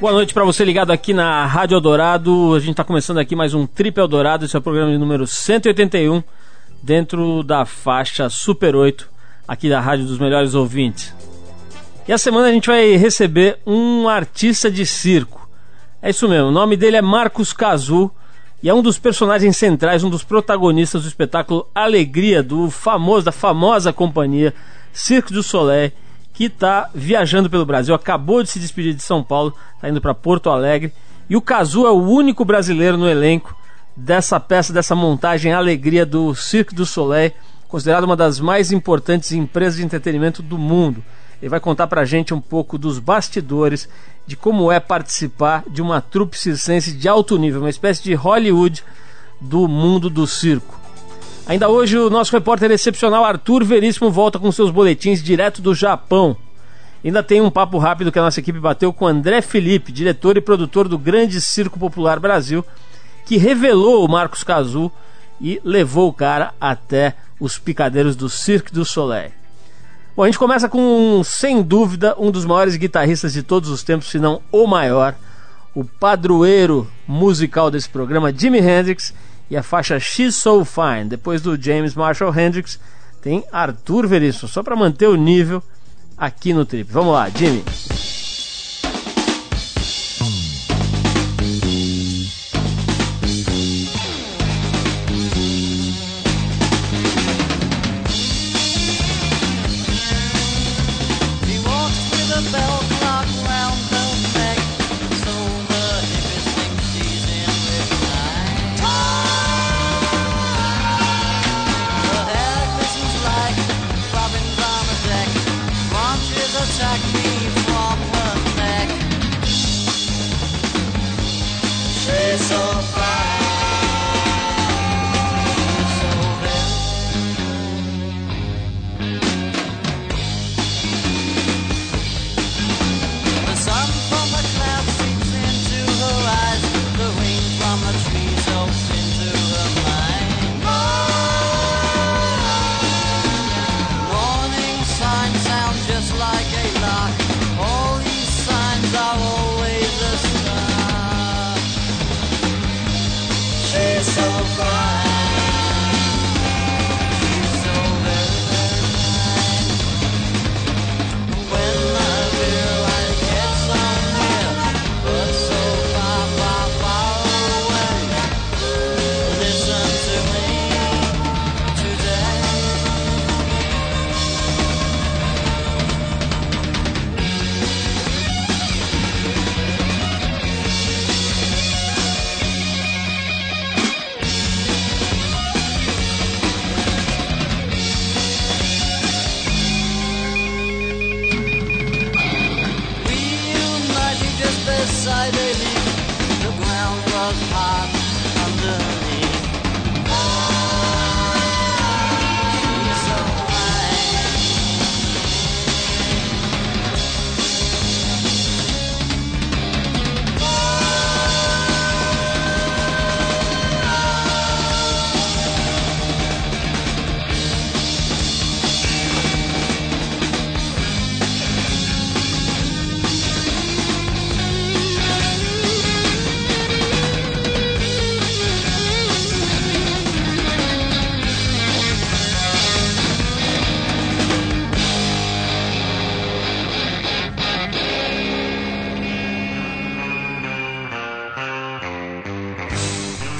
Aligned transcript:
Boa 0.00 0.12
noite 0.12 0.32
para 0.32 0.44
você 0.44 0.64
ligado 0.64 0.92
aqui 0.92 1.12
na 1.12 1.44
Rádio 1.44 1.74
Eldorado. 1.74 2.54
A 2.54 2.60
gente 2.60 2.70
está 2.70 2.84
começando 2.84 3.18
aqui 3.18 3.34
mais 3.34 3.52
um 3.52 3.66
Triple 3.66 4.00
Eldorado. 4.00 4.44
Esse 4.44 4.54
é 4.54 4.58
o 4.60 4.62
programa 4.62 4.96
número 4.96 5.26
181, 5.26 6.22
dentro 6.80 7.42
da 7.42 7.66
faixa 7.66 8.30
Super 8.30 8.76
8, 8.76 9.10
aqui 9.48 9.68
da 9.68 9.80
Rádio 9.80 10.06
dos 10.06 10.20
Melhores 10.20 10.54
Ouvintes. 10.54 11.12
E 12.06 12.12
a 12.12 12.16
semana 12.16 12.46
a 12.46 12.52
gente 12.52 12.68
vai 12.68 12.94
receber 12.94 13.58
um 13.66 14.08
artista 14.08 14.70
de 14.70 14.86
circo. 14.86 15.48
É 16.00 16.10
isso 16.10 16.28
mesmo, 16.28 16.46
o 16.46 16.52
nome 16.52 16.76
dele 16.76 16.96
é 16.96 17.02
Marcos 17.02 17.52
Cazu 17.52 18.08
e 18.62 18.68
é 18.68 18.74
um 18.74 18.82
dos 18.82 19.00
personagens 19.00 19.56
centrais, 19.56 20.04
um 20.04 20.10
dos 20.10 20.22
protagonistas 20.22 21.02
do 21.02 21.08
espetáculo 21.08 21.68
Alegria, 21.74 22.40
do 22.40 22.70
famoso, 22.70 23.24
da 23.24 23.32
famosa 23.32 23.92
companhia 23.92 24.54
Cirque 24.92 25.32
du 25.32 25.42
Soleil 25.42 25.90
que 26.38 26.44
está 26.44 26.88
viajando 26.94 27.50
pelo 27.50 27.66
Brasil, 27.66 27.92
acabou 27.92 28.44
de 28.44 28.48
se 28.48 28.60
despedir 28.60 28.94
de 28.94 29.02
São 29.02 29.24
Paulo, 29.24 29.52
está 29.74 29.88
indo 29.88 30.00
para 30.00 30.14
Porto 30.14 30.48
Alegre. 30.48 30.92
E 31.28 31.34
o 31.34 31.42
Cazu 31.42 31.84
é 31.84 31.90
o 31.90 32.00
único 32.00 32.44
brasileiro 32.44 32.96
no 32.96 33.08
elenco 33.08 33.56
dessa 33.96 34.38
peça, 34.38 34.72
dessa 34.72 34.94
montagem 34.94 35.52
Alegria 35.52 36.06
do 36.06 36.32
Cirque 36.36 36.76
du 36.76 36.86
Soleil, 36.86 37.32
considerado 37.66 38.04
uma 38.04 38.14
das 38.14 38.38
mais 38.38 38.70
importantes 38.70 39.32
empresas 39.32 39.78
de 39.78 39.84
entretenimento 39.84 40.40
do 40.40 40.56
mundo. 40.56 41.02
Ele 41.42 41.48
vai 41.48 41.58
contar 41.58 41.88
para 41.88 42.02
a 42.02 42.04
gente 42.04 42.32
um 42.32 42.40
pouco 42.40 42.78
dos 42.78 43.00
bastidores 43.00 43.88
de 44.24 44.36
como 44.36 44.70
é 44.70 44.78
participar 44.78 45.64
de 45.68 45.82
uma 45.82 46.00
trupe 46.00 46.38
circense 46.38 46.92
de 46.92 47.08
alto 47.08 47.36
nível, 47.36 47.62
uma 47.62 47.68
espécie 47.68 48.00
de 48.00 48.14
Hollywood 48.14 48.84
do 49.40 49.66
mundo 49.66 50.08
do 50.08 50.24
circo. 50.24 50.77
Ainda 51.48 51.66
hoje, 51.66 51.96
o 51.96 52.10
nosso 52.10 52.30
repórter 52.32 52.70
excepcional 52.70 53.24
Arthur 53.24 53.64
Veríssimo 53.64 54.10
volta 54.10 54.38
com 54.38 54.52
seus 54.52 54.70
boletins 54.70 55.22
direto 55.22 55.62
do 55.62 55.74
Japão. 55.74 56.36
Ainda 57.02 57.22
tem 57.22 57.40
um 57.40 57.50
papo 57.50 57.78
rápido 57.78 58.12
que 58.12 58.18
a 58.18 58.22
nossa 58.22 58.38
equipe 58.38 58.60
bateu 58.60 58.92
com 58.92 59.06
André 59.06 59.40
Felipe, 59.40 59.90
diretor 59.90 60.36
e 60.36 60.42
produtor 60.42 60.86
do 60.88 60.98
Grande 60.98 61.40
Circo 61.40 61.78
Popular 61.78 62.20
Brasil, 62.20 62.62
que 63.24 63.38
revelou 63.38 64.04
o 64.04 64.08
Marcos 64.10 64.44
Cazu 64.44 64.92
e 65.40 65.58
levou 65.64 66.10
o 66.10 66.12
cara 66.12 66.52
até 66.60 67.16
os 67.40 67.58
picadeiros 67.58 68.14
do 68.14 68.28
Cirque 68.28 68.70
du 68.70 68.84
Soleil. 68.84 69.30
Bom, 70.14 70.24
a 70.24 70.26
gente 70.26 70.38
começa 70.38 70.68
com, 70.68 71.22
sem 71.24 71.62
dúvida, 71.62 72.14
um 72.18 72.30
dos 72.30 72.44
maiores 72.44 72.76
guitarristas 72.76 73.32
de 73.32 73.42
todos 73.42 73.70
os 73.70 73.82
tempos, 73.82 74.08
se 74.08 74.18
não 74.18 74.42
o 74.52 74.66
maior, 74.66 75.14
o 75.74 75.82
padroeiro 75.82 76.86
musical 77.06 77.70
desse 77.70 77.88
programa, 77.88 78.34
Jimi 78.36 78.58
Hendrix, 78.58 79.14
e 79.50 79.56
a 79.56 79.62
faixa 79.62 79.98
She's 79.98 80.34
So 80.34 80.64
Fine. 80.64 81.06
Depois 81.08 81.40
do 81.40 81.60
James 81.60 81.94
Marshall 81.94 82.36
Hendrix, 82.36 82.78
tem 83.22 83.44
Arthur 83.52 84.06
Veríssimo, 84.06 84.48
só 84.48 84.62
para 84.62 84.76
manter 84.76 85.08
o 85.08 85.16
nível 85.16 85.62
aqui 86.16 86.52
no 86.52 86.64
trip. 86.64 86.90
Vamos 86.90 87.12
lá, 87.12 87.28
Jimmy. 87.28 87.64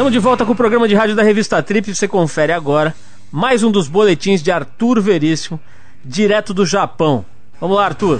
Estamos 0.08 0.22
de 0.22 0.26
volta 0.26 0.46
com 0.46 0.52
o 0.52 0.56
programa 0.56 0.88
de 0.88 0.94
rádio 0.94 1.14
da 1.14 1.22
revista 1.22 1.62
Trip. 1.62 1.94
Você 1.94 2.08
confere 2.08 2.50
agora 2.50 2.94
mais 3.30 3.62
um 3.62 3.70
dos 3.70 3.88
boletins 3.88 4.42
de 4.42 4.50
Arthur 4.50 5.02
Veríssimo, 5.02 5.60
direto 6.02 6.54
do 6.54 6.64
Japão. 6.64 7.26
Vamos 7.60 7.76
lá, 7.76 7.84
Arthur. 7.84 8.18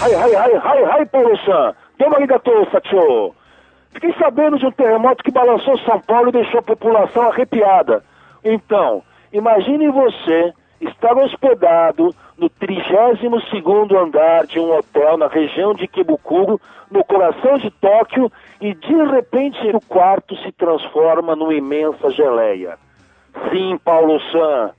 Ai, 0.00 0.14
ai, 0.14 0.34
ai, 0.36 0.52
ai, 0.62 0.84
ai, 0.84 1.06
Paulo-san. 1.06 1.74
Toma 1.98 2.14
arigato, 2.14 2.52
Satio. 2.70 3.34
Fiquei 3.92 4.14
sabendo 4.20 4.56
de 4.56 4.66
um 4.66 4.70
terremoto 4.70 5.24
que 5.24 5.32
balançou 5.32 5.76
São 5.80 6.00
Paulo 6.00 6.28
e 6.28 6.32
deixou 6.32 6.60
a 6.60 6.62
população 6.62 7.28
arrepiada. 7.28 8.04
Então, 8.44 9.02
imagine 9.32 9.90
você 9.90 10.52
estar 10.80 11.18
hospedado 11.18 12.14
no 12.38 12.48
32 12.50 13.20
andar 13.96 14.46
de 14.46 14.58
um 14.58 14.76
hotel 14.76 15.16
na 15.16 15.26
região 15.26 15.74
de 15.74 15.88
Kibukuro, 15.88 16.60
no 16.90 17.02
coração 17.04 17.58
de 17.58 17.70
Tóquio, 17.70 18.30
e 18.60 18.74
de 18.74 18.94
repente 19.10 19.58
o 19.74 19.80
quarto 19.80 20.36
se 20.36 20.52
transforma 20.52 21.34
numa 21.34 21.54
imensa 21.54 22.10
geleia. 22.10 22.78
Sim, 23.50 23.78
Paulo 23.84 24.20
San, 24.30 24.70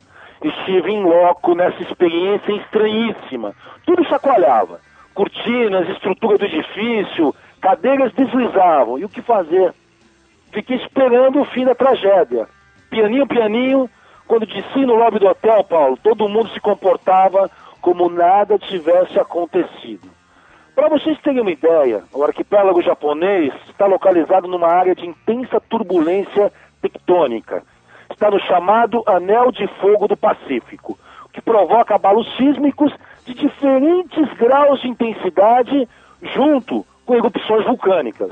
estive 0.43 0.91
em 0.91 1.03
loco 1.03 1.55
nessa 1.55 1.81
experiência 1.81 2.53
estranhíssima. 2.53 3.53
Tudo 3.85 4.03
chacoalhava. 4.05 4.79
Cortinas, 5.13 5.89
estrutura 5.89 6.37
do 6.37 6.45
edifício, 6.45 7.33
cadeiras 7.59 8.13
deslizavam. 8.13 8.99
E 8.99 9.05
o 9.05 9.09
que 9.09 9.21
fazer? 9.21 9.73
Fiquei 10.51 10.77
esperando 10.77 11.41
o 11.41 11.45
fim 11.45 11.65
da 11.65 11.75
tragédia. 11.75 12.47
Pianinho, 12.89 13.27
pianinho, 13.27 13.89
quando 14.27 14.45
desci 14.45 14.85
no 14.85 14.95
lobby 14.95 15.19
do 15.19 15.27
hotel, 15.27 15.63
Paulo, 15.63 15.97
todo 15.97 16.27
mundo 16.27 16.49
se 16.49 16.59
comportava 16.59 17.49
como 17.81 18.09
nada 18.09 18.59
tivesse 18.59 19.17
acontecido. 19.19 20.09
Para 20.75 20.89
vocês 20.89 21.19
terem 21.21 21.41
uma 21.41 21.51
ideia, 21.51 22.03
o 22.13 22.23
arquipélago 22.23 22.81
japonês 22.81 23.53
está 23.69 23.85
localizado 23.87 24.47
numa 24.47 24.67
área 24.67 24.93
de 24.93 25.07
intensa 25.07 25.59
turbulência 25.59 26.51
tectônica. 26.81 27.63
Está 28.11 28.29
no 28.29 28.39
chamado 28.41 29.01
Anel 29.07 29.51
de 29.51 29.65
Fogo 29.79 30.07
do 30.07 30.15
Pacífico, 30.15 30.99
que 31.33 31.41
provoca 31.41 31.95
abalos 31.95 32.27
sísmicos 32.37 32.93
de 33.25 33.33
diferentes 33.33 34.31
graus 34.33 34.81
de 34.81 34.89
intensidade 34.89 35.87
junto 36.21 36.85
com 37.05 37.15
erupções 37.15 37.65
vulcânicas. 37.65 38.31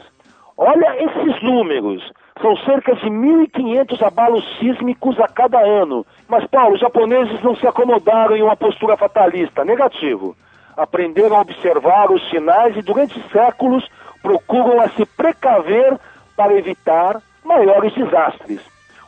Olha 0.57 1.03
esses 1.03 1.41
números. 1.41 2.11
São 2.41 2.55
cerca 2.57 2.93
de 2.95 3.09
1.500 3.09 4.01
abalos 4.05 4.43
sísmicos 4.59 5.19
a 5.19 5.27
cada 5.27 5.59
ano. 5.59 6.05
Mas, 6.27 6.45
Paulo, 6.47 6.75
os 6.75 6.81
japoneses 6.81 7.41
não 7.41 7.55
se 7.55 7.65
acomodaram 7.65 8.35
em 8.35 8.43
uma 8.43 8.57
postura 8.57 8.97
fatalista. 8.97 9.63
Negativo 9.63 10.35
aprenderam 10.75 11.37
a 11.37 11.41
observar 11.41 12.11
os 12.11 12.29
sinais 12.29 12.75
e 12.75 12.81
durante 12.81 13.21
séculos 13.31 13.87
procuram 14.21 14.81
a 14.81 14.89
se 14.89 15.05
precaver 15.05 15.97
para 16.35 16.53
evitar 16.53 17.21
maiores 17.43 17.93
desastres. 17.93 18.59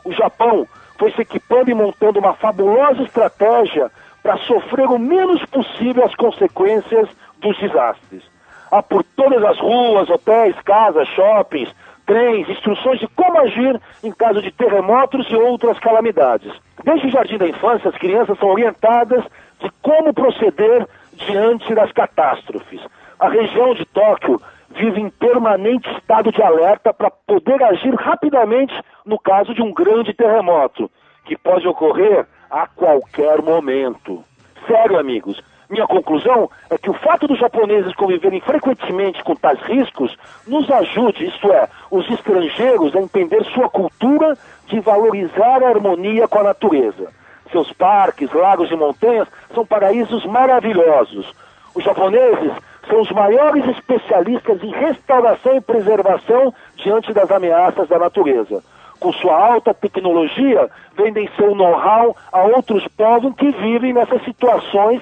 O 0.04 0.12
Japão 0.12 0.66
foi 0.98 1.12
se 1.12 1.20
equipando 1.20 1.70
e 1.70 1.74
montando 1.74 2.18
uma 2.18 2.34
fabulosa 2.34 3.02
estratégia 3.02 3.90
para 4.22 4.38
sofrer 4.38 4.88
o 4.88 4.98
menos 4.98 5.44
possível 5.46 6.04
as 6.04 6.14
consequências 6.14 7.08
dos 7.38 7.58
desastres. 7.58 8.22
Há 8.70 8.82
por 8.82 9.02
todas 9.02 9.42
as 9.44 9.58
ruas, 9.58 10.10
hotéis, 10.10 10.54
casas, 10.60 11.08
shoppings, 11.08 11.74
trens, 12.08 12.48
instruções 12.48 12.98
de 12.98 13.06
como 13.08 13.38
agir 13.38 13.78
em 14.02 14.10
caso 14.10 14.40
de 14.40 14.50
terremotos 14.50 15.28
e 15.30 15.36
outras 15.36 15.78
calamidades. 15.78 16.50
Desde 16.82 17.06
o 17.06 17.10
jardim 17.10 17.36
da 17.36 17.46
infância, 17.46 17.90
as 17.90 17.98
crianças 17.98 18.38
são 18.38 18.48
orientadas 18.48 19.22
de 19.60 19.70
como 19.82 20.14
proceder 20.14 20.88
diante 21.12 21.74
das 21.74 21.92
catástrofes. 21.92 22.80
A 23.20 23.28
região 23.28 23.74
de 23.74 23.84
Tóquio 23.84 24.40
vive 24.70 25.00
em 25.00 25.10
permanente 25.10 25.90
estado 25.98 26.32
de 26.32 26.42
alerta 26.42 26.94
para 26.94 27.10
poder 27.10 27.62
agir 27.62 27.94
rapidamente 27.94 28.72
no 29.04 29.18
caso 29.18 29.52
de 29.52 29.60
um 29.60 29.72
grande 29.72 30.14
terremoto, 30.14 30.90
que 31.26 31.36
pode 31.36 31.68
ocorrer 31.68 32.26
a 32.50 32.66
qualquer 32.66 33.42
momento. 33.42 34.24
Sério, 34.66 34.98
amigos, 34.98 35.42
minha 35.68 35.86
conclusão 35.86 36.50
é 36.70 36.78
que 36.78 36.88
o 36.88 36.94
fato 36.94 37.26
dos 37.26 37.38
japoneses 37.38 37.94
conviverem 37.94 38.40
frequentemente 38.40 39.22
com 39.22 39.34
tais 39.34 39.60
riscos 39.60 40.16
nos 40.46 40.70
ajude, 40.70 41.26
isto 41.26 41.52
é, 41.52 41.68
os 41.90 42.08
estrangeiros 42.10 42.96
a 42.96 43.00
entender 43.00 43.44
sua 43.52 43.68
cultura 43.68 44.36
de 44.66 44.80
valorizar 44.80 45.62
a 45.62 45.68
harmonia 45.68 46.26
com 46.26 46.38
a 46.38 46.44
natureza. 46.44 47.12
Seus 47.52 47.70
parques, 47.72 48.32
lagos 48.32 48.70
e 48.70 48.76
montanhas 48.76 49.28
são 49.54 49.64
paraísos 49.64 50.24
maravilhosos. 50.24 51.30
Os 51.74 51.84
japoneses 51.84 52.52
são 52.88 53.00
os 53.00 53.10
maiores 53.10 53.66
especialistas 53.68 54.62
em 54.62 54.70
restauração 54.70 55.54
e 55.54 55.60
preservação 55.60 56.52
diante 56.76 57.12
das 57.12 57.30
ameaças 57.30 57.88
da 57.88 57.98
natureza. 57.98 58.62
Com 58.98 59.12
sua 59.12 59.36
alta 59.36 59.72
tecnologia, 59.72 60.68
vendem 60.96 61.28
seu 61.36 61.54
know-how 61.54 62.16
a 62.32 62.42
outros 62.42 62.86
povos 62.88 63.34
que 63.36 63.50
vivem 63.52 63.92
nessas 63.92 64.24
situações 64.24 65.00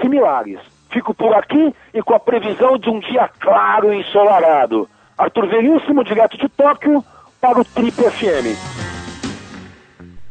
similares. 0.00 0.58
Fico 0.90 1.12
por 1.12 1.34
aqui 1.34 1.74
e 1.92 2.02
com 2.02 2.14
a 2.14 2.20
previsão 2.20 2.78
de 2.78 2.88
um 2.88 3.00
dia 3.00 3.28
claro 3.40 3.92
e 3.92 4.00
ensolarado. 4.00 4.88
Arthur 5.18 5.48
Veríssimo, 5.48 6.04
direto 6.04 6.36
de 6.38 6.48
Tóquio, 6.48 7.04
para 7.40 7.60
o 7.60 7.64
Trip 7.64 7.92
FM. 7.92 8.56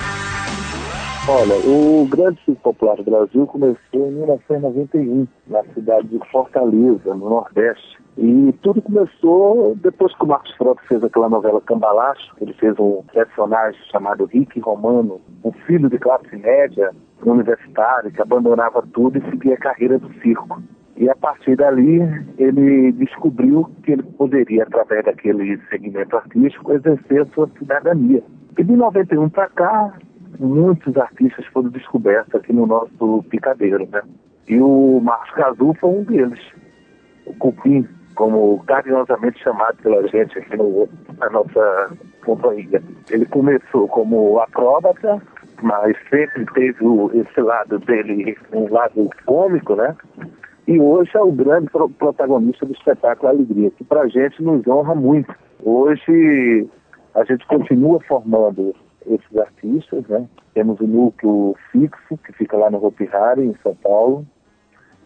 Olha, 1.28 1.56
o 1.67 2.06
Grande 2.06 2.40
Circo 2.44 2.62
Popular 2.62 2.94
do 2.99 3.02
Brasil 3.02 3.49
começou 3.49 4.08
em 4.08 4.12
1991, 4.12 5.26
na 5.49 5.64
cidade 5.75 6.06
de 6.06 6.20
Fortaleza, 6.31 7.17
no 7.17 7.28
Nordeste. 7.28 7.99
E 8.17 8.55
tudo 8.62 8.81
começou 8.81 9.75
depois 9.82 10.14
que 10.17 10.23
o 10.23 10.28
Marcos 10.28 10.55
Frota 10.55 10.81
fez 10.87 11.02
aquela 11.02 11.28
novela 11.28 11.61
Cambalacho. 11.61 12.32
Ele 12.40 12.52
fez 12.52 12.78
um 12.78 13.02
personagem 13.12 13.81
chamado 13.90 14.26
Rick 14.26 14.61
Romano, 14.61 15.20
um 15.43 15.50
filho 15.67 15.90
de 15.90 15.99
classe 15.99 16.37
média, 16.37 16.93
universitário, 17.25 18.12
que 18.12 18.23
abandonava 18.23 18.87
tudo 18.94 19.19
e 19.19 19.31
seguia 19.31 19.55
a 19.55 19.58
carreira 19.58 19.99
do 19.99 20.12
circo. 20.20 20.62
E 20.96 21.11
a 21.11 21.17
partir 21.17 21.56
dali, 21.56 22.02
ele 22.38 22.93
descobriu 22.93 23.69
que 23.82 23.93
ele 23.93 24.05
poderia, 24.05 24.62
através 24.62 25.05
daquele 25.05 25.61
segmento 25.70 26.17
artístico, 26.17 26.73
exercer 26.73 27.26
sua 27.35 27.50
cidadania. 27.59 28.23
E 28.56 28.62
de 28.62 28.73
91 28.76 29.28
para 29.28 29.49
cá, 29.49 29.92
muitos 30.38 30.97
artistas 30.97 31.47
foram 31.47 31.68
descobertos 31.71 32.35
aqui 32.35 32.52
no 32.52 32.66
nosso 32.66 33.25
picadeiro, 33.30 33.88
né? 33.90 34.02
E 34.49 34.61
o 34.61 35.00
Marcos 35.02 35.30
Cazu 35.33 35.75
foi 35.80 35.90
um 35.90 36.04
deles. 36.04 36.40
O 37.26 37.35
Cupim, 37.35 37.87
como 38.14 38.62
carinhosamente 38.66 39.42
chamado 39.42 39.76
pela 39.83 40.06
gente 40.09 40.38
aqui 40.38 40.56
no, 40.56 40.88
na 41.18 41.30
nossa 41.30 41.90
companhia. 42.25 42.83
Ele 43.11 43.26
começou 43.26 43.88
como 43.88 44.38
acróbata, 44.40 45.21
mas 45.62 45.97
sempre 46.09 46.45
teve 46.54 46.85
o, 46.85 47.11
esse 47.14 47.40
lado 47.40 47.78
dele, 47.80 48.37
um 48.52 48.73
lado 48.73 49.11
cômico, 49.25 49.75
né? 49.75 49.97
E 50.66 50.80
hoje 50.80 51.11
é 51.14 51.21
o 51.21 51.30
grande 51.30 51.68
protagonista 51.99 52.66
do 52.66 52.73
espetáculo 52.73 53.28
Alegria, 53.28 53.71
que 53.71 53.85
para 53.85 54.02
a 54.02 54.09
gente 54.09 54.42
nos 54.42 54.66
honra 54.66 54.95
muito. 54.95 55.33
Hoje 55.62 56.68
a 57.14 57.25
gente 57.25 57.47
continua 57.47 58.00
formando 58.00 58.75
esses 59.08 59.38
artistas, 59.38 60.06
né? 60.08 60.26
Temos 60.54 60.80
o 60.80 60.86
núcleo 60.86 61.54
fixo, 61.70 62.18
que 62.25 62.32
fica 62.32 62.56
lá 62.56 62.70
no 62.70 62.84
Hopi 62.84 63.08
Hari, 63.12 63.42
em 63.42 63.54
São 63.62 63.75
Paulo, 63.75 64.26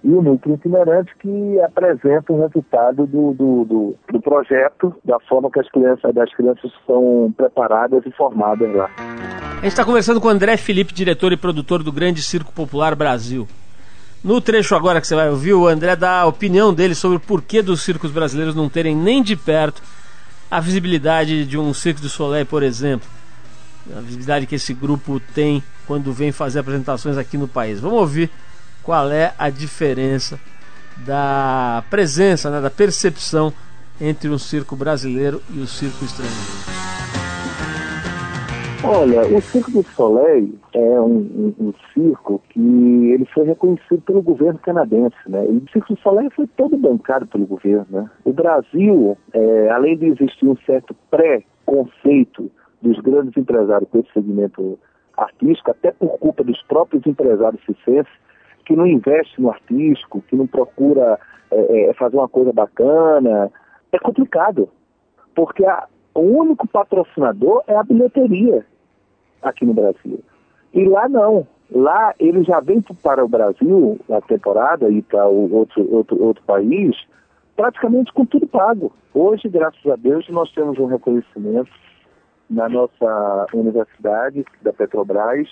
e 0.03 0.09
o 0.09 0.23
núcleo 0.23 0.55
itinerante 0.55 1.15
que 1.19 1.61
apresenta 1.61 2.33
o 2.33 2.41
resultado 2.41 3.07
do, 3.07 3.35
do, 3.35 3.65
do, 3.65 3.97
do 4.11 4.21
projeto, 4.21 4.95
da 5.05 5.19
forma 5.21 5.51
que 5.51 5.61
as 5.61 5.71
crianças, 5.71 6.15
das 6.15 6.35
crianças 6.35 6.73
são 6.87 7.33
preparadas 7.37 8.05
e 8.07 8.11
formadas 8.13 8.75
lá. 8.75 8.89
A 8.97 9.55
gente 9.63 9.67
está 9.67 9.85
conversando 9.85 10.21
com 10.21 10.29
o 10.29 10.31
André 10.31 10.57
Felipe, 10.57 10.95
diretor 10.95 11.33
e 11.33 11.37
produtor 11.37 11.83
do 11.83 11.93
Grande 11.93 12.23
Circo 12.23 12.53
Popular 12.53 12.95
Brasil. 12.95 13.47
No 14.25 14.41
trecho 14.41 14.75
agora 14.75 15.01
que 15.01 15.07
você 15.07 15.15
vai 15.15 15.29
ouvir, 15.29 15.53
o 15.53 15.67
André 15.67 15.97
dá 15.97 16.21
a 16.21 16.27
opinião 16.27 16.73
dele 16.73 16.95
sobre 16.95 17.19
o 17.19 17.21
porquê 17.21 17.63
dos 17.63 17.83
circos 17.83 18.11
brasileiros 18.11 18.55
não 18.55 18.69
terem 18.69 18.97
nem 18.97 19.23
de 19.23 19.37
perto 19.37 19.83
a 20.51 20.61
visibilidade 20.61 21.47
de 21.47 21.57
um 21.57 21.73
Circo 21.73 22.01
do 22.01 22.09
Soleil, 22.09 22.45
por 22.45 22.63
exemplo. 22.63 23.09
A 23.97 24.01
visibilidade 24.01 24.47
que 24.47 24.55
esse 24.55 24.75
grupo 24.75 25.21
tem 25.35 25.63
quando 25.87 26.13
vem 26.13 26.33
fazer 26.33 26.61
apresentações 26.61 27.17
aqui 27.17 27.39
no 27.39 27.49
país. 27.49 27.81
Vamos 27.81 27.99
ouvir 27.99 28.31
qual 28.83 29.11
é 29.11 29.33
a 29.39 29.51
diferença 29.51 30.39
da 31.07 31.83
presença, 31.91 32.51
né, 32.51 32.61
da 32.61 32.71
percepção 32.71 33.53
entre 34.01 34.29
um 34.29 34.39
circo 34.39 34.77
brasileiro 34.77 35.43
e 35.51 35.59
o 35.61 35.67
circo 35.67 36.05
estrangeiro. 36.05 36.81
Olha, 38.83 39.27
o 39.27 39.41
Circo 39.43 39.71
do 39.71 39.83
Soleil 39.91 40.55
é 40.73 41.01
um, 41.01 41.53
um, 41.61 41.67
um, 41.67 41.75
circo 41.93 42.41
que 42.49 42.59
ele 43.13 43.27
foi 43.27 43.45
reconhecido 43.45 44.01
pelo 44.01 44.23
governo 44.23 44.59
canadense, 44.59 45.17
né? 45.27 45.45
E 45.45 45.59
o 45.59 45.71
Circo 45.71 45.95
do 45.95 46.01
Soleil 46.01 46.31
foi 46.31 46.47
todo 46.57 46.79
bancado 46.79 47.27
pelo 47.27 47.45
governo, 47.45 47.87
né? 47.91 48.11
O 48.25 48.33
Brasil, 48.33 49.19
é, 49.35 49.69
além 49.69 49.99
de 49.99 50.07
existir 50.07 50.47
um 50.47 50.57
certo 50.65 50.97
pré-conceito 51.11 52.51
dos 52.83 52.99
grandes 53.01 53.37
empresários 53.37 53.89
com 53.91 53.99
esse 53.99 54.13
segmento 54.13 54.79
artístico, 55.17 55.71
até 55.71 55.93
por 55.93 56.19
culpa 56.19 56.43
dos 56.43 56.61
próprios 56.63 57.07
empresários 57.07 57.63
circenses, 57.65 58.13
que 58.65 58.75
não 58.75 58.87
investem 58.87 59.45
no 59.45 59.51
artístico, 59.51 60.23
que 60.23 60.37
não 60.37 60.47
procura 60.47 61.19
é, 61.51 61.91
é, 61.91 61.95
fazer 61.95 62.17
uma 62.17 62.29
coisa 62.29 62.53
bacana. 62.53 63.51
É 63.93 63.99
complicado, 63.99 64.69
porque 65.35 65.65
a, 65.65 65.87
o 66.15 66.21
único 66.21 66.67
patrocinador 66.69 67.63
é 67.67 67.77
a 67.77 67.83
bilheteria 67.83 68.65
aqui 69.43 69.65
no 69.65 69.75
Brasil. 69.75 70.21
E 70.73 70.85
lá 70.85 71.09
não. 71.09 71.47
Lá 71.71 72.15
ele 72.19 72.43
já 72.43 72.61
vem 72.61 72.83
para 73.03 73.25
o 73.25 73.29
Brasil, 73.29 73.99
na 74.09 74.21
temporada, 74.21 74.89
e 74.89 75.03
para 75.03 75.27
outro, 75.27 75.87
outro, 75.95 76.23
outro 76.23 76.43
país, 76.45 76.97
praticamente 77.57 78.13
com 78.13 78.25
tudo 78.25 78.47
pago. 78.47 78.93
Hoje, 79.15 79.49
graças 79.49 79.85
a 79.87 79.97
Deus, 79.97 80.29
nós 80.31 80.51
temos 80.53 80.79
um 80.79 80.87
reconhecimento 80.87 81.71
na 82.51 82.69
nossa 82.69 83.47
universidade 83.55 84.45
da 84.61 84.73
Petrobras, 84.73 85.49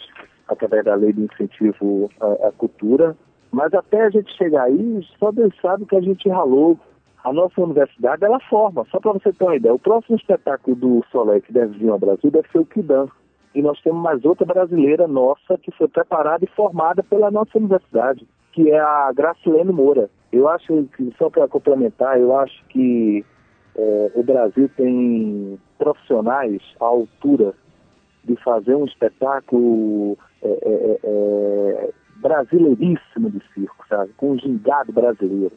através 0.49 0.85
da 0.85 0.95
lei 0.97 1.13
de 1.13 1.23
incentivo 1.23 2.11
à, 2.21 2.49
à 2.49 2.53
cultura. 2.53 3.17
Mas 3.53 3.73
até 3.73 4.03
a 4.03 4.11
gente 4.11 4.37
chegar 4.37 4.65
aí, 4.65 5.07
só 5.19 5.31
Deus 5.31 5.55
sabe 5.63 5.87
que 5.87 5.97
a 5.97 6.01
gente 6.01 6.29
ralou. 6.29 6.79
A 7.25 7.33
nossa 7.33 7.61
universidade, 7.61 8.25
ela 8.25 8.39
forma. 8.49 8.87
Só 8.91 9.01
para 9.01 9.13
você 9.13 9.33
ter 9.33 9.45
uma 9.45 9.57
ideia, 9.57 9.75
o 9.75 9.79
próximo 9.79 10.17
espetáculo 10.17 10.77
do 10.77 11.05
Solé 11.11 11.41
que 11.41 11.53
deve 11.53 11.77
vir 11.77 11.91
ao 11.91 11.99
Brasil 11.99 12.31
deve 12.31 12.49
ser 12.51 12.59
o 12.59 12.65
Kidan. 12.65 13.07
E 13.55 13.61
nós 13.61 13.81
temos 13.83 14.01
mais 14.01 14.25
outra 14.25 14.47
brasileira 14.47 15.09
nossa 15.09 15.59
que 15.59 15.71
foi 15.73 15.89
preparada 15.89 16.45
e 16.45 16.55
formada 16.55 17.03
pela 17.03 17.31
nossa 17.31 17.59
universidade, 17.59 18.27
que 18.53 18.71
é 18.71 18.79
a 18.79 19.11
Gracilene 19.15 19.73
Moura. 19.73 20.09
Eu 20.33 20.49
acho 20.49 20.89
que, 20.97 21.13
só 21.19 21.29
para 21.29 21.49
complementar, 21.49 22.21
eu 22.21 22.37
acho 22.37 22.65
que 22.67 23.25
é, 23.77 24.11
o 24.15 24.23
Brasil 24.23 24.71
tem 24.77 25.59
profissionais 25.79 26.61
à 26.81 26.85
altura 26.85 27.55
de 28.25 28.37
fazer 28.43 28.75
um 28.75 28.85
espetáculo 28.85 30.19
é, 30.43 30.49
é, 30.49 30.99
é, 31.03 31.11
é 31.85 31.91
brasileiríssimo 32.17 33.31
de 33.31 33.41
circo, 33.55 33.85
sabe? 33.89 34.13
Com 34.17 34.33
um 34.33 34.39
gingado 34.39 34.93
brasileiro, 34.93 35.57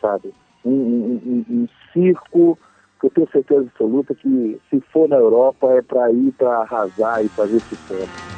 sabe? 0.00 0.32
Um, 0.64 0.70
um, 0.70 1.20
um, 1.26 1.44
um 1.50 1.68
circo 1.92 2.58
que 3.00 3.06
eu 3.06 3.10
tenho 3.10 3.28
certeza 3.30 3.62
absoluta 3.62 4.14
que 4.14 4.60
se 4.70 4.80
for 4.92 5.08
na 5.08 5.16
Europa 5.16 5.66
é 5.72 5.82
para 5.82 6.10
ir 6.12 6.32
para 6.32 6.58
arrasar 6.58 7.24
e 7.24 7.28
fazer 7.28 7.60
sucesso. 7.60 8.32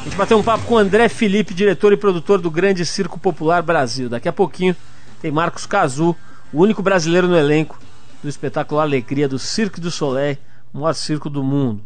A 0.00 0.04
gente 0.04 0.16
bateu 0.16 0.38
um 0.38 0.42
papo 0.42 0.64
com 0.66 0.74
o 0.74 0.78
André 0.78 1.08
Felipe, 1.08 1.54
diretor 1.54 1.92
e 1.92 1.96
produtor 1.96 2.40
do 2.40 2.50
Grande 2.50 2.84
Circo 2.86 3.18
Popular 3.18 3.62
Brasil. 3.62 4.08
Daqui 4.08 4.28
a 4.28 4.32
pouquinho 4.32 4.76
tem 5.22 5.30
Marcos 5.30 5.66
Cazu, 5.66 6.16
o 6.52 6.60
único 6.60 6.82
brasileiro 6.82 7.28
no 7.28 7.36
elenco 7.36 7.78
do 8.20 8.28
espetáculo 8.28 8.80
Alegria 8.80 9.28
do 9.28 9.38
Cirque 9.38 9.80
du 9.80 9.88
Soleil, 9.88 10.36
o 10.74 10.80
maior 10.80 10.94
circo 10.94 11.30
do 11.30 11.44
mundo. 11.44 11.80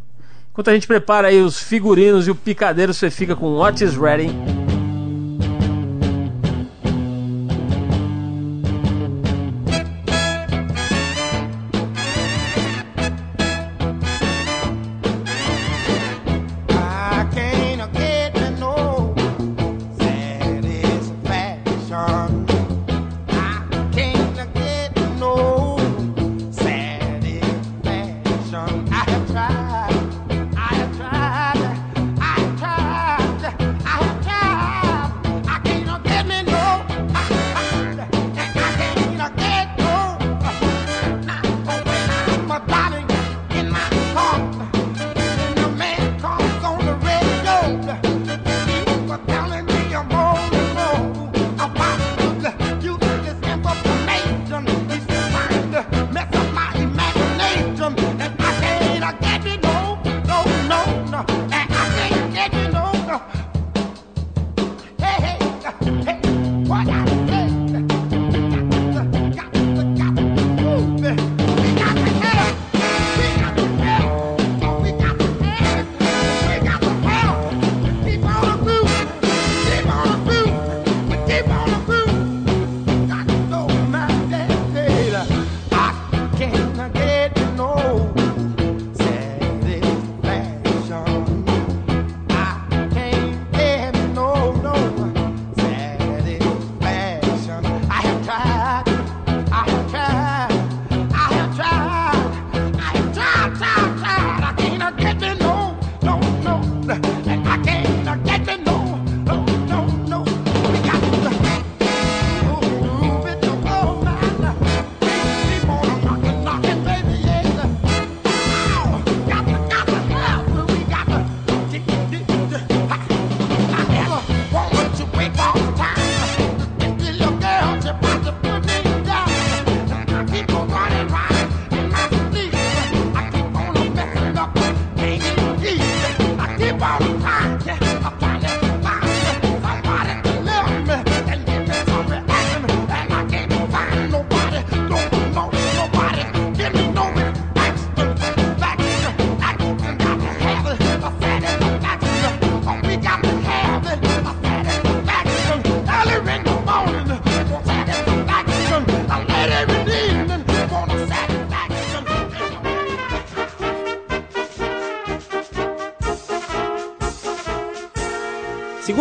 Enquanto 0.51 0.69
a 0.71 0.73
gente 0.73 0.87
prepara 0.87 1.27
aí 1.27 1.39
os 1.39 1.61
figurinos 1.61 2.27
e 2.27 2.31
o 2.31 2.35
picadeiro, 2.35 2.95
você 2.95 3.11
fica 3.11 3.35
com 3.35 3.53
Otis 3.59 3.95
Redding 3.95 4.56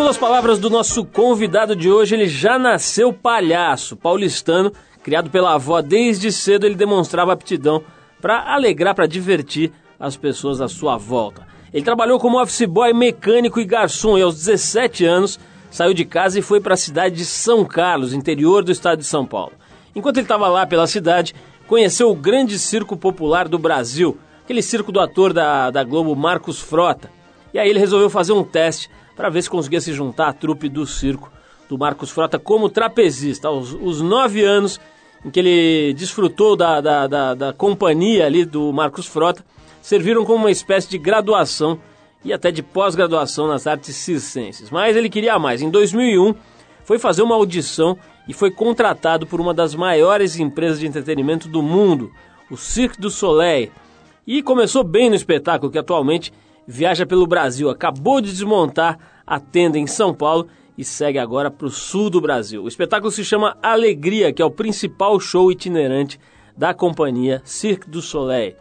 As 0.09 0.17
palavras 0.17 0.61
do 0.61 0.71
nosso 0.71 1.05
convidado 1.05 1.75
de 1.75 1.91
hoje, 1.91 2.15
ele 2.15 2.29
já 2.29 2.57
nasceu 2.61 3.13
palhaço, 3.13 3.97
paulistano, 3.97 4.73
criado 5.03 5.29
pela 5.31 5.55
avó 5.55 5.83
desde 5.83 6.31
cedo, 6.31 6.65
ele 6.65 6.77
demonstrava 6.77 7.33
aptidão 7.33 7.83
para 8.23 8.55
alegrar, 8.55 8.95
para 8.95 9.09
divertir 9.09 9.73
as 9.99 10.17
pessoas 10.17 10.61
à 10.61 10.69
sua 10.69 10.97
volta. 10.97 11.45
Ele 11.75 11.85
trabalhou 11.85 12.21
como 12.21 12.41
office 12.41 12.67
boy, 12.67 12.93
mecânico 12.93 13.59
e 13.59 13.65
garçom 13.65 14.17
e 14.17 14.23
aos 14.23 14.37
17 14.37 15.05
anos 15.05 15.41
saiu 15.73 15.93
de 15.93 16.05
casa 16.05 16.39
e 16.39 16.43
foi 16.43 16.61
para 16.61 16.75
a 16.75 16.79
cidade 16.79 17.17
de 17.17 17.25
São 17.25 17.65
Carlos, 17.65 18.15
interior 18.15 18.63
do 18.63 18.71
estado 18.71 19.01
de 19.01 19.07
São 19.07 19.27
Paulo. 19.27 19.55
Enquanto 19.95 20.19
ele 20.19 20.25
estava 20.25 20.47
lá 20.47 20.65
pela 20.65 20.87
cidade, 20.87 21.35
conheceu 21.67 22.09
o 22.09 22.15
grande 22.15 22.61
circo 22.61 22.97
popular 22.97 23.49
do 23.49 23.59
Brasil, 23.59 24.17
aquele 24.45 24.63
circo 24.63 24.93
do 24.93 25.01
ator 25.01 25.33
da, 25.33 25.71
da 25.73 25.83
Globo 25.83 26.15
Marcos 26.15 26.61
Frota. 26.61 27.11
E 27.53 27.59
aí 27.59 27.69
ele 27.69 27.81
resolveu 27.81 28.09
fazer 28.09 28.33
um 28.33 28.45
teste 28.45 28.89
para 29.17 29.31
ver 29.31 29.43
se 29.43 29.51
conseguia 29.51 29.81
se 29.81 29.93
juntar 29.93 30.29
à 30.29 30.33
trupe 30.33 30.69
do 30.69 30.87
circo 30.87 31.33
do 31.69 31.77
Marcos 31.77 32.11
Frota 32.11 32.39
como 32.39 32.69
trapezista. 32.69 33.51
Os 33.51 34.01
nove 34.01 34.45
anos 34.45 34.79
em 35.27 35.31
que 35.31 35.41
ele 35.41 35.93
desfrutou 35.95 36.55
da, 36.55 36.81
da, 36.81 37.07
da, 37.09 37.35
da 37.35 37.53
companhia 37.53 38.27
ali 38.27 38.45
do 38.45 38.73
Marcos 38.73 39.07
Frota, 39.07 39.45
serviram 39.83 40.25
como 40.25 40.45
uma 40.45 40.51
espécie 40.53 40.89
de 40.89 40.99
graduação 40.99 41.81
e 42.25 42.33
até 42.33 42.53
de 42.53 42.63
pós-graduação 42.63 43.49
nas 43.49 43.67
artes 43.67 43.97
circenses. 43.97 44.71
Mas 44.71 44.97
ele 44.97 45.11
queria 45.11 45.37
mais. 45.39 45.63
Em 45.63 45.71
2001, 45.71 46.33
foi 46.85 46.99
fazer 46.99 47.23
uma 47.23 47.35
audição 47.35 47.99
e 48.29 48.33
foi 48.33 48.53
contratado 48.53 49.27
por 49.27 49.41
uma 49.41 49.53
das 49.53 49.75
maiores 49.75 50.39
empresas 50.39 50.79
de 50.79 50.87
entretenimento 50.87 51.49
do 51.49 51.61
mundo, 51.61 52.13
o 52.49 52.57
Cirque 52.57 53.01
du 53.01 53.11
Soleil. 53.11 53.71
E 54.25 54.43
começou 54.43 54.85
bem 54.85 55.09
no 55.09 55.17
espetáculo, 55.17 55.71
que 55.71 55.79
atualmente 55.79 56.33
viaja 56.67 57.07
pelo 57.07 57.27
Brasil. 57.27 57.71
Acabou 57.71 58.21
de 58.21 58.31
desmontar 58.31 58.99
a 59.27 59.39
tenda 59.39 59.79
em 59.79 59.87
São 59.87 60.13
Paulo 60.13 60.49
e 60.77 60.85
segue 60.85 61.19
agora 61.19 61.51
para 61.51 61.67
o 61.67 61.71
sul 61.71 62.11
do 62.11 62.21
Brasil. 62.21 62.63
O 62.63 62.69
espetáculo 62.69 63.11
se 63.11 63.25
chama 63.25 63.57
Alegria, 63.63 64.33
que 64.33 64.43
é 64.43 64.45
o 64.45 64.51
principal 64.51 65.19
show 65.19 65.51
itinerante 65.51 66.19
da 66.57 66.75
companhia 66.75 67.41
Cirque 67.45 67.89
du 67.89 68.03
Soleil. 68.03 68.55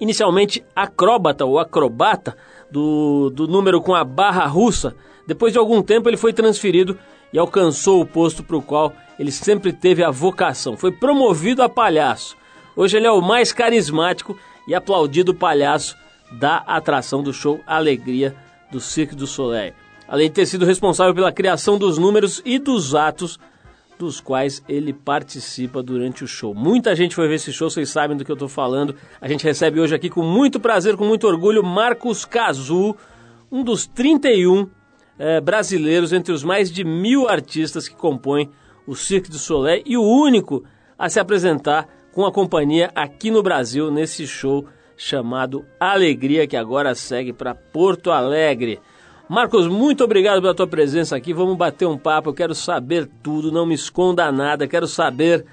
Inicialmente 0.00 0.64
acróbata 0.74 1.44
ou 1.44 1.58
acrobata 1.58 2.36
do, 2.70 3.30
do 3.30 3.46
número 3.46 3.82
com 3.82 3.94
a 3.94 4.02
barra 4.02 4.46
russa, 4.46 4.94
depois 5.26 5.52
de 5.52 5.58
algum 5.58 5.82
tempo 5.82 6.08
ele 6.08 6.16
foi 6.16 6.32
transferido 6.32 6.98
e 7.32 7.38
alcançou 7.38 8.00
o 8.00 8.06
posto 8.06 8.42
para 8.42 8.56
o 8.56 8.62
qual 8.62 8.92
ele 9.18 9.30
sempre 9.30 9.72
teve 9.72 10.02
a 10.02 10.10
vocação. 10.10 10.76
Foi 10.76 10.90
promovido 10.90 11.62
a 11.62 11.68
palhaço. 11.68 12.36
Hoje 12.74 12.96
ele 12.96 13.06
é 13.06 13.10
o 13.10 13.20
mais 13.20 13.52
carismático 13.52 14.36
e 14.66 14.74
aplaudido 14.74 15.34
palhaço 15.34 15.96
da 16.32 16.58
atração 16.58 17.22
do 17.22 17.32
show 17.32 17.60
Alegria 17.66 18.34
do 18.70 18.80
Cirque 18.80 19.14
du 19.14 19.26
Soleil. 19.26 19.72
Além 20.06 20.28
de 20.28 20.34
ter 20.34 20.46
sido 20.46 20.64
responsável 20.64 21.14
pela 21.14 21.32
criação 21.32 21.78
dos 21.78 21.98
números 21.98 22.42
e 22.44 22.58
dos 22.58 22.94
atos 22.94 23.38
dos 23.98 24.20
quais 24.20 24.62
ele 24.66 24.94
participa 24.94 25.82
durante 25.82 26.24
o 26.24 26.26
show. 26.26 26.54
Muita 26.54 26.96
gente 26.96 27.14
foi 27.14 27.28
ver 27.28 27.34
esse 27.34 27.52
show, 27.52 27.68
vocês 27.68 27.90
sabem 27.90 28.16
do 28.16 28.24
que 28.24 28.30
eu 28.30 28.34
estou 28.34 28.48
falando. 28.48 28.94
A 29.20 29.28
gente 29.28 29.44
recebe 29.44 29.78
hoje 29.78 29.94
aqui 29.94 30.08
com 30.08 30.22
muito 30.22 30.58
prazer, 30.58 30.96
com 30.96 31.04
muito 31.04 31.26
orgulho, 31.26 31.62
Marcos 31.62 32.24
Cazu, 32.24 32.96
um 33.52 33.62
dos 33.62 33.86
31 33.86 34.68
é, 35.18 35.38
brasileiros 35.38 36.14
entre 36.14 36.32
os 36.32 36.42
mais 36.42 36.72
de 36.72 36.82
mil 36.82 37.28
artistas 37.28 37.86
que 37.86 37.94
compõem 37.94 38.48
o 38.86 38.96
Cirque 38.96 39.30
du 39.30 39.38
Soleil 39.38 39.82
e 39.84 39.98
o 39.98 40.02
único 40.02 40.64
a 40.98 41.10
se 41.10 41.20
apresentar 41.20 41.86
com 42.12 42.24
a 42.24 42.32
companhia 42.32 42.90
aqui 42.94 43.30
no 43.30 43.42
Brasil 43.42 43.90
nesse 43.90 44.26
show 44.26 44.66
chamado 45.00 45.64
Alegria, 45.80 46.46
que 46.46 46.56
agora 46.56 46.94
segue 46.94 47.32
para 47.32 47.54
Porto 47.54 48.10
Alegre. 48.10 48.78
Marcos, 49.26 49.66
muito 49.66 50.04
obrigado 50.04 50.42
pela 50.42 50.54
tua 50.54 50.66
presença 50.66 51.16
aqui. 51.16 51.32
Vamos 51.32 51.56
bater 51.56 51.86
um 51.86 51.96
papo. 51.96 52.28
Eu 52.28 52.34
quero 52.34 52.54
saber 52.54 53.08
tudo, 53.22 53.50
não 53.50 53.64
me 53.64 53.74
esconda 53.74 54.30
nada. 54.30 54.68
Quero 54.68 54.86
saber 54.86 55.46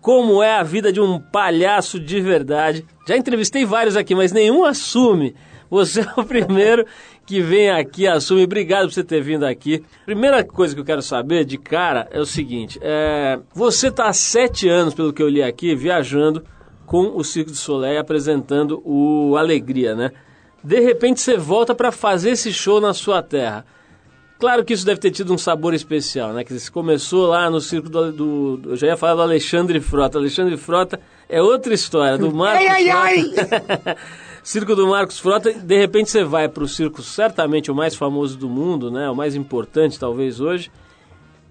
como 0.00 0.42
é 0.42 0.56
a 0.56 0.62
vida 0.62 0.90
de 0.90 1.02
um 1.02 1.20
palhaço 1.20 2.00
de 2.00 2.18
verdade. 2.18 2.86
Já 3.06 3.14
entrevistei 3.14 3.66
vários 3.66 3.94
aqui, 3.94 4.14
mas 4.14 4.32
nenhum 4.32 4.64
assume. 4.64 5.34
Você 5.68 6.00
é 6.00 6.12
o 6.16 6.24
primeiro 6.24 6.86
que 7.26 7.42
vem 7.42 7.68
aqui, 7.68 8.06
assume. 8.06 8.44
Obrigado 8.44 8.86
por 8.86 8.94
você 8.94 9.04
ter 9.04 9.20
vindo 9.20 9.44
aqui. 9.44 9.84
Primeira 10.06 10.42
coisa 10.42 10.74
que 10.74 10.80
eu 10.80 10.84
quero 10.84 11.02
saber 11.02 11.44
de 11.44 11.58
cara 11.58 12.08
é 12.10 12.20
o 12.20 12.26
seguinte: 12.26 12.78
é, 12.80 13.38
você 13.52 13.88
está 13.88 14.06
há 14.06 14.14
sete 14.14 14.66
anos, 14.66 14.94
pelo 14.94 15.12
que 15.12 15.22
eu 15.22 15.28
li 15.28 15.42
aqui, 15.42 15.74
viajando 15.74 16.42
com 16.86 17.16
o 17.16 17.24
Circo 17.24 17.50
de 17.50 17.56
Soleil 17.56 18.00
apresentando 18.00 18.82
o 18.84 19.36
Alegria, 19.36 19.94
né? 19.94 20.10
De 20.62 20.80
repente 20.80 21.20
você 21.20 21.36
volta 21.36 21.74
para 21.74 21.92
fazer 21.92 22.30
esse 22.30 22.52
show 22.52 22.80
na 22.80 22.94
sua 22.94 23.22
terra. 23.22 23.64
Claro 24.38 24.64
que 24.64 24.72
isso 24.72 24.84
deve 24.84 25.00
ter 25.00 25.10
tido 25.10 25.32
um 25.32 25.38
sabor 25.38 25.74
especial, 25.74 26.32
né? 26.32 26.44
Que 26.44 26.70
começou 26.70 27.26
lá 27.28 27.48
no 27.48 27.60
circo 27.60 27.88
do, 27.88 28.12
do, 28.12 28.56
do, 28.56 28.70
Eu 28.70 28.76
já 28.76 28.88
ia 28.88 28.96
falar 28.96 29.14
do 29.14 29.22
Alexandre 29.22 29.80
Frota. 29.80 30.18
Alexandre 30.18 30.56
Frota 30.56 31.00
é 31.28 31.40
outra 31.40 31.72
história, 31.72 32.18
do 32.18 32.32
Marcos 32.34 32.66
ai, 32.66 32.88
ai, 32.88 33.24
ai. 33.86 33.96
circo 34.42 34.74
do 34.74 34.88
Marcos 34.88 35.18
Frota. 35.18 35.52
De 35.52 35.78
repente 35.78 36.10
você 36.10 36.24
vai 36.24 36.48
para 36.48 36.64
o 36.64 36.68
circo, 36.68 37.02
certamente 37.02 37.70
o 37.70 37.74
mais 37.74 37.94
famoso 37.94 38.36
do 38.36 38.48
mundo, 38.48 38.90
né? 38.90 39.08
O 39.08 39.14
mais 39.14 39.34
importante, 39.34 39.98
talvez, 39.98 40.40
hoje 40.40 40.70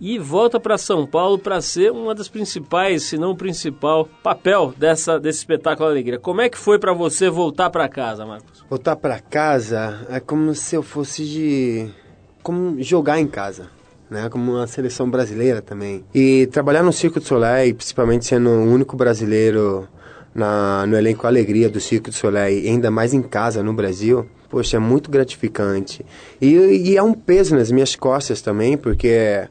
e 0.05 0.19
volta 0.19 0.59
para 0.59 0.77
São 0.77 1.07
Paulo 1.07 1.39
para 1.39 1.61
ser 1.61 1.89
uma 1.89 2.13
das 2.13 2.27
principais, 2.27 3.03
se 3.03 3.17
não 3.17 3.31
o 3.31 3.37
principal 3.37 4.05
papel 4.21 4.73
dessa 4.77 5.17
desse 5.17 5.39
espetáculo 5.39 5.87
Alegria. 5.87 6.19
Como 6.19 6.41
é 6.41 6.49
que 6.49 6.57
foi 6.57 6.77
para 6.77 6.91
você 6.91 7.29
voltar 7.29 7.69
para 7.69 7.87
casa, 7.87 8.25
Marcos? 8.25 8.65
Voltar 8.69 8.97
para 8.97 9.21
casa 9.21 10.05
é 10.09 10.19
como 10.19 10.53
se 10.53 10.75
eu 10.75 10.83
fosse 10.83 11.23
de 11.23 11.89
como 12.43 12.83
jogar 12.83 13.17
em 13.17 13.27
casa. 13.27 13.69
Né, 14.09 14.29
como 14.29 14.51
uma 14.51 14.67
seleção 14.67 15.09
brasileira 15.09 15.59
também. 15.59 16.03
E 16.13 16.47
trabalhar 16.51 16.83
no 16.83 16.93
Circo 16.93 17.19
do 17.19 17.25
Soleil, 17.25 17.73
principalmente 17.73 18.25
sendo 18.25 18.47
o 18.47 18.71
único 18.71 18.95
brasileiro 18.95 19.87
na, 20.35 20.85
no 20.85 20.95
elenco 20.95 21.25
Alegria 21.25 21.67
do 21.67 21.79
Circo 21.79 22.11
do 22.11 22.15
Soleil, 22.15 22.69
ainda 22.69 22.91
mais 22.91 23.15
em 23.15 23.23
casa 23.23 23.63
no 23.63 23.73
Brasil, 23.73 24.29
poxa, 24.51 24.77
é 24.77 24.79
muito 24.79 25.09
gratificante. 25.09 26.05
E, 26.39 26.53
e 26.89 26.97
é 26.97 27.01
um 27.01 27.13
peso 27.13 27.55
nas 27.55 27.71
minhas 27.71 27.95
costas 27.95 28.39
também, 28.39 28.77
porque 28.77 29.47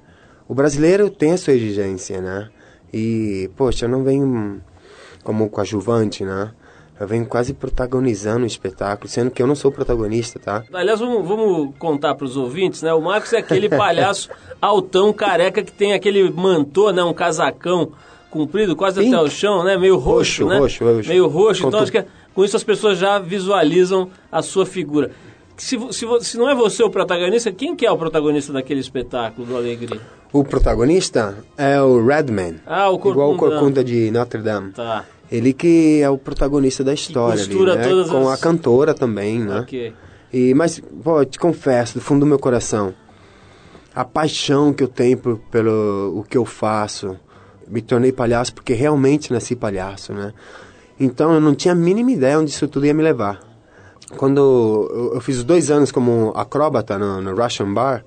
o 0.48 0.54
brasileiro 0.54 1.10
tem 1.10 1.32
a 1.32 1.38
sua 1.38 1.54
exigência, 1.54 2.20
né? 2.20 2.48
E, 2.92 3.50
poxa, 3.56 3.86
eu 3.86 3.88
não 3.88 4.04
venho 4.04 4.60
como 5.24 5.48
coadjuvante, 5.48 6.24
né? 6.24 6.52
Eu 7.00 7.06
venho 7.06 7.26
quase 7.26 7.52
protagonizando 7.52 8.44
o 8.44 8.46
espetáculo, 8.46 9.08
sendo 9.08 9.30
que 9.30 9.42
eu 9.42 9.46
não 9.46 9.54
sou 9.54 9.72
protagonista, 9.72 10.38
tá? 10.38 10.62
Aliás, 10.72 11.00
vamos, 11.00 11.26
vamos 11.26 11.74
contar 11.78 12.14
para 12.14 12.24
os 12.24 12.36
ouvintes, 12.36 12.82
né? 12.82 12.92
O 12.92 13.00
Marcos 13.00 13.32
é 13.32 13.38
aquele 13.38 13.68
palhaço 13.70 14.28
altão, 14.60 15.12
careca, 15.12 15.62
que 15.62 15.72
tem 15.72 15.94
aquele 15.94 16.30
mantô, 16.30 16.92
né? 16.92 17.02
Um 17.02 17.14
casacão 17.14 17.92
comprido 18.30 18.76
quase 18.76 19.00
Pink. 19.00 19.14
até 19.14 19.24
o 19.24 19.28
chão, 19.28 19.64
né? 19.64 19.76
Meio 19.76 19.96
roxo, 19.96 20.44
roxo 20.44 20.48
né? 20.48 20.58
Roxo, 20.58 20.84
roxo. 20.84 21.08
Meio 21.08 21.26
roxo. 21.26 21.66
Então, 21.66 21.80
acho 21.80 21.92
que 21.92 22.04
com 22.34 22.44
isso 22.44 22.56
as 22.56 22.64
pessoas 22.64 22.98
já 22.98 23.18
visualizam 23.18 24.08
a 24.30 24.40
sua 24.40 24.64
figura. 24.64 25.10
Se, 25.56 25.78
se, 25.92 26.06
se 26.20 26.38
não 26.38 26.48
é 26.48 26.54
você 26.54 26.82
o 26.82 26.90
protagonista, 26.90 27.52
quem 27.52 27.76
que 27.76 27.86
é 27.86 27.90
o 27.90 27.96
protagonista 27.96 28.52
daquele 28.52 28.80
espetáculo 28.80 29.46
do 29.46 29.56
Alegria? 29.56 30.00
O 30.32 30.42
protagonista 30.42 31.44
é 31.56 31.80
o 31.80 32.04
Redman. 32.04 32.56
Ah, 32.66 32.88
o 32.88 32.98
Corcunda. 32.98 33.10
Igual 33.12 33.32
o 33.32 33.36
Corcunda 33.36 33.84
de 33.84 34.10
Notre 34.10 34.40
Dame. 34.40 34.72
Tá. 34.72 35.04
Ele 35.30 35.52
que 35.52 36.00
é 36.02 36.10
o 36.10 36.18
protagonista 36.18 36.82
da 36.82 36.92
história 36.92 37.42
ali, 37.42 37.54
né? 37.54 38.04
Com 38.10 38.28
as... 38.28 38.38
a 38.38 38.42
cantora 38.42 38.94
também, 38.94 39.38
né? 39.38 39.66
E, 40.32 40.54
mas, 40.54 40.80
pô, 41.02 41.24
te 41.24 41.38
confesso, 41.38 41.94
do 41.94 42.00
fundo 42.00 42.20
do 42.20 42.26
meu 42.26 42.38
coração, 42.38 42.94
a 43.94 44.04
paixão 44.04 44.72
que 44.72 44.82
eu 44.82 44.88
tenho 44.88 45.18
por, 45.18 45.38
pelo 45.50 46.18
o 46.18 46.22
que 46.22 46.36
eu 46.36 46.44
faço, 46.44 47.16
me 47.68 47.82
tornei 47.82 48.12
palhaço 48.12 48.54
porque 48.54 48.72
realmente 48.72 49.32
nasci 49.32 49.54
palhaço, 49.54 50.12
né? 50.12 50.32
Então 50.98 51.32
eu 51.32 51.40
não 51.40 51.54
tinha 51.54 51.72
a 51.72 51.74
mínima 51.74 52.12
ideia 52.12 52.38
onde 52.38 52.50
isso 52.50 52.66
tudo 52.68 52.86
ia 52.86 52.94
me 52.94 53.02
levar. 53.02 53.51
Quando 54.16 55.10
eu, 55.14 55.20
fiz 55.20 55.42
dois 55.42 55.70
anos 55.70 55.90
como 55.90 56.32
acróbata 56.36 56.98
no, 56.98 57.20
no 57.20 57.34
Russian 57.34 57.72
Bar, 57.72 58.04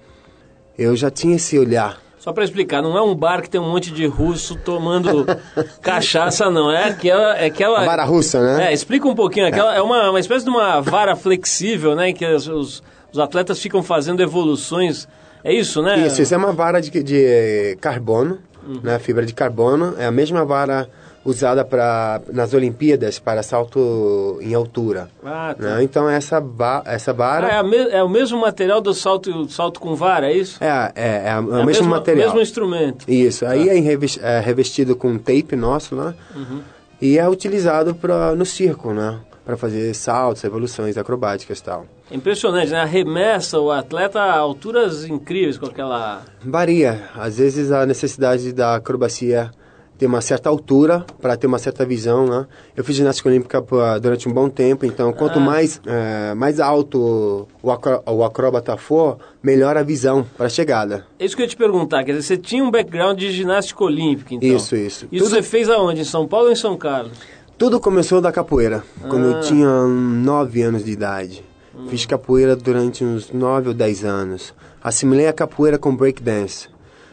eu 0.78 0.96
já 0.96 1.10
tinha 1.10 1.36
esse 1.36 1.58
olhar 1.58 2.00
só 2.26 2.34
para 2.34 2.44
explicar, 2.44 2.82
não 2.82 2.98
é 2.98 3.02
um 3.04 3.14
bar 3.14 3.40
que 3.44 3.48
tem 3.48 3.62
um 3.62 3.72
monte 3.72 3.92
de 3.92 4.08
russo 4.08 4.56
tomando 4.56 5.28
cachaça, 5.80 6.50
não. 6.50 6.72
É 6.72 6.90
aquela. 6.90 7.38
É 7.38 7.46
aquela 7.46 7.82
a 7.82 7.86
vara 7.86 8.04
russa, 8.04 8.42
né? 8.42 8.72
É, 8.72 8.74
explica 8.74 9.08
um 9.08 9.14
pouquinho. 9.14 9.46
Aquela, 9.46 9.76
é, 9.76 9.78
é 9.78 9.82
uma, 9.84 10.10
uma 10.10 10.20
espécie 10.20 10.44
de 10.44 10.50
uma 10.50 10.82
vara 10.82 11.16
flexível, 11.16 11.96
né? 11.96 12.10
Em 12.10 12.16
que 12.16 12.26
os, 12.26 12.82
os 13.14 13.20
atletas 13.20 13.62
ficam 13.62 13.84
fazendo 13.84 14.24
evoluções. 14.24 15.08
É 15.44 15.54
isso, 15.54 15.84
né? 15.84 16.00
Isso, 16.00 16.20
isso 16.20 16.34
é 16.34 16.38
uma 16.38 16.52
vara 16.52 16.82
de, 16.82 17.04
de 17.04 17.78
carbono, 17.80 18.40
uhum. 18.68 18.80
né? 18.82 18.98
Fibra 18.98 19.24
de 19.24 19.34
carbono. 19.36 19.94
É 19.96 20.08
a 20.08 20.12
mesma 20.12 20.44
vara 20.44 20.90
usada 21.26 21.66
para 21.66 22.22
nas 22.32 22.54
Olimpíadas 22.54 23.18
para 23.18 23.42
salto 23.42 24.38
em 24.40 24.54
altura. 24.54 25.10
Ah, 25.26 25.56
tá. 25.60 25.76
né? 25.76 25.84
Então 25.84 26.08
essa 26.08 26.40
va 26.40 26.84
essa 26.86 27.12
vara 27.12 27.48
ah, 27.48 27.60
é, 27.60 27.64
me, 27.64 27.78
é, 27.78 28.04
o 28.04 28.10
mesmo 28.10 28.40
material 28.40 28.80
do 28.80 28.94
salto 28.94 29.50
salto 29.50 29.80
com 29.80 29.96
vara, 29.96 30.30
é 30.32 30.38
isso? 30.38 30.64
É, 30.64 30.92
é, 30.96 31.08
é, 31.08 31.30
é 31.32 31.40
o 31.40 31.66
mesmo 31.66 31.90
material. 31.90 32.28
mesmo 32.28 32.42
instrumento. 32.42 33.10
Isso. 33.10 33.44
Tá. 33.44 33.52
Aí 33.52 33.68
é, 33.68 34.40
revestido 34.40 34.96
com 34.96 35.18
tape 35.18 35.56
nosso 35.56 35.96
lá 35.96 36.14
uhum. 36.36 36.62
e 37.02 37.18
é 37.18 37.28
utilizado 37.28 37.96
para 37.96 38.36
no 38.36 38.46
circo, 38.46 38.94
né? 38.94 39.20
Para 39.44 39.58
fazer 39.58 39.94
saltos, 39.94 40.44
evoluções 40.44 40.98
acrobáticas 40.98 41.60
e 41.60 41.64
tal. 41.64 41.86
Impressionante, 42.12 42.72
né? 42.72 42.82
Arremessa 42.82 43.60
o 43.60 43.72
atleta 43.72 44.20
a 44.20 44.38
alturas 44.38 45.06
incríveis 45.06 45.58
com 45.58 45.66
aquela. 45.66 46.24
Varia. 46.44 47.10
Às 47.16 47.38
vezes 47.38 47.72
a 47.72 47.86
necessidade 47.86 48.54
da 48.54 48.76
acrobacia 48.76 49.52
ter 49.98 50.06
uma 50.06 50.22
certa 50.22 50.50
altura 50.50 51.06
para 51.22 51.38
ter 51.38 51.48
uma 51.48 51.58
certa 51.58 51.86
visão, 51.86 52.26
né? 52.26 52.46
Eu 52.76 52.84
fiz 52.84 52.96
ginástica 52.96 53.30
olímpica 53.30 53.64
durante 54.02 54.28
um 54.28 54.34
bom 54.34 54.50
tempo, 54.50 54.86
então 54.86 55.14
quanto 55.14 55.40
ah. 55.40 55.42
mais 55.42 55.82
é, 55.86 56.34
mais 56.34 56.60
alto 56.60 57.48
o, 57.62 57.72
acro, 57.72 58.02
o 58.06 58.24
acróbata 58.24 58.76
for, 58.78 59.18
melhor 59.42 59.78
a 59.78 59.84
visão 59.84 60.26
para 60.38 60.48
a 60.48 60.50
chegada. 60.50 61.06
É 61.18 61.26
isso 61.26 61.36
que 61.36 61.42
eu 61.42 61.46
ia 61.46 61.50
te 61.50 61.58
perguntar, 61.58 62.04
quer 62.04 62.12
dizer, 62.14 62.24
você 62.24 62.38
tinha 62.38 62.64
um 62.64 62.72
background 62.72 63.18
de 63.18 63.32
ginástica 63.32 63.84
olímpica, 63.84 64.34
então? 64.34 64.50
Isso, 64.50 64.76
isso. 64.76 65.08
Isso 65.12 65.26
Tudo... 65.26 65.36
você 65.36 65.42
fez 65.42 65.70
aonde? 65.70 66.02
Em 66.02 66.06
São 66.06 66.28
Paulo 66.28 66.48
ou 66.48 66.52
em 66.52 66.56
São 66.56 66.78
Carlos? 66.78 67.18
Tudo 67.58 67.80
começou 67.80 68.20
da 68.20 68.32
capoeira, 68.32 68.84
ah. 69.02 69.08
quando 69.08 69.26
eu 69.28 69.38
ah. 69.38 69.40
tinha 69.40 69.88
nove 69.88 70.62
anos 70.62 70.84
de 70.84 70.92
idade. 70.92 71.44
Hum. 71.74 71.88
Fiz 71.88 72.06
capoeira 72.06 72.56
durante 72.56 73.04
uns 73.04 73.32
nove 73.32 73.70
ou 73.70 73.74
dez 73.74 74.04
anos. 74.04 74.54
Assimilei 74.84 75.28
a 75.28 75.34
capoeira 75.34 75.78
com 75.78 75.96
breakdance. 75.96 76.68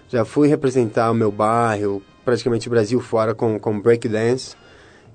Já 0.08 0.24
fui 0.24 0.46
representar 0.46 1.10
o 1.10 1.14
meu 1.14 1.32
bairro, 1.32 2.02
praticamente 2.24 2.68
Brasil 2.68 3.00
fora 3.00 3.34
com, 3.34 3.58
com 3.58 3.80
breakdance. 3.80 4.56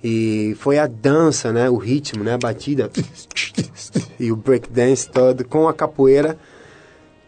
E 0.04 0.56
foi 0.60 0.78
a 0.78 0.86
dança, 0.86 1.52
né, 1.52 1.70
o 1.70 1.78
ritmo, 1.78 2.24
né, 2.24 2.34
a 2.34 2.38
batida 2.38 2.90
e 4.20 4.32
o 4.32 4.36
breakdance 4.36 5.10
todo 5.10 5.44
com 5.44 5.68
a 5.68 5.74
capoeira 5.74 6.38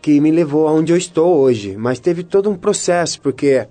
que 0.01 0.21
me 0.21 0.31
levou 0.31 0.67
aonde 0.67 0.93
eu 0.93 0.97
estou 0.97 1.37
hoje. 1.37 1.75
Mas 1.75 1.99
teve 1.99 2.23
todo 2.23 2.49
um 2.49 2.55
processo, 2.55 3.19
porque 3.21 3.67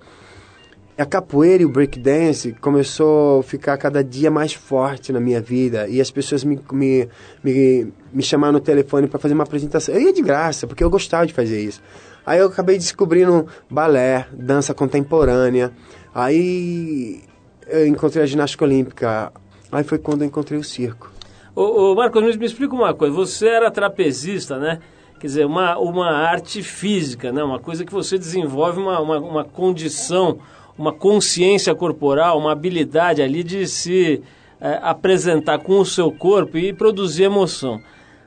a 0.97 1.05
capoeira 1.05 1.63
e 1.63 1.65
o 1.65 1.69
breakdance 1.69 2.51
começou 2.59 3.39
a 3.39 3.43
ficar 3.43 3.77
cada 3.77 4.03
dia 4.03 4.29
mais 4.29 4.53
forte 4.53 5.13
na 5.13 5.19
minha 5.19 5.39
vida 5.39 5.87
e 5.87 6.01
as 6.01 6.11
pessoas 6.11 6.43
me, 6.43 6.59
me, 6.73 7.07
me, 7.41 7.93
me 8.11 8.21
chamaram 8.21 8.53
no 8.53 8.59
telefone 8.59 9.07
para 9.07 9.17
fazer 9.17 9.33
uma 9.33 9.43
apresentação. 9.43 9.95
Eu 9.95 10.01
ia 10.01 10.13
de 10.13 10.21
graça, 10.21 10.67
porque 10.67 10.83
eu 10.83 10.89
gostava 10.89 11.25
de 11.25 11.33
fazer 11.33 11.61
isso. 11.61 11.81
Aí 12.25 12.39
eu 12.39 12.47
acabei 12.47 12.77
descobrindo 12.77 13.47
balé, 13.69 14.27
dança 14.33 14.73
contemporânea. 14.73 15.71
Aí 16.13 17.21
eu 17.67 17.87
encontrei 17.87 18.23
a 18.23 18.25
ginástica 18.25 18.65
olímpica. 18.65 19.31
Aí 19.71 19.83
foi 19.83 19.97
quando 19.97 20.21
eu 20.21 20.27
encontrei 20.27 20.59
o 20.59 20.63
circo. 20.63 21.11
Ô, 21.55 21.91
ô 21.91 21.95
Marcos, 21.95 22.35
me 22.35 22.45
explica 22.45 22.73
uma 22.73 22.93
coisa. 22.93 23.13
Você 23.15 23.47
era 23.47 23.69
trapezista, 23.69 24.57
né? 24.57 24.79
Quer 25.19 25.27
dizer, 25.27 25.45
uma, 25.45 25.77
uma 25.77 26.09
arte 26.09 26.63
física, 26.63 27.31
né? 27.31 27.43
Uma 27.43 27.59
coisa 27.59 27.83
que 27.83 27.91
você 27.91 28.17
desenvolve 28.17 28.79
uma, 28.79 28.99
uma, 28.99 29.19
uma 29.19 29.43
condição, 29.43 30.39
uma 30.77 30.93
consciência 30.93 31.75
corporal, 31.75 32.39
uma 32.39 32.53
habilidade 32.53 33.21
ali 33.21 33.43
de 33.43 33.67
se 33.67 34.23
é, 34.61 34.79
apresentar 34.81 35.59
com 35.59 35.79
o 35.79 35.85
seu 35.85 36.11
corpo 36.11 36.57
e 36.57 36.71
produzir 36.71 37.23
emoção. 37.23 37.81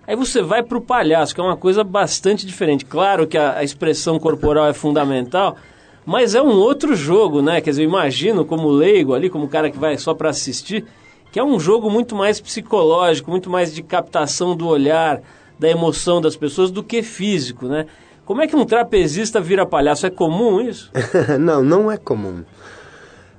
Aí 0.07 0.15
você 0.17 0.43
vai 0.43 0.63
para 0.63 0.77
o 0.77 0.81
palhaço, 0.81 1.35
que 1.35 1.41
é 1.41 1.45
uma 1.45 1.57
coisa 1.57 1.83
bastante 1.83 2.45
diferente. 2.45 2.85
Claro 2.85 3.27
que 3.27 3.39
a, 3.39 3.59
a 3.59 3.65
expressão 3.65 4.19
corporal 4.19 4.67
é 4.67 4.73
fundamental, 4.73 5.57
mas 6.05 6.35
é 6.35 6.43
um 6.43 6.51
outro 6.51 6.95
jogo, 6.97 7.41
né? 7.41 7.61
Quer 7.61 7.71
dizer, 7.71 7.83
eu 7.83 7.89
imagino 7.89 8.45
como 8.45 8.69
leigo 8.69 9.15
ali, 9.15 9.31
como 9.31 9.49
cara 9.49 9.71
que 9.71 9.79
vai 9.79 9.97
só 9.97 10.15
para 10.15 10.31
assistir, 10.31 10.85
que 11.31 11.39
é 11.39 11.45
um 11.45 11.59
jogo 11.59 11.91
muito 11.91 12.15
mais 12.15 12.41
psicológico, 12.41 13.31
muito 13.31 13.49
mais 13.49 13.75
de 13.75 13.83
captação 13.83 14.57
do 14.57 14.67
olhar, 14.67 15.21
da 15.59 15.69
emoção 15.71 16.21
das 16.21 16.37
pessoas 16.37 16.71
do 16.71 16.83
que 16.83 17.03
físico, 17.03 17.67
né? 17.67 17.87
Como 18.25 18.41
é 18.41 18.47
que 18.47 18.57
um 18.57 18.65
trapezista 18.65 19.41
vira 19.41 19.67
palhaço? 19.67 20.07
É 20.07 20.11
comum 20.11 20.61
isso? 20.61 20.91
não, 21.41 21.63
não 21.63 21.91
é 21.91 21.97
comum. 21.97 22.45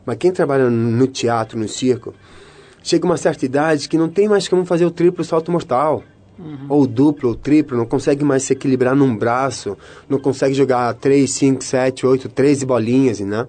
Mas 0.06 0.17
quem 0.17 0.32
trabalha 0.32 0.69
no 0.69 1.08
teatro, 1.08 1.58
no 1.58 1.67
circo, 1.67 2.13
chega 2.84 3.06
uma 3.06 3.17
certa 3.17 3.45
idade 3.45 3.88
que 3.88 3.97
não 3.97 4.10
tem 4.10 4.28
mais 4.28 4.47
como 4.47 4.65
fazer 4.65 4.86
o 4.86 4.91
triplo 4.91 5.23
salto 5.23 5.52
mortal. 5.52 6.04
Uhum. 6.38 6.65
Ou 6.67 6.88
duplo, 6.88 7.30
ou 7.30 7.36
triplo, 7.36 7.78
não 7.78 7.86
consegue 7.86 8.24
mais 8.24 8.43
se 8.43 8.54
equilibrar 8.54 8.96
num 8.96 9.15
braço, 9.15 9.78
não 10.10 10.19
consegue 10.19 10.54
jogar 10.54 10.93
3, 10.96 11.30
5, 11.30 11.63
7, 11.63 12.06
8, 12.06 12.30
13 12.30 12.65
bolinhas, 12.65 13.19
né? 13.19 13.48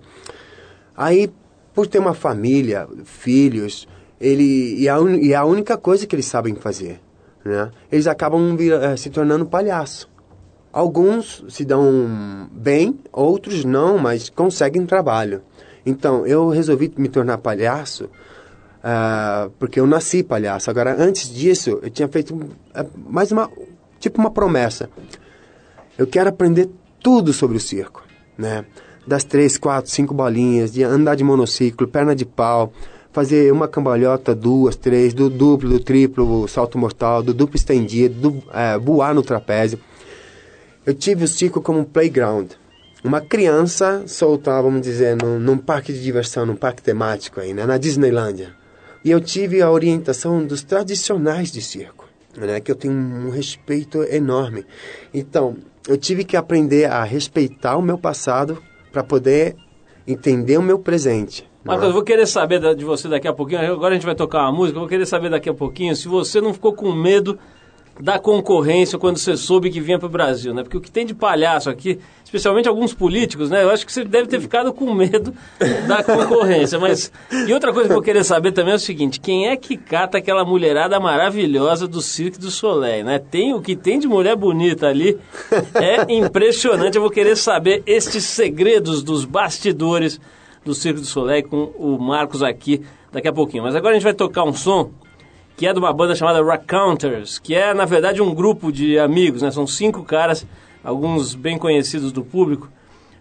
Aí, 0.97 1.31
por 1.75 1.87
ter 1.87 1.99
uma 1.99 2.14
família, 2.14 2.87
filhos, 3.05 3.88
ele 4.20 4.77
e 4.79 4.88
a, 4.88 4.99
e 5.20 5.35
a 5.35 5.44
única 5.44 5.77
coisa 5.77 6.07
que 6.07 6.14
eles 6.14 6.27
sabem 6.27 6.55
fazer, 6.55 7.01
né? 7.44 7.70
Eles 7.90 8.07
acabam 8.07 8.57
é, 8.61 8.97
se 8.97 9.11
tornando 9.11 9.47
palhaço. 9.47 10.09
Alguns 10.73 11.44
se 11.49 11.64
dão 11.64 12.49
bem, 12.53 12.99
outros 13.12 13.64
não, 13.64 13.97
mas 13.97 14.29
conseguem 14.29 14.85
trabalho. 14.85 15.40
Então, 15.87 16.27
eu 16.27 16.49
resolvi 16.49 16.92
me 16.97 17.09
tornar 17.09 17.38
palhaço 17.38 18.11
uh, 18.85 19.51
porque 19.59 19.81
eu 19.81 19.87
nasci 19.87 20.23
palhaço. 20.23 20.70
Agora, 20.70 20.94
antes 20.99 21.33
disso, 21.33 21.81
eu 21.83 21.90
tinha 21.90 22.07
feito 22.09 22.35
uh, 22.35 22.51
mais 22.97 23.33
uma, 23.33 23.51
tipo 23.99 24.20
uma 24.20 24.31
promessa. 24.31 24.90
Eu 25.97 26.07
quero 26.07 26.29
aprender 26.29 26.68
tudo 27.03 27.33
sobre 27.33 27.57
o 27.57 27.61
circo, 27.61 28.05
né? 28.37 28.64
Das 29.07 29.25
três, 29.25 29.59
quatro, 29.59 29.90
cinco 29.90 30.14
bolinhas, 30.14 30.73
de 30.73 30.83
andar 30.83 31.14
de 31.14 31.25
monociclo, 31.25 31.87
perna 31.87 32.14
de 32.14 32.25
pau, 32.25 32.73
fazer 33.12 33.53
uma 33.53 33.68
cambalhota, 33.68 34.35
duas, 34.35 34.77
três, 34.77 35.12
do 35.12 35.29
duplo, 35.29 35.68
do 35.68 35.79
triplo, 35.81 36.49
salto 36.49 36.79
mortal, 36.79 37.23
do 37.23 37.35
duplo 37.35 37.57
estendido, 37.57 38.14
do, 38.14 38.38
uh, 38.38 38.81
voar 38.83 39.14
no 39.14 39.23
trapézio. 39.23 39.79
Eu 40.87 40.94
tive 40.94 41.25
o 41.25 41.29
circo 41.29 41.61
como 41.61 41.81
um 41.81 41.85
playground. 41.85 42.53
Uma 43.03 43.20
criança 43.20 44.05
soltar, 44.07 44.62
vamos 44.62 44.81
dizer, 44.81 45.16
num, 45.23 45.38
num 45.38 45.59
parque 45.59 45.92
de 45.92 46.03
diversão, 46.03 46.47
num 46.47 46.57
parque 46.57 46.83
temático 46.83 47.38
aí, 47.38 47.53
né? 47.53 47.66
Na 47.66 47.77
Disneylândia. 47.77 48.63
E 49.04 49.10
eu 49.10 49.20
tive 49.20 49.60
a 49.60 49.70
orientação 49.70 50.44
dos 50.46 50.62
tradicionais 50.62 51.52
de 51.52 51.60
circo, 51.60 52.08
né, 52.36 52.58
que 52.60 52.70
eu 52.70 52.76
tenho 52.76 52.94
um 52.94 53.28
respeito 53.28 54.02
enorme. 54.04 54.64
Então, 55.12 55.56
eu 55.86 55.98
tive 55.98 56.24
que 56.24 56.36
aprender 56.36 56.86
a 56.86 57.04
respeitar 57.04 57.76
o 57.76 57.82
meu 57.82 57.98
passado 57.98 58.62
para 58.90 59.04
poder 59.04 59.56
entender 60.06 60.56
o 60.56 60.62
meu 60.62 60.78
presente. 60.78 61.46
Marcos, 61.64 61.84
é? 61.84 61.88
eu 61.88 61.92
vou 61.92 62.02
querer 62.02 62.26
saber 62.26 62.74
de 62.74 62.84
você 62.84 63.08
daqui 63.08 63.28
a 63.28 63.32
pouquinho. 63.32 63.60
Agora 63.72 63.92
a 63.92 63.94
gente 63.94 64.06
vai 64.06 64.14
tocar 64.14 64.42
uma 64.42 64.52
música. 64.52 64.76
Eu 64.76 64.80
vou 64.80 64.88
querer 64.88 65.06
saber 65.06 65.30
daqui 65.30 65.48
a 65.48 65.54
pouquinho 65.54 65.94
se 65.96 66.08
você 66.08 66.40
não 66.40 66.52
ficou 66.52 66.74
com 66.74 66.92
medo 66.92 67.38
da 68.00 68.18
concorrência 68.18 68.98
quando 68.98 69.18
você 69.18 69.37
soube 69.37 69.70
que 69.70 69.80
vinha 69.80 69.98
para 69.98 70.07
o 70.07 70.11
Brasil, 70.11 70.52
né? 70.52 70.62
Porque 70.62 70.76
o 70.76 70.80
que 70.80 70.90
tem 70.90 71.07
de 71.07 71.14
palhaço 71.14 71.70
aqui, 71.70 72.00
especialmente 72.24 72.68
alguns 72.68 72.92
políticos, 72.92 73.50
né? 73.50 73.62
Eu 73.62 73.70
acho 73.70 73.87
que 73.87 73.92
você 73.92 74.04
deve 74.04 74.26
ter 74.26 74.40
ficado 74.40 74.72
com 74.72 74.92
medo 74.92 75.33
da 75.87 76.02
concorrência. 76.02 76.78
Mas 76.78 77.12
e 77.46 77.52
outra 77.52 77.72
coisa 77.72 77.88
que 77.88 77.94
eu 77.94 78.02
querer 78.02 78.24
saber 78.24 78.52
também 78.52 78.72
é 78.72 78.76
o 78.76 78.80
seguinte: 78.80 79.20
quem 79.20 79.48
é 79.48 79.57
que 79.57 79.76
cata 79.76 80.18
aquela 80.18 80.44
mulherada 80.44 80.98
maravilhosa 80.98 81.87
do 81.87 82.00
Cirque 82.00 82.38
do 82.38 82.50
Soleil, 82.50 83.04
né? 83.04 83.18
Tem 83.18 83.54
o 83.54 83.62
que 83.62 83.76
tem 83.76 83.98
de 83.98 84.09
mulher 84.09 84.35
bonita 84.35 84.88
ali 84.88 85.18
é 85.74 86.12
impressionante. 86.12 86.96
Eu 86.96 87.02
vou 87.02 87.11
querer 87.11 87.37
saber 87.37 87.83
estes 87.87 88.24
segredos 88.24 89.02
dos 89.02 89.24
bastidores 89.24 90.20
do 90.64 90.74
Cirque 90.74 91.00
do 91.00 91.07
Soleil 91.07 91.48
com 91.48 91.72
o 91.78 91.98
Marcos 91.98 92.42
aqui 92.42 92.83
daqui 93.12 93.28
a 93.28 93.33
pouquinho. 93.33 93.62
Mas 93.62 93.76
agora 93.76 93.92
a 93.92 93.94
gente 93.94 94.04
vai 94.04 94.14
tocar 94.14 94.42
um 94.42 94.52
som 94.52 94.90
que 95.56 95.66
é 95.66 95.72
de 95.72 95.78
uma 95.78 95.92
banda 95.92 96.14
chamada 96.14 96.40
Counters, 96.58 97.38
que 97.38 97.54
é, 97.54 97.72
na 97.72 97.84
verdade, 97.84 98.20
um 98.20 98.34
grupo 98.34 98.72
de 98.72 98.98
amigos, 98.98 99.42
né? 99.42 99.50
São 99.50 99.66
cinco 99.66 100.02
caras, 100.02 100.46
alguns 100.82 101.34
bem 101.34 101.56
conhecidos 101.58 102.10
do 102.10 102.24
público, 102.24 102.68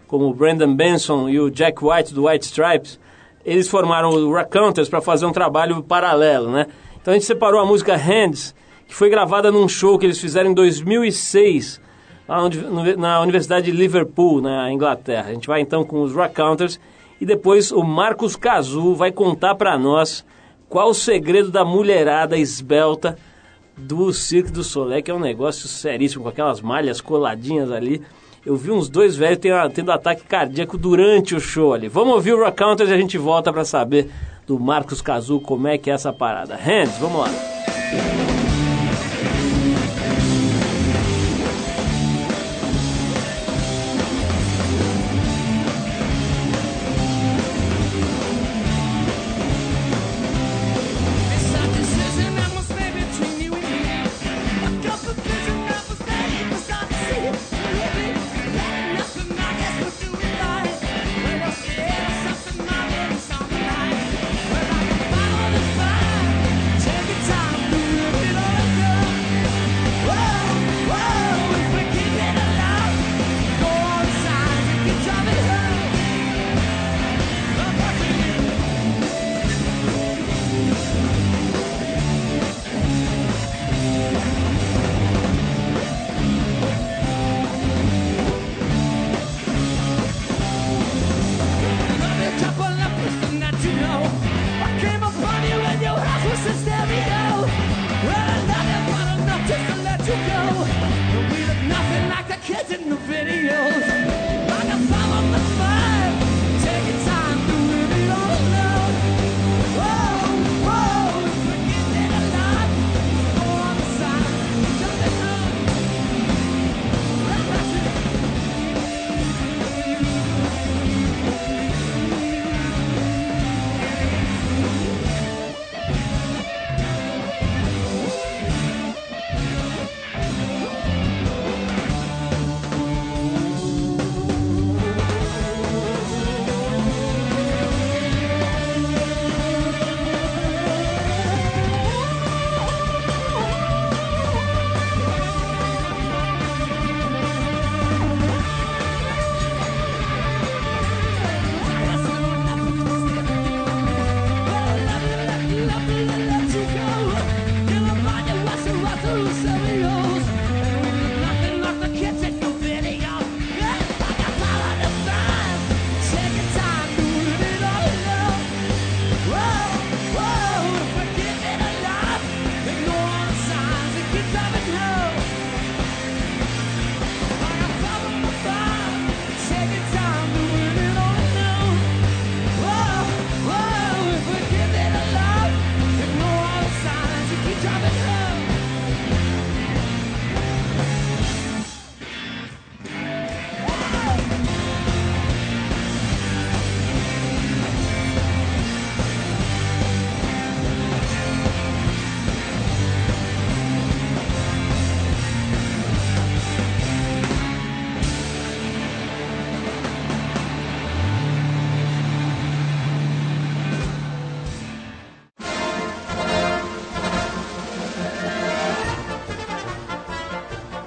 como 0.07 0.25
o 0.25 0.33
Brandon 0.33 0.75
Benson 0.75 1.29
e 1.29 1.39
o 1.39 1.49
Jack 1.49 1.83
White 1.83 2.13
do 2.13 2.27
White 2.27 2.45
Stripes. 2.45 2.99
Eles 3.45 3.67
formaram 3.67 4.09
o 4.09 4.45
Counters 4.45 4.89
para 4.89 5.01
fazer 5.01 5.25
um 5.25 5.31
trabalho 5.31 5.83
paralelo, 5.83 6.49
né? 6.49 6.67
Então 7.01 7.11
a 7.11 7.15
gente 7.15 7.25
separou 7.25 7.59
a 7.59 7.65
música 7.65 7.95
Hands, 7.95 8.55
que 8.87 8.95
foi 8.95 9.09
gravada 9.09 9.51
num 9.51 9.67
show 9.67 9.99
que 9.99 10.05
eles 10.05 10.19
fizeram 10.19 10.51
em 10.51 10.53
2006, 10.53 11.81
na 12.97 13.21
Universidade 13.21 13.65
de 13.65 13.77
Liverpool, 13.77 14.41
na 14.41 14.71
Inglaterra. 14.71 15.29
A 15.29 15.33
gente 15.33 15.47
vai 15.47 15.61
então 15.61 15.83
com 15.83 16.01
os 16.01 16.13
Counters 16.33 16.79
e 17.19 17.25
depois 17.25 17.71
o 17.71 17.83
Marcos 17.83 18.35
Cazu 18.35 18.95
vai 18.95 19.11
contar 19.11 19.55
para 19.55 19.77
nós 19.77 20.25
qual 20.73 20.89
o 20.89 20.93
segredo 20.95 21.51
da 21.51 21.63
mulherada 21.63 22.35
esbelta 22.35 23.15
do 23.77 24.11
Cirque 24.11 24.51
du 24.51 24.63
Soleil, 24.63 25.03
que 25.03 25.11
é 25.11 25.13
um 25.13 25.19
negócio 25.19 25.67
seríssimo, 25.69 26.23
com 26.23 26.29
aquelas 26.29 26.61
malhas 26.61 26.99
coladinhas 26.99 27.71
ali. 27.71 28.01
Eu 28.43 28.57
vi 28.57 28.71
uns 28.71 28.89
dois 28.89 29.15
velhos 29.15 29.37
tendo, 29.37 29.69
tendo 29.69 29.91
ataque 29.91 30.23
cardíaco 30.23 30.75
durante 30.75 31.35
o 31.35 31.39
show 31.39 31.75
ali. 31.75 31.87
Vamos 31.87 32.15
ouvir 32.15 32.33
o 32.33 32.43
Rock 32.43 32.57
Counters 32.57 32.89
e 32.89 32.93
a 32.93 32.97
gente 32.97 33.19
volta 33.19 33.53
para 33.53 33.63
saber 33.63 34.09
do 34.47 34.59
Marcos 34.59 34.99
Cazu 34.99 35.39
como 35.39 35.67
é 35.67 35.77
que 35.77 35.91
é 35.91 35.93
essa 35.93 36.11
parada. 36.11 36.55
Hands, 36.55 36.97
vamos 36.97 37.19
lá. 37.19 38.32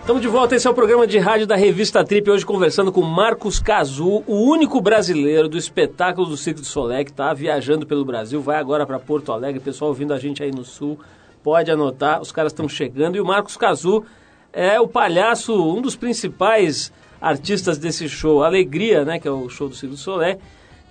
Estamos 0.07 0.23
de 0.23 0.29
volta, 0.29 0.55
esse 0.55 0.69
é 0.69 0.71
o 0.71 0.73
programa 0.73 1.05
de 1.05 1.19
rádio 1.19 1.49
da 1.49 1.57
revista 1.57 2.05
Trip, 2.05 2.31
hoje 2.31 2.47
conversando 2.47 2.93
com 2.93 3.03
Marcos 3.03 3.59
Cazu, 3.59 4.23
o 4.25 4.37
único 4.37 4.81
brasileiro 4.81 5.49
do 5.49 5.59
espetáculo 5.59 6.29
do 6.29 6.37
Circo 6.37 6.61
de 6.61 6.67
Solé, 6.69 7.03
que 7.03 7.11
está 7.11 7.35
viajando 7.35 7.85
pelo 7.85 8.05
Brasil, 8.05 8.41
vai 8.41 8.57
agora 8.57 8.87
para 8.87 9.01
Porto 9.01 9.33
Alegre, 9.33 9.59
pessoal 9.59 9.89
ouvindo 9.89 10.15
a 10.15 10.19
gente 10.21 10.45
aí 10.45 10.53
no 10.53 10.65
Sul, 10.65 10.97
pode 11.43 11.73
anotar, 11.73 12.21
os 12.21 12.31
caras 12.31 12.53
estão 12.53 12.69
chegando, 12.69 13.17
e 13.17 13.21
o 13.21 13.27
Marcos 13.27 13.57
Cazu 13.57 14.05
é 14.53 14.81
o 14.81 14.87
palhaço, 14.87 15.53
um 15.53 15.83
dos 15.83 15.97
principais 15.97 16.93
artistas 17.21 17.77
desse 17.77 18.09
show, 18.09 18.45
Alegria, 18.45 19.05
né, 19.05 19.19
que 19.19 19.27
é 19.27 19.31
o 19.33 19.49
show 19.49 19.69
do 19.69 19.75
Circo 19.75 19.97
de 19.97 20.01
Solé, 20.01 20.39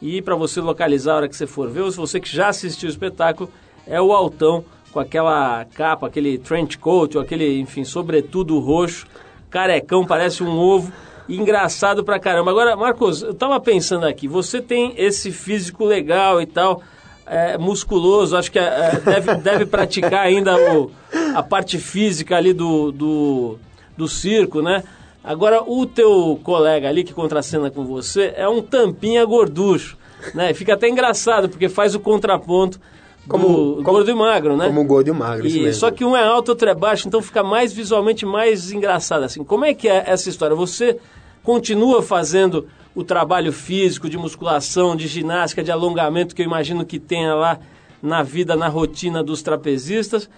e 0.01 0.21
para 0.21 0.35
você 0.35 0.59
localizar 0.59 1.13
a 1.13 1.15
hora 1.15 1.29
que 1.29 1.37
você 1.37 1.47
for 1.47 1.69
ver, 1.69 1.83
ou 1.83 1.91
se 1.91 1.95
você 1.95 2.19
que 2.19 2.27
já 2.27 2.49
assistiu 2.49 2.89
o 2.89 2.91
espetáculo, 2.91 3.49
é 3.87 4.01
o 4.01 4.11
Altão, 4.11 4.65
com 4.95 5.01
aquela 5.01 5.65
capa, 5.75 6.07
aquele 6.07 6.37
trench 6.37 6.77
coat, 6.77 7.17
ou 7.17 7.21
aquele, 7.21 7.59
enfim, 7.59 7.83
sobretudo 7.83 8.57
roxo, 8.59 9.05
carecão, 9.49 10.05
parece 10.05 10.41
um 10.41 10.57
ovo, 10.57 10.89
engraçado 11.27 12.01
pra 12.01 12.17
caramba. 12.17 12.49
Agora, 12.49 12.77
Marcos, 12.77 13.21
eu 13.21 13.33
tava 13.33 13.59
pensando 13.59 14.05
aqui, 14.05 14.25
você 14.25 14.61
tem 14.61 14.93
esse 14.95 15.33
físico 15.33 15.83
legal 15.83 16.41
e 16.41 16.45
tal, 16.45 16.81
é, 17.25 17.57
musculoso, 17.57 18.37
acho 18.37 18.49
que 18.49 18.57
é, 18.57 19.01
deve, 19.03 19.35
deve 19.43 19.65
praticar 19.65 20.25
ainda 20.27 20.55
o, 20.55 20.89
a 21.35 21.43
parte 21.43 21.77
física 21.77 22.37
ali 22.37 22.53
do, 22.53 22.93
do, 22.93 23.57
do 23.97 24.07
circo, 24.07 24.61
né? 24.61 24.81
Agora, 25.21 25.61
o 25.61 25.85
teu 25.85 26.39
colega 26.41 26.87
ali 26.87 27.03
que 27.03 27.13
contracena 27.13 27.69
com 27.69 27.83
você 27.83 28.33
é 28.37 28.47
um 28.47 28.61
tampinha 28.61 29.25
gorducho, 29.25 29.97
né? 30.33 30.53
Fica 30.53 30.75
até 30.75 30.87
engraçado, 30.87 31.49
porque 31.49 31.67
faz 31.67 31.95
o 31.95 31.99
contraponto 31.99 32.79
como, 33.27 33.47
do 33.47 33.53
como- 33.75 33.83
gordo 33.83 34.11
e 34.11 34.15
magro, 34.15 34.55
né? 34.57 34.67
Como 34.67 34.81
o 34.81 34.85
gordo 34.85 35.09
e 35.09 35.13
magro, 35.13 35.47
E, 35.47 35.73
só 35.73 35.91
que 35.91 36.03
um 36.05 36.15
é 36.15 36.23
alto, 36.23 36.49
outro 36.49 36.69
é 36.69 36.75
baixo, 36.75 37.07
então 37.07 37.21
fica 37.21 37.43
mais 37.43 37.73
visualmente 37.73 38.25
mais 38.25 38.71
engraçado 38.71 39.23
assim. 39.23 39.43
Como 39.43 39.65
é 39.65 39.73
que 39.73 39.87
é 39.87 40.03
essa 40.07 40.29
história? 40.29 40.55
Você 40.55 40.97
continua 41.43 42.01
fazendo 42.01 42.67
o 42.93 43.03
trabalho 43.03 43.51
físico 43.51 44.09
de 44.09 44.17
musculação, 44.17 44.95
de 44.95 45.07
ginástica, 45.07 45.63
de 45.63 45.71
alongamento 45.71 46.33
que 46.35 46.41
eu 46.41 46.45
imagino 46.45 46.85
que 46.85 46.99
tenha 46.99 47.33
lá 47.35 47.59
na 48.01 48.23
vida, 48.23 48.55
na 48.55 48.67
rotina 48.67 49.23
dos 49.23 49.41
trapezistas? 49.41 50.29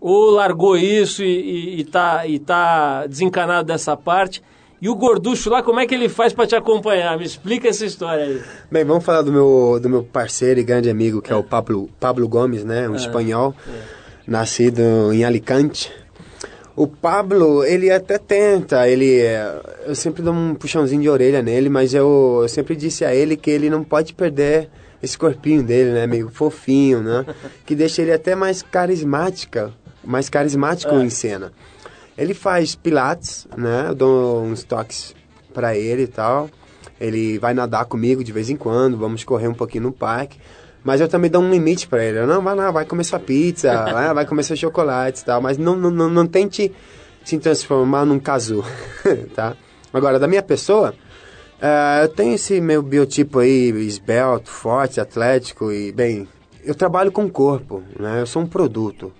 Ou 0.00 0.30
largou 0.30 0.76
isso 0.76 1.22
e, 1.22 1.76
e, 1.76 1.80
e 1.80 1.84
tá, 1.84 2.26
e 2.26 2.38
tá 2.38 3.06
desencanado 3.06 3.66
dessa 3.68 3.96
parte? 3.96 4.42
E 4.82 4.88
o 4.88 4.96
gorducho 4.96 5.48
lá, 5.48 5.62
como 5.62 5.78
é 5.78 5.86
que 5.86 5.94
ele 5.94 6.08
faz 6.08 6.32
para 6.32 6.44
te 6.44 6.56
acompanhar? 6.56 7.16
Me 7.16 7.24
explica 7.24 7.68
essa 7.68 7.86
história 7.86 8.24
aí. 8.24 8.42
Bem, 8.68 8.84
vamos 8.84 9.04
falar 9.04 9.22
do 9.22 9.30
meu, 9.30 9.78
do 9.80 9.88
meu 9.88 10.02
parceiro 10.02 10.58
e 10.58 10.64
grande 10.64 10.90
amigo, 10.90 11.22
que 11.22 11.32
é, 11.32 11.36
o 11.36 11.44
Pablo, 11.44 11.88
Pablo 12.00 12.26
Gomes, 12.28 12.64
né? 12.64 12.88
Um 12.88 12.96
espanhol, 12.96 13.54
nascido 14.26 14.82
em 15.12 15.24
Alicante. 15.24 15.92
O 16.74 16.88
Pablo, 16.88 17.62
ele 17.62 17.92
até 17.92 18.18
tenta, 18.18 18.88
ele... 18.88 19.20
é, 19.20 19.54
Eu 19.86 19.94
sempre 19.94 20.20
dou 20.20 20.34
um 20.34 20.52
puxãozinho 20.56 21.00
de 21.02 21.08
orelha 21.08 21.40
nele, 21.42 21.68
mas 21.68 21.94
eu, 21.94 22.40
eu 22.42 22.48
sempre 22.48 22.74
disse 22.74 23.04
a 23.04 23.14
ele 23.14 23.36
que 23.36 23.52
ele 23.52 23.70
não 23.70 23.84
pode 23.84 24.12
perder 24.12 24.68
esse 25.00 25.16
corpinho 25.16 25.62
dele, 25.62 25.92
né? 25.92 26.08
Meio 26.08 26.28
fofinho, 26.28 27.00
né? 27.00 27.24
Que 27.64 27.76
deixa 27.76 28.02
ele 28.02 28.12
até 28.12 28.34
mais 28.34 28.62
carismática, 28.62 29.72
mais 30.02 30.28
carismático 30.28 30.92
em 30.96 31.08
cena. 31.08 31.52
Ele 32.16 32.34
faz 32.34 32.74
pilates, 32.74 33.46
né? 33.56 33.86
Eu 33.88 33.94
dou 33.94 34.42
uns 34.42 34.62
toques 34.64 35.14
pra 35.52 35.76
ele 35.76 36.02
e 36.02 36.06
tal. 36.06 36.50
Ele 37.00 37.38
vai 37.38 37.54
nadar 37.54 37.84
comigo 37.86 38.22
de 38.22 38.32
vez 38.32 38.50
em 38.50 38.56
quando, 38.56 38.96
vamos 38.96 39.24
correr 39.24 39.48
um 39.48 39.54
pouquinho 39.54 39.84
no 39.84 39.92
parque. 39.92 40.38
Mas 40.84 41.00
eu 41.00 41.08
também 41.08 41.30
dou 41.30 41.42
um 41.42 41.50
limite 41.50 41.86
pra 41.86 42.04
ele. 42.04 42.18
Eu, 42.18 42.26
não, 42.26 42.42
vai 42.42 42.54
lá, 42.54 42.70
vai 42.70 42.84
comer 42.84 43.04
sua 43.04 43.18
pizza, 43.18 43.72
vai, 43.84 44.12
vai 44.14 44.26
comer 44.26 44.42
seus 44.42 44.58
chocolates 44.58 45.22
e 45.22 45.24
tal. 45.24 45.40
Mas 45.40 45.56
não, 45.56 45.76
não, 45.76 45.90
não, 45.90 46.08
não 46.08 46.26
tente 46.26 46.72
se 47.24 47.38
transformar 47.38 48.04
num 48.04 48.18
casu, 48.18 48.64
tá? 49.34 49.56
Agora, 49.92 50.18
da 50.18 50.26
minha 50.26 50.42
pessoa, 50.42 50.94
eh, 51.60 52.00
eu 52.02 52.08
tenho 52.08 52.34
esse 52.34 52.60
meu 52.60 52.82
biotipo 52.82 53.38
aí, 53.38 53.70
esbelto, 53.86 54.50
forte, 54.50 55.00
atlético 55.00 55.70
e, 55.70 55.92
bem, 55.92 56.26
eu 56.64 56.74
trabalho 56.74 57.12
com 57.12 57.24
o 57.24 57.30
corpo, 57.30 57.82
né? 57.98 58.20
Eu 58.20 58.26
sou 58.26 58.42
um 58.42 58.46
produto. 58.46 59.12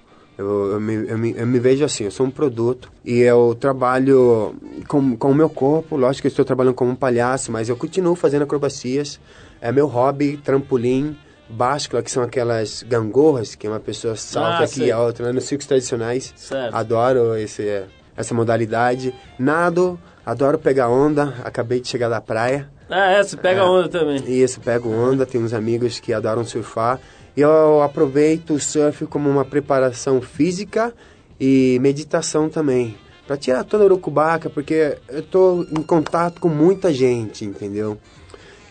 Eu, 0.42 0.72
eu, 0.72 0.80
me, 0.80 0.94
eu, 1.08 1.18
me, 1.18 1.34
eu 1.36 1.46
me 1.46 1.58
vejo 1.60 1.84
assim, 1.84 2.04
eu 2.04 2.10
sou 2.10 2.26
um 2.26 2.30
produto 2.30 2.90
e 3.04 3.20
eu 3.20 3.56
trabalho 3.58 4.54
com, 4.88 5.16
com 5.16 5.30
o 5.30 5.34
meu 5.34 5.48
corpo. 5.48 5.96
Lógico 5.96 6.22
que 6.22 6.26
eu 6.26 6.30
estou 6.30 6.44
trabalhando 6.44 6.74
como 6.74 6.90
um 6.90 6.96
palhaço, 6.96 7.52
mas 7.52 7.68
eu 7.68 7.76
continuo 7.76 8.14
fazendo 8.16 8.42
acrobacias. 8.42 9.20
É 9.60 9.70
meu 9.70 9.86
hobby, 9.86 10.36
trampolim, 10.36 11.16
báscula, 11.48 12.02
que 12.02 12.10
são 12.10 12.22
aquelas 12.22 12.82
gangorras 12.82 13.54
que 13.54 13.68
uma 13.68 13.78
pessoa 13.78 14.16
salta 14.16 14.62
Ah, 14.62 14.64
aqui 14.64 14.84
e 14.84 14.90
a 14.92 14.98
outra, 15.00 15.26
né? 15.26 15.32
nos 15.32 15.44
circos 15.44 15.66
tradicionais. 15.66 16.32
Certo. 16.36 16.74
Adoro 16.74 17.36
esse, 17.36 17.84
essa 18.16 18.34
modalidade. 18.34 19.14
Nado, 19.38 19.98
adoro 20.26 20.58
pegar 20.58 20.88
onda. 20.88 21.34
Acabei 21.44 21.80
de 21.80 21.86
chegar 21.86 22.08
da 22.08 22.20
praia. 22.20 22.68
Ah, 22.90 23.12
é, 23.12 23.22
você 23.22 23.36
pega 23.36 23.60
É. 23.60 23.64
onda 23.64 23.88
também. 23.88 24.22
Isso, 24.26 24.60
pego 24.60 24.90
onda, 24.90 25.24
tenho 25.24 25.44
uns 25.44 25.54
amigos 25.54 26.00
que 26.00 26.12
adoram 26.12 26.44
surfar. 26.44 26.98
Eu 27.36 27.82
aproveito 27.82 28.54
o 28.54 28.60
surf 28.60 29.06
como 29.06 29.28
uma 29.28 29.44
preparação 29.44 30.20
física 30.20 30.92
e 31.40 31.78
meditação 31.80 32.48
também. 32.48 32.94
Pra 33.26 33.36
tirar 33.36 33.64
toda 33.64 33.84
a 33.84 33.86
urucubaca, 33.86 34.50
porque 34.50 34.98
eu 35.08 35.22
tô 35.22 35.62
em 35.62 35.82
contato 35.82 36.40
com 36.40 36.48
muita 36.48 36.92
gente, 36.92 37.44
entendeu? 37.44 37.96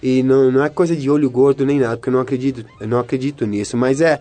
E 0.04 0.24
não, 0.24 0.52
não 0.52 0.64
é 0.64 0.70
coisa 0.70 0.96
de 0.96 1.10
olho 1.10 1.30
gordo 1.30 1.66
nem 1.66 1.80
nada, 1.80 1.96
porque 1.96 2.10
eu 2.10 2.14
não 2.14 2.20
acredito, 2.20 2.66
eu 2.80 2.88
não 2.88 3.00
acredito 3.00 3.46
nisso. 3.46 3.78
Mas 3.78 4.02
é, 4.02 4.20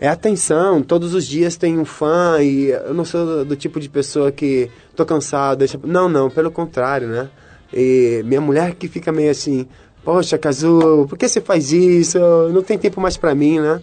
é 0.00 0.08
atenção, 0.08 0.82
todos 0.82 1.14
os 1.14 1.26
dias 1.26 1.56
tem 1.56 1.78
um 1.78 1.84
fã 1.84 2.42
e 2.42 2.70
eu 2.70 2.94
não 2.94 3.04
sou 3.04 3.24
do, 3.24 3.44
do 3.44 3.56
tipo 3.56 3.78
de 3.78 3.88
pessoa 3.88 4.32
que 4.32 4.70
tô 4.96 5.04
cansado, 5.06 5.58
deixa... 5.58 5.78
Não, 5.82 6.08
não, 6.08 6.30
pelo 6.30 6.50
contrário, 6.50 7.08
né? 7.08 7.28
E 7.72 8.22
minha 8.24 8.40
mulher 8.40 8.74
que 8.74 8.88
fica 8.88 9.12
meio 9.12 9.30
assim, 9.30 9.68
poxa, 10.04 10.38
Kazu, 10.38 11.06
por 11.08 11.16
que 11.18 11.28
você 11.28 11.40
faz 11.40 11.72
isso? 11.72 12.18
Não 12.52 12.62
tem 12.62 12.78
tempo 12.78 13.00
mais 13.00 13.16
pra 13.16 13.34
mim, 13.34 13.58
né? 13.60 13.80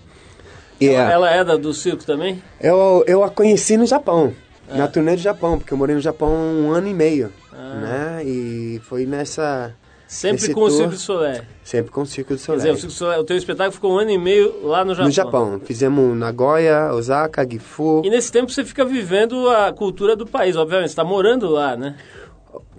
E 0.79 0.87
é- 0.89 0.93
Ela 0.93 1.31
é 1.31 1.43
da, 1.43 1.55
do 1.57 1.73
circo 1.73 2.05
também? 2.05 2.41
eu, 2.61 3.03
eu 3.07 3.23
a 3.23 3.29
conheci 3.29 3.77
no 3.77 3.85
Japão, 3.85 4.33
na 4.69 4.87
turnê 4.87 5.15
do 5.15 5.21
Japão, 5.21 5.57
porque 5.57 5.73
eu 5.73 5.77
morei 5.77 5.95
no 5.95 6.01
Japão 6.01 6.29
um 6.31 6.71
ano 6.71 6.87
e 6.87 6.93
meio, 6.93 7.31
né? 7.53 8.21
E 8.25 8.79
foi 8.83 9.05
nessa... 9.05 9.73
Sempre 10.09 10.53
com 10.53 10.61
o 10.61 10.67
tour, 10.69 10.77
Circo 10.77 10.91
de 10.93 10.97
Solé. 10.99 11.41
Sempre 11.65 11.91
com 11.91 12.01
o 12.01 12.05
Circo 12.05 12.33
do 12.33 12.37
Quer 12.37 12.45
Soleil. 12.45 12.59
dizer, 12.61 12.71
o, 12.71 12.75
Circo 12.77 12.87
de 12.93 12.97
Solé, 12.97 13.17
o 13.19 13.23
teu 13.25 13.35
espetáculo 13.35 13.73
ficou 13.73 13.91
um 13.93 13.97
ano 13.97 14.09
e 14.11 14.17
meio 14.17 14.65
lá 14.65 14.85
no 14.85 14.91
Japão. 14.93 15.05
No 15.05 15.11
Japão. 15.11 15.61
Fizemos 15.65 16.17
Nagoya, 16.17 16.93
Osaka, 16.93 17.45
Gifu. 17.49 18.03
E 18.05 18.09
nesse 18.09 18.31
tempo 18.31 18.49
você 18.49 18.63
fica 18.63 18.85
vivendo 18.85 19.49
a 19.49 19.73
cultura 19.73 20.15
do 20.15 20.25
país, 20.25 20.55
obviamente. 20.55 20.87
Você 20.87 20.93
está 20.93 21.03
morando 21.03 21.49
lá, 21.49 21.75
né? 21.75 21.97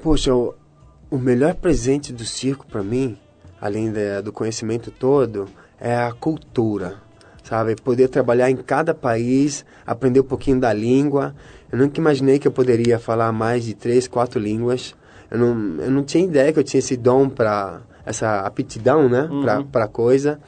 Poxa, 0.02 0.34
o, 0.34 0.54
o 1.10 1.18
melhor 1.18 1.54
presente 1.54 2.14
do 2.14 2.24
circo 2.24 2.64
pra 2.66 2.82
mim, 2.82 3.18
além 3.60 3.90
da- 3.92 4.20
do 4.20 4.32
conhecimento 4.32 4.90
todo, 4.90 5.46
é 5.80 5.94
a 5.96 6.12
cultura. 6.12 6.96
Sabe? 7.42 7.76
Poder 7.76 8.08
trabalhar 8.08 8.50
em 8.50 8.56
cada 8.56 8.92
país, 8.94 9.64
aprender 9.86 10.20
um 10.20 10.24
pouquinho 10.24 10.60
da 10.60 10.70
língua. 10.72 11.34
Eu 11.72 11.78
nunca 11.78 11.98
imaginei 11.98 12.38
que 12.38 12.46
eu 12.46 12.52
poderia 12.52 12.98
falar 12.98 13.32
mais 13.32 13.64
de 13.64 13.72
três, 13.74 14.06
quatro 14.06 14.38
línguas. 14.38 14.94
Eu 15.30 15.38
não, 15.38 15.82
eu 15.82 15.90
não 15.90 16.02
tinha 16.02 16.24
ideia 16.24 16.52
que 16.52 16.58
eu 16.58 16.64
tinha 16.64 16.78
esse 16.78 16.94
dom 16.96 17.26
para 17.28 17.80
essa 18.04 18.40
aptidão, 18.40 19.08
né? 19.08 19.28
Pra, 19.42 19.62
pra 19.62 19.88
coisa. 19.88 20.38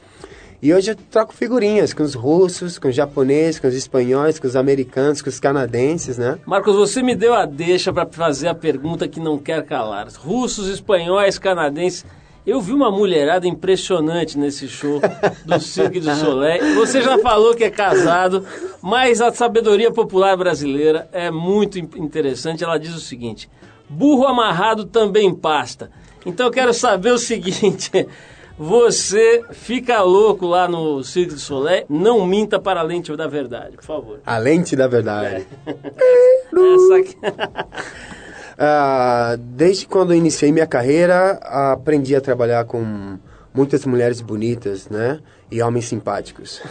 E 0.61 0.71
hoje 0.71 0.91
eu 0.91 0.95
troco 0.95 1.33
figurinhas 1.33 1.91
com 1.91 2.03
os 2.03 2.13
russos, 2.13 2.77
com 2.77 2.87
os 2.87 2.95
japoneses, 2.95 3.59
com 3.59 3.67
os 3.67 3.73
espanhóis, 3.73 4.37
com 4.37 4.45
os 4.45 4.55
americanos, 4.55 5.19
com 5.23 5.29
os 5.29 5.39
canadenses, 5.39 6.19
né? 6.19 6.37
Marcos, 6.45 6.75
você 6.75 7.01
me 7.01 7.15
deu 7.15 7.33
a 7.33 7.47
deixa 7.47 7.91
para 7.91 8.05
fazer 8.11 8.47
a 8.47 8.53
pergunta 8.53 9.07
que 9.07 9.19
não 9.19 9.39
quer 9.39 9.65
calar. 9.65 10.07
Russos, 10.19 10.67
espanhóis, 10.67 11.39
canadenses. 11.39 12.05
Eu 12.45 12.59
vi 12.59 12.73
uma 12.73 12.89
mulherada 12.89 13.47
impressionante 13.47 14.37
nesse 14.37 14.67
show 14.67 14.99
do 15.45 15.59
Cirque 15.59 15.99
du 15.99 16.13
Soleil. 16.15 16.73
Você 16.75 17.01
já 17.01 17.19
falou 17.19 17.53
que 17.53 17.63
é 17.63 17.69
casado, 17.69 18.43
mas 18.81 19.21
a 19.21 19.31
sabedoria 19.31 19.91
popular 19.91 20.35
brasileira 20.35 21.07
é 21.11 21.29
muito 21.29 21.77
in- 21.77 21.87
interessante. 21.97 22.63
Ela 22.63 22.79
diz 22.79 22.95
o 22.95 22.99
seguinte: 22.99 23.47
burro 23.87 24.25
amarrado 24.25 24.85
também 24.85 25.33
pasta. 25.33 25.91
Então 26.25 26.47
eu 26.47 26.51
quero 26.51 26.73
saber 26.73 27.11
o 27.11 27.17
seguinte: 27.19 27.91
você 28.57 29.43
fica 29.51 30.01
louco 30.01 30.47
lá 30.47 30.67
no 30.67 31.03
Cirque 31.03 31.35
du 31.35 31.39
Soleil? 31.39 31.85
Não 31.87 32.25
minta 32.25 32.59
para 32.59 32.79
a 32.79 32.83
lente 32.83 33.15
da 33.15 33.27
verdade, 33.27 33.75
por 33.75 33.85
favor. 33.85 34.19
A 34.25 34.39
lente 34.39 34.75
da 34.75 34.87
verdade. 34.87 35.45
Essa 35.67 36.95
aqui. 36.97 37.17
Ah, 38.63 39.37
desde 39.39 39.87
quando 39.87 40.13
iniciei 40.13 40.51
minha 40.51 40.67
carreira, 40.67 41.31
aprendi 41.41 42.15
a 42.15 42.21
trabalhar 42.21 42.63
com 42.65 43.17
muitas 43.51 43.83
mulheres 43.87 44.21
bonitas, 44.21 44.87
né? 44.87 45.19
E 45.49 45.59
homens 45.63 45.85
simpáticos. 45.85 46.61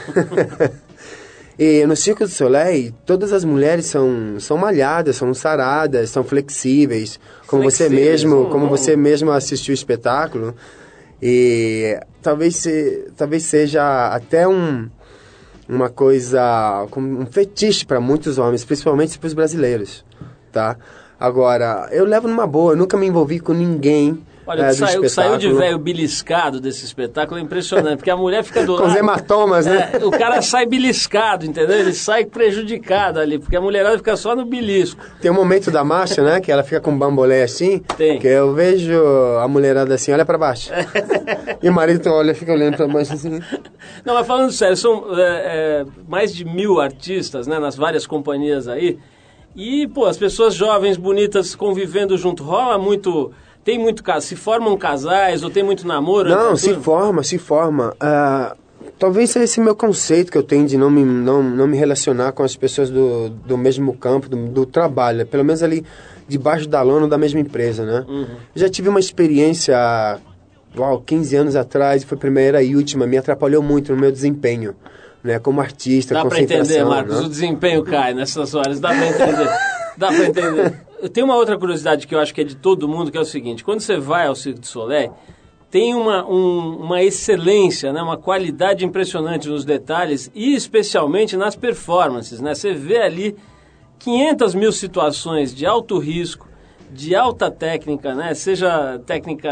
e 1.58 1.84
no 1.86 1.96
Circo 1.96 2.22
do 2.22 2.30
Soleil, 2.30 2.94
todas 3.04 3.32
as 3.32 3.44
mulheres 3.44 3.86
são, 3.86 4.38
são 4.38 4.56
malhadas, 4.56 5.16
são 5.16 5.34
saradas, 5.34 6.10
são 6.10 6.22
flexíveis. 6.22 7.18
Como 7.48 7.64
você 7.64 7.88
Flexíveis, 7.88 8.22
mesmo, 8.22 8.42
hum. 8.42 8.50
como 8.50 8.68
você 8.68 8.94
mesmo 8.94 9.32
assistiu 9.32 9.72
o 9.72 9.74
espetáculo. 9.74 10.54
E 11.20 11.98
talvez, 12.22 12.54
se, 12.54 13.10
talvez 13.16 13.42
seja 13.42 14.14
até 14.14 14.46
um, 14.46 14.88
uma 15.68 15.88
coisa, 15.88 16.86
como 16.92 17.18
um 17.18 17.26
fetiche 17.26 17.84
para 17.84 17.98
muitos 17.98 18.38
homens, 18.38 18.64
principalmente 18.64 19.18
para 19.18 19.26
os 19.26 19.34
brasileiros, 19.34 20.04
tá? 20.52 20.76
Agora, 21.20 21.86
eu 21.92 22.06
levo 22.06 22.26
numa 22.26 22.46
boa, 22.46 22.72
eu 22.72 22.76
nunca 22.76 22.96
me 22.96 23.06
envolvi 23.06 23.40
com 23.40 23.52
ninguém. 23.52 24.18
Olha, 24.46 24.64
é, 24.64 24.72
saiu, 24.72 25.08
saiu 25.08 25.36
de 25.36 25.52
velho 25.52 25.78
beliscado 25.78 26.60
desse 26.60 26.84
espetáculo, 26.84 27.38
é 27.38 27.42
impressionante, 27.42 27.98
porque 27.98 28.10
a 28.10 28.16
mulher 28.16 28.42
fica 28.42 28.64
do 28.64 28.74
Com 28.78 28.82
os 28.82 28.88
lado. 28.88 28.98
hematomas, 28.98 29.66
né? 29.66 29.90
É, 29.92 30.04
o 30.04 30.10
cara 30.10 30.40
sai 30.42 30.66
beliscado, 30.66 31.46
entendeu? 31.46 31.78
Ele 31.78 31.92
sai 31.92 32.24
prejudicado 32.24 33.20
ali, 33.20 33.38
porque 33.38 33.54
a 33.54 33.60
mulherada 33.60 33.96
fica 33.98 34.16
só 34.16 34.34
no 34.34 34.44
belisco. 34.44 35.00
Tem 35.20 35.30
um 35.30 35.34
momento 35.34 35.70
da 35.70 35.84
marcha, 35.84 36.22
né? 36.22 36.40
Que 36.40 36.50
ela 36.50 36.64
fica 36.64 36.80
com 36.80 36.90
um 36.90 36.98
bambolé 36.98 37.42
assim. 37.42 37.78
Tem. 37.96 38.18
Que 38.18 38.26
eu 38.26 38.52
vejo 38.52 39.00
a 39.40 39.46
mulherada 39.46 39.94
assim, 39.94 40.10
olha 40.10 40.24
pra 40.24 40.38
baixo. 40.38 40.72
e 41.62 41.68
o 41.68 41.72
marido 41.72 42.10
olha, 42.10 42.34
fica 42.34 42.52
olhando 42.52 42.76
pra 42.76 42.88
baixo 42.88 43.12
assim. 43.12 43.40
Não, 44.04 44.14
mas 44.14 44.26
falando 44.26 44.50
sério, 44.50 44.76
são 44.76 45.04
é, 45.16 45.22
é, 45.22 45.86
mais 46.08 46.34
de 46.34 46.44
mil 46.44 46.80
artistas, 46.80 47.46
né, 47.46 47.58
nas 47.58 47.76
várias 47.76 48.06
companhias 48.06 48.66
aí. 48.66 48.98
E, 49.54 49.86
pô, 49.88 50.06
as 50.06 50.16
pessoas 50.16 50.54
jovens, 50.54 50.96
bonitas, 50.96 51.54
convivendo 51.54 52.16
junto, 52.16 52.42
rola 52.42 52.78
muito... 52.78 53.32
Tem 53.62 53.78
muito 53.78 54.02
caso, 54.02 54.26
se 54.26 54.36
formam 54.36 54.76
casais 54.76 55.44
ou 55.44 55.50
tem 55.50 55.62
muito 55.62 55.86
namoro? 55.86 56.30
Não, 56.30 56.52
entre 56.52 56.52
a 56.52 56.56
se 56.56 56.74
forma, 56.74 57.22
se 57.22 57.36
forma. 57.36 57.94
Ah, 58.00 58.56
talvez 58.98 59.30
seja 59.30 59.44
esse 59.44 59.60
meu 59.60 59.76
conceito 59.76 60.32
que 60.32 60.38
eu 60.38 60.42
tenho 60.42 60.66
de 60.66 60.78
não 60.78 60.90
me, 60.90 61.04
não, 61.04 61.42
não 61.42 61.66
me 61.66 61.76
relacionar 61.76 62.32
com 62.32 62.42
as 62.42 62.56
pessoas 62.56 62.88
do, 62.88 63.28
do 63.28 63.58
mesmo 63.58 63.94
campo, 63.94 64.30
do, 64.30 64.48
do 64.48 64.64
trabalho. 64.64 65.26
Pelo 65.26 65.44
menos 65.44 65.62
ali 65.62 65.84
debaixo 66.26 66.66
da 66.66 66.80
lona 66.80 67.06
da 67.06 67.18
mesma 67.18 67.38
empresa, 67.38 67.84
né? 67.84 68.04
Uhum. 68.08 68.26
Já 68.54 68.70
tive 68.70 68.88
uma 68.88 68.98
experiência 68.98 69.76
há 69.76 70.18
uau, 70.76 71.00
15 71.00 71.36
anos 71.36 71.56
atrás, 71.56 72.04
foi 72.04 72.16
a 72.16 72.20
primeira 72.20 72.62
e 72.62 72.76
última, 72.76 73.06
me 73.06 73.18
atrapalhou 73.18 73.62
muito 73.62 73.92
no 73.92 74.00
meu 74.00 74.12
desempenho. 74.12 74.74
Né, 75.22 75.38
como 75.38 75.60
artista, 75.60 76.14
Dá 76.14 76.20
pra 76.22 76.30
concentração. 76.30 76.64
entender, 76.76 76.84
Marcos, 76.88 77.20
né? 77.20 77.26
o 77.26 77.28
desempenho 77.28 77.82
cai 77.84 78.14
nessas 78.14 78.54
horas, 78.54 78.80
dá 78.80 78.88
pra 78.88 79.06
entender. 79.06 79.50
dá 79.98 80.06
pra 80.08 80.24
entender. 80.26 80.80
Tem 81.12 81.22
uma 81.24 81.36
outra 81.36 81.58
curiosidade 81.58 82.06
que 82.06 82.14
eu 82.14 82.18
acho 82.18 82.32
que 82.34 82.40
é 82.40 82.44
de 82.44 82.56
todo 82.56 82.88
mundo, 82.88 83.10
que 83.10 83.18
é 83.18 83.20
o 83.20 83.24
seguinte, 83.24 83.62
quando 83.64 83.80
você 83.80 83.96
vai 83.98 84.26
ao 84.26 84.34
Cirque 84.34 84.60
du 84.60 84.66
Soleil, 84.66 85.12
tem 85.70 85.94
uma, 85.94 86.26
um- 86.26 86.78
uma 86.78 87.02
excelência, 87.02 87.92
né, 87.92 88.02
uma 88.02 88.16
qualidade 88.16 88.84
impressionante 88.84 89.48
nos 89.48 89.64
detalhes 89.64 90.30
e 90.34 90.54
especialmente 90.54 91.36
nas 91.36 91.54
performances, 91.54 92.40
né? 92.40 92.54
Você 92.54 92.72
vê 92.72 92.98
ali 92.98 93.36
500 93.98 94.54
mil 94.54 94.72
situações 94.72 95.54
de 95.54 95.64
alto 95.66 95.98
risco, 95.98 96.48
de 96.92 97.14
alta 97.14 97.50
técnica, 97.50 98.14
né? 98.14 98.34
Seja 98.34 99.00
técnica 99.06 99.50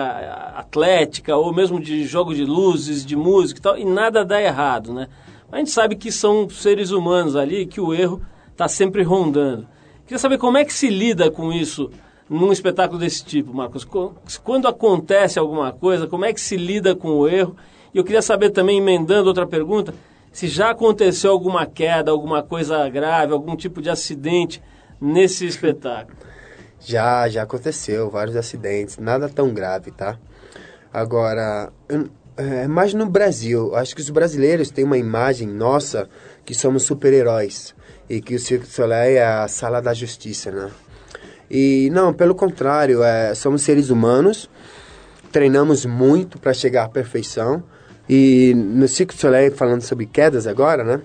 atlética 0.56 1.36
ou 1.36 1.52
mesmo 1.54 1.78
de 1.80 2.04
jogo 2.04 2.34
de 2.34 2.44
luzes, 2.44 3.04
de 3.06 3.14
música 3.14 3.60
e 3.60 3.62
tal, 3.62 3.78
e 3.78 3.84
nada 3.84 4.24
dá 4.24 4.40
errado, 4.42 4.92
né? 4.92 5.06
A 5.50 5.58
gente 5.58 5.70
sabe 5.70 5.96
que 5.96 6.12
são 6.12 6.48
seres 6.50 6.90
humanos 6.90 7.34
ali, 7.36 7.66
que 7.66 7.80
o 7.80 7.94
erro 7.94 8.20
está 8.50 8.68
sempre 8.68 9.02
rondando. 9.02 9.66
Queria 10.04 10.18
saber 10.18 10.38
como 10.38 10.58
é 10.58 10.64
que 10.64 10.72
se 10.72 10.88
lida 10.88 11.30
com 11.30 11.52
isso 11.52 11.90
num 12.28 12.52
espetáculo 12.52 12.98
desse 13.00 13.24
tipo, 13.24 13.54
Marcos. 13.54 13.84
Co- 13.84 14.14
Quando 14.44 14.68
acontece 14.68 15.38
alguma 15.38 15.72
coisa, 15.72 16.06
como 16.06 16.24
é 16.24 16.32
que 16.32 16.40
se 16.40 16.56
lida 16.56 16.94
com 16.94 17.08
o 17.10 17.28
erro? 17.28 17.56
E 17.94 17.98
eu 17.98 18.04
queria 18.04 18.20
saber 18.20 18.50
também, 18.50 18.78
emendando 18.78 19.28
outra 19.28 19.46
pergunta, 19.46 19.94
se 20.30 20.46
já 20.46 20.70
aconteceu 20.70 21.30
alguma 21.32 21.64
queda, 21.64 22.10
alguma 22.10 22.42
coisa 22.42 22.86
grave, 22.90 23.32
algum 23.32 23.56
tipo 23.56 23.80
de 23.80 23.88
acidente 23.88 24.62
nesse 25.00 25.46
espetáculo. 25.46 26.16
Já, 26.80 27.26
já 27.28 27.42
aconteceu, 27.42 28.10
vários 28.10 28.36
acidentes, 28.36 28.98
nada 28.98 29.28
tão 29.28 29.52
grave, 29.54 29.90
tá? 29.90 30.18
Agora, 30.92 31.72
é 32.38 32.68
mais 32.68 32.94
no 32.94 33.06
Brasil, 33.06 33.74
acho 33.74 33.96
que 33.96 34.00
os 34.00 34.10
brasileiros 34.10 34.70
têm 34.70 34.84
uma 34.84 34.96
imagem 34.96 35.48
nossa 35.48 36.08
que 36.44 36.54
somos 36.54 36.84
super-heróis 36.84 37.74
e 38.08 38.20
que 38.20 38.36
o 38.36 38.38
Cirque 38.38 38.66
du 38.66 38.72
Soleil 38.72 39.18
é 39.18 39.24
a 39.24 39.48
sala 39.48 39.82
da 39.82 39.92
justiça, 39.92 40.50
né? 40.52 40.70
E 41.50 41.90
não, 41.92 42.14
pelo 42.14 42.34
contrário, 42.34 43.02
é, 43.02 43.34
somos 43.34 43.62
seres 43.62 43.90
humanos, 43.90 44.48
treinamos 45.32 45.84
muito 45.84 46.38
para 46.38 46.54
chegar 46.54 46.84
à 46.84 46.88
perfeição 46.88 47.62
e 48.08 48.54
no 48.54 48.86
Cirque 48.86 49.14
du 49.14 49.20
Soleil, 49.20 49.52
falando 49.52 49.82
sobre 49.82 50.06
quedas 50.06 50.46
agora, 50.46 50.84
né? 50.84 51.00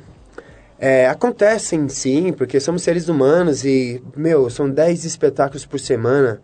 É, 0.78 1.08
acontecem 1.08 1.90
sim, 1.90 2.32
porque 2.32 2.60
somos 2.60 2.84
seres 2.84 3.10
humanos 3.10 3.64
e, 3.66 4.04
meu, 4.16 4.50
são 4.50 4.70
10 4.70 5.06
espetáculos 5.06 5.66
por 5.66 5.80
semana. 5.80 6.42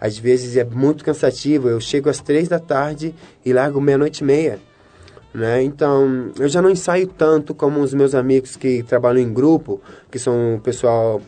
Às 0.00 0.18
vezes 0.18 0.56
é 0.56 0.64
muito 0.64 1.04
cansativo. 1.04 1.68
Eu 1.68 1.80
chego 1.80 2.08
às 2.08 2.20
três 2.20 2.48
da 2.48 2.58
tarde 2.58 3.14
e 3.44 3.52
largo 3.52 3.80
meia-noite 3.80 4.22
e 4.22 4.26
meia. 4.26 4.58
Né? 5.34 5.62
Então, 5.62 6.30
eu 6.38 6.48
já 6.48 6.62
não 6.62 6.70
ensaio 6.70 7.06
tanto 7.06 7.54
como 7.54 7.80
os 7.80 7.92
meus 7.92 8.14
amigos 8.14 8.56
que 8.56 8.82
trabalham 8.82 9.20
em 9.20 9.32
grupo, 9.32 9.80
que 10.10 10.18
são 10.18 10.56
o 10.56 10.60
pessoal, 10.60 11.20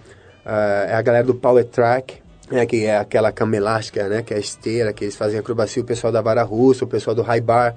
ah, 0.45 0.87
é 0.89 0.95
a 0.95 1.03
galera 1.03 1.25
do 1.25 1.35
Power 1.35 1.64
Track, 1.64 2.14
né? 2.51 2.64
que 2.64 2.85
é 2.85 2.97
aquela 2.97 3.31
cama 3.31 3.57
elástica, 3.57 4.09
né? 4.09 4.23
que 4.23 4.33
é 4.33 4.37
a 4.37 4.41
esteira, 4.41 4.93
que 4.93 5.05
eles 5.05 5.16
fazem 5.16 5.39
acrobacia, 5.39 5.83
o 5.83 5.87
pessoal 5.87 6.12
da 6.12 6.23
vara 6.23 6.43
russa, 6.43 6.85
o 6.85 6.89
pessoal 6.89 7.14
do 7.14 7.23
high 7.23 7.41
bar, 7.41 7.75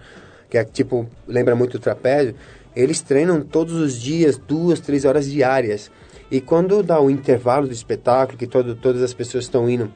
que 0.49 0.57
é 0.57 0.63
tipo, 0.63 1.07
lembra 1.27 1.55
muito 1.55 1.75
o 1.75 1.79
trapézio. 1.79 2.35
Eles 2.75 3.01
treinam 3.01 3.41
todos 3.41 3.73
os 3.73 3.99
dias, 3.99 4.37
duas, 4.37 4.79
três 4.79 5.05
horas 5.05 5.29
diárias. 5.29 5.91
E 6.31 6.41
quando 6.41 6.81
dá 6.81 6.99
o 6.99 7.09
intervalo 7.09 7.67
do 7.67 7.73
espetáculo, 7.73 8.37
que 8.37 8.47
todo, 8.47 8.75
todas 8.75 9.03
as 9.03 9.13
pessoas 9.13 9.43
estão 9.43 9.69
indo 9.69 9.91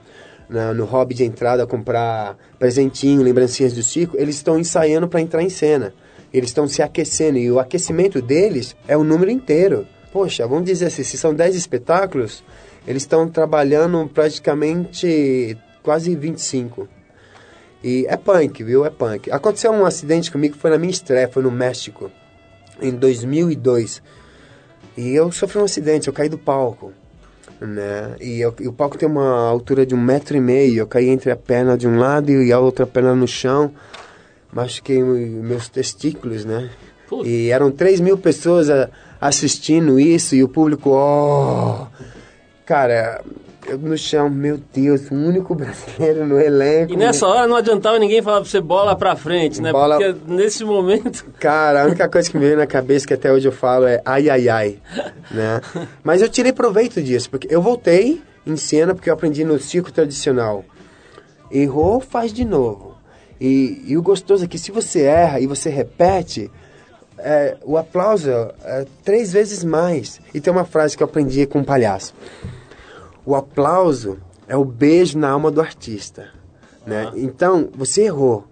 na- 0.49 0.73
no 0.73 0.85
hobby 0.85 1.13
de 1.13 1.23
entrada 1.23 1.67
comprar 1.67 2.37
presentinho, 2.57 3.21
lembrancinhas 3.21 3.73
do 3.73 3.83
circo, 3.83 4.15
eles 4.17 4.35
estão 4.35 4.57
ensaiando 4.59 5.07
para 5.07 5.21
entrar 5.21 5.43
em 5.43 5.49
cena. 5.49 5.93
Eles 6.33 6.49
estão 6.49 6.67
se 6.67 6.81
aquecendo 6.81 7.37
e 7.37 7.51
o 7.51 7.59
aquecimento 7.59 8.21
deles 8.21 8.75
é 8.87 8.97
o 8.97 9.03
número 9.03 9.31
inteiro. 9.31 9.87
Poxa, 10.11 10.47
vamos 10.47 10.65
dizer 10.65 10.85
assim, 10.87 11.03
se 11.03 11.17
são 11.17 11.33
10 11.33 11.55
espetáculos, 11.55 12.43
eles 12.87 13.03
estão 13.03 13.27
trabalhando 13.27 14.09
praticamente 14.13 15.57
quase 15.83 16.15
25. 16.15 16.87
E 17.83 18.05
é 18.09 18.17
punk, 18.17 18.63
viu? 18.63 18.85
É 18.85 18.89
punk. 18.89 19.31
Aconteceu 19.31 19.71
um 19.71 19.85
acidente 19.85 20.31
comigo 20.31 20.57
foi 20.57 20.69
na 20.69 20.77
minha 20.77 20.91
estreia, 20.91 21.27
foi 21.27 21.43
no 21.43 21.51
México, 21.51 22.11
em 22.81 22.91
2002. 22.91 24.01
E 24.97 25.13
eu 25.13 25.31
sofri 25.31 25.59
um 25.59 25.63
acidente, 25.63 26.07
eu 26.07 26.13
caí 26.13 26.27
do 26.27 26.37
palco, 26.37 26.91
né? 27.59 28.15
E, 28.21 28.39
eu- 28.41 28.53
e 28.59 28.67
o 28.67 28.73
palco 28.73 28.97
tem 28.97 29.07
uma 29.07 29.47
altura 29.49 29.85
de 29.85 29.93
um 29.95 30.01
metro 30.01 30.35
e 30.37 30.39
meio. 30.39 30.79
Eu 30.79 30.87
caí 30.87 31.09
entre 31.09 31.31
a 31.31 31.35
perna 31.35 31.77
de 31.77 31.87
um 31.87 31.97
lado 31.97 32.29
e 32.31 32.51
a 32.51 32.59
outra 32.59 32.85
perna 32.85 33.15
no 33.15 33.27
chão. 33.27 33.71
Machuquei 34.51 35.01
meus 35.03 35.67
testículos, 35.69 36.45
né? 36.45 36.69
Putz. 37.07 37.27
E 37.27 37.49
eram 37.51 37.71
3 37.71 37.99
mil 37.99 38.17
pessoas 38.17 38.69
a- 38.69 38.89
assistindo 39.19 39.99
isso 39.99 40.35
e 40.35 40.43
o 40.43 40.47
público, 40.49 40.89
oh! 40.91 41.87
Cara, 42.65 43.21
eu 43.67 43.77
no 43.77 43.97
chão, 43.97 44.29
meu 44.29 44.59
Deus, 44.73 45.09
o 45.11 45.13
único 45.15 45.53
brasileiro 45.55 46.25
no 46.25 46.39
elenco. 46.39 46.93
E 46.93 46.95
nessa 46.97 47.27
hora 47.27 47.47
não 47.47 47.55
adiantava 47.55 47.99
ninguém 47.99 48.21
falar 48.21 48.41
pra 48.41 48.49
você 48.49 48.61
bola 48.61 48.95
pra 48.95 49.15
frente, 49.15 49.61
né? 49.61 49.71
Bola- 49.71 49.97
Porque 49.97 50.15
nesse 50.27 50.63
momento. 50.63 51.25
Cara, 51.39 51.83
a 51.83 51.85
única 51.85 52.07
coisa 52.09 52.29
que 52.29 52.37
me 52.37 52.45
veio 52.45 52.57
na 52.57 52.67
cabeça 52.67 53.05
que 53.05 53.13
até 53.13 53.31
hoje 53.31 53.47
eu 53.47 53.51
falo 53.51 53.85
é 53.85 54.01
ai, 54.05 54.29
ai, 54.29 54.47
ai, 54.49 54.79
né? 55.31 55.61
Mas 56.03 56.21
eu 56.21 56.29
tirei 56.29 56.53
proveito 56.53 57.01
disso, 57.01 57.29
porque 57.29 57.47
eu 57.49 57.61
voltei 57.61 58.21
em 58.45 58.55
cena 58.55 58.93
porque 58.95 59.09
eu 59.09 59.13
aprendi 59.13 59.43
no 59.43 59.59
circo 59.59 59.91
tradicional. 59.91 60.63
Errou, 61.51 61.99
faz 61.99 62.31
de 62.33 62.43
novo. 62.45 62.95
E, 63.39 63.83
e 63.87 63.97
o 63.97 64.01
gostoso 64.01 64.43
é 64.45 64.47
que 64.47 64.57
se 64.57 64.71
você 64.71 65.01
erra 65.03 65.39
e 65.39 65.47
você 65.47 65.69
repete, 65.69 66.49
é, 67.17 67.55
o 67.63 67.77
aplauso 67.77 68.29
é 68.31 68.85
três 69.03 69.31
vezes 69.31 69.63
mais. 69.63 70.19
E 70.33 70.39
tem 70.41 70.51
uma 70.51 70.65
frase 70.65 70.97
que 70.97 71.03
eu 71.03 71.07
aprendi 71.07 71.45
com 71.45 71.59
um 71.59 71.63
palhaço. 71.63 72.13
O 73.27 73.35
aplauso 73.35 74.19
é 74.47 74.55
o 74.55 74.63
beijo 74.63 75.19
na 75.19 75.29
alma 75.29 75.51
do 75.51 75.59
artista, 75.59 76.29
né? 76.85 77.11
Então, 77.13 77.67
você 77.75 78.03
errou. 78.03 78.45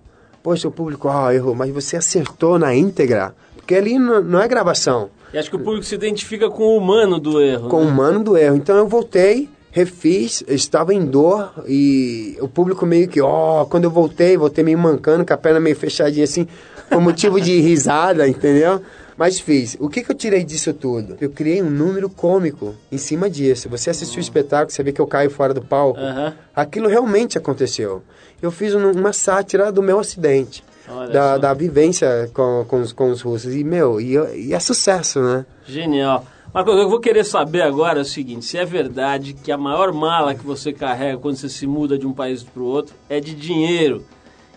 Poxa, 0.43 0.67
o 0.67 0.71
público, 0.71 1.07
ah, 1.07 1.33
errou, 1.33 1.55
mas 1.55 1.71
você 1.71 1.95
acertou 1.95 2.59
na 2.59 2.75
íntegra, 2.75 3.33
porque 3.55 3.73
ali 3.73 3.97
não, 3.97 4.21
não 4.21 4.41
é 4.41 4.47
gravação, 4.49 5.09
E 5.33 5.37
acho 5.37 5.49
que 5.49 5.55
o 5.55 5.59
público 5.59 5.85
se 5.85 5.95
identifica 5.95 6.49
com 6.49 6.63
o 6.63 6.77
humano 6.77 7.17
do 7.21 7.41
erro. 7.41 7.69
com 7.69 7.77
o 7.77 7.85
né? 7.85 7.89
humano 7.89 8.21
do 8.21 8.37
erro. 8.37 8.57
Então 8.57 8.75
eu 8.75 8.85
voltei, 8.85 9.47
refiz, 9.71 10.43
eu 10.45 10.55
estava 10.55 10.93
em 10.93 11.05
dor 11.05 11.53
e 11.65 12.37
o 12.41 12.47
público 12.49 12.85
meio 12.85 13.07
que, 13.07 13.21
ó, 13.21 13.63
quando 13.63 13.85
eu 13.85 13.89
voltei, 13.89 14.35
voltei 14.35 14.61
meio 14.61 14.77
mancando, 14.77 15.25
com 15.25 15.33
a 15.33 15.37
perna 15.37 15.61
meio 15.61 15.75
fechadinha 15.77 16.25
assim, 16.25 16.45
por 16.89 16.99
motivo 16.99 17.39
de 17.39 17.61
risada, 17.61 18.27
entendeu? 18.27 18.81
Mas 19.17 19.39
fiz. 19.39 19.77
O 19.79 19.87
que, 19.89 20.03
que 20.03 20.11
eu 20.11 20.15
tirei 20.15 20.43
disso 20.43 20.73
tudo? 20.73 21.15
Eu 21.21 21.29
criei 21.29 21.61
um 21.61 21.69
número 21.69 22.09
cômico 22.09 22.75
em 22.91 22.97
cima 22.97 23.29
disso. 23.29 23.69
Você 23.69 23.89
assistiu 23.89 24.17
o 24.17 24.21
espetáculo, 24.21 24.71
você 24.71 24.83
vê 24.83 24.91
que 24.91 24.99
eu 24.99 25.07
caio 25.07 25.29
fora 25.29 25.53
do 25.53 25.61
palco. 25.61 25.99
Aham. 25.99 26.33
Aquilo 26.55 26.87
realmente 26.89 27.37
aconteceu. 27.37 28.03
Eu 28.41 28.51
fiz 28.51 28.75
um- 28.75 28.91
uma 28.91 29.13
sátira 29.13 29.71
do 29.71 29.81
meu 29.81 29.99
acidente. 29.99 30.63
Da, 31.11 31.37
da 31.39 31.53
vivência 31.53 32.29
com, 32.33 32.63
com, 32.67 32.81
os, 32.81 32.91
com 32.93 33.09
os 33.09 33.21
russos. 33.21 33.55
E, 33.55 33.63
meu, 33.63 33.99
e, 33.99 34.13
e 34.49 34.53
é 34.53 34.59
sucesso, 34.59 35.19
né? 35.19 35.45
Genial. 35.65 36.23
Marcos, 36.53 36.75
eu 36.77 36.87
vou 36.87 36.99
querer 36.99 37.23
saber 37.25 37.63
agora 37.63 38.01
o 38.01 38.05
seguinte: 38.05 38.45
se 38.45 38.57
é 38.57 38.63
verdade 38.63 39.33
que 39.33 39.51
a 39.51 39.57
maior 39.57 39.91
mala 39.91 40.35
que 40.35 40.45
você 40.45 40.71
carrega 40.71 41.17
quando 41.17 41.37
você 41.37 41.49
se 41.49 41.65
muda 41.65 41.97
de 41.97 42.05
um 42.05 42.13
país 42.13 42.43
para 42.43 42.61
o 42.61 42.65
outro 42.65 42.93
é 43.09 43.19
de 43.19 43.33
dinheiro, 43.33 44.05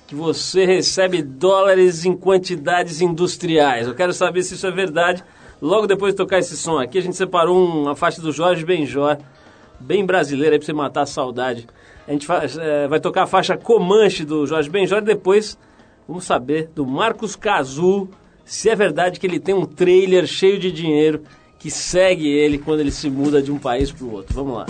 que 0.08 0.14
você 0.14 0.64
recebe 0.64 1.22
dólares 1.22 2.06
em 2.06 2.16
quantidades 2.16 3.02
industriais. 3.02 3.86
Eu 3.86 3.94
quero 3.94 4.14
saber 4.14 4.42
se 4.42 4.54
isso 4.54 4.66
é 4.66 4.70
verdade. 4.70 5.22
Logo 5.60 5.86
depois 5.86 6.14
de 6.14 6.16
tocar 6.16 6.38
esse 6.38 6.56
som 6.56 6.78
aqui, 6.78 6.96
a 6.96 7.02
gente 7.02 7.14
separou 7.14 7.62
uma 7.62 7.94
faixa 7.94 8.22
do 8.22 8.32
Jorge 8.32 8.64
Benjor 8.64 9.18
bem 9.78 10.06
brasileira 10.06 10.54
aí 10.54 10.58
pra 10.58 10.64
você 10.64 10.72
matar 10.72 11.02
a 11.02 11.06
saudade. 11.06 11.66
A 12.06 12.12
gente 12.12 12.26
faz, 12.26 12.56
é, 12.56 12.88
vai 12.88 12.98
tocar 12.98 13.24
a 13.24 13.26
faixa 13.26 13.54
Comanche 13.54 14.24
do 14.24 14.46
Jorge 14.46 14.70
Benjor 14.70 14.98
e 14.98 15.02
depois 15.02 15.58
vamos 16.08 16.24
saber 16.24 16.70
do 16.74 16.86
Marcos 16.86 17.36
Cazu 17.36 18.08
se 18.46 18.70
é 18.70 18.74
verdade 18.74 19.20
que 19.20 19.26
ele 19.26 19.38
tem 19.38 19.54
um 19.54 19.66
trailer 19.66 20.26
cheio 20.26 20.58
de 20.58 20.72
dinheiro 20.72 21.22
que 21.58 21.70
segue 21.70 22.26
ele 22.26 22.56
quando 22.56 22.80
ele 22.80 22.90
se 22.90 23.10
muda 23.10 23.42
de 23.42 23.52
um 23.52 23.58
país 23.58 23.92
para 23.92 24.06
o 24.06 24.12
outro. 24.12 24.34
Vamos 24.34 24.54
lá. 24.54 24.66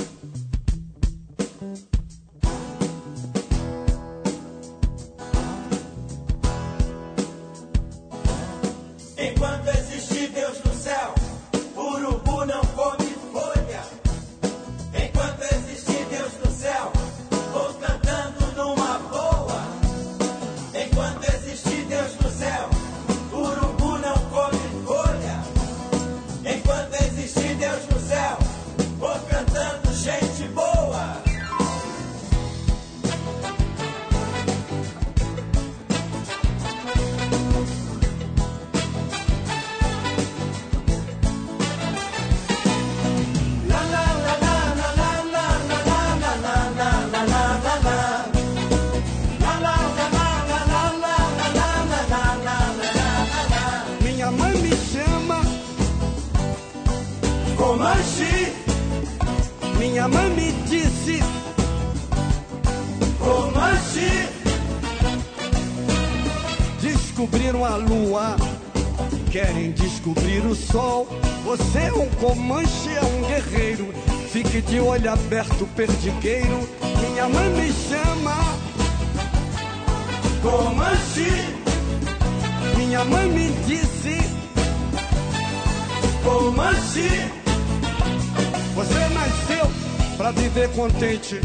Pra 90.29 90.33
viver 90.33 90.69
contente 90.71 91.41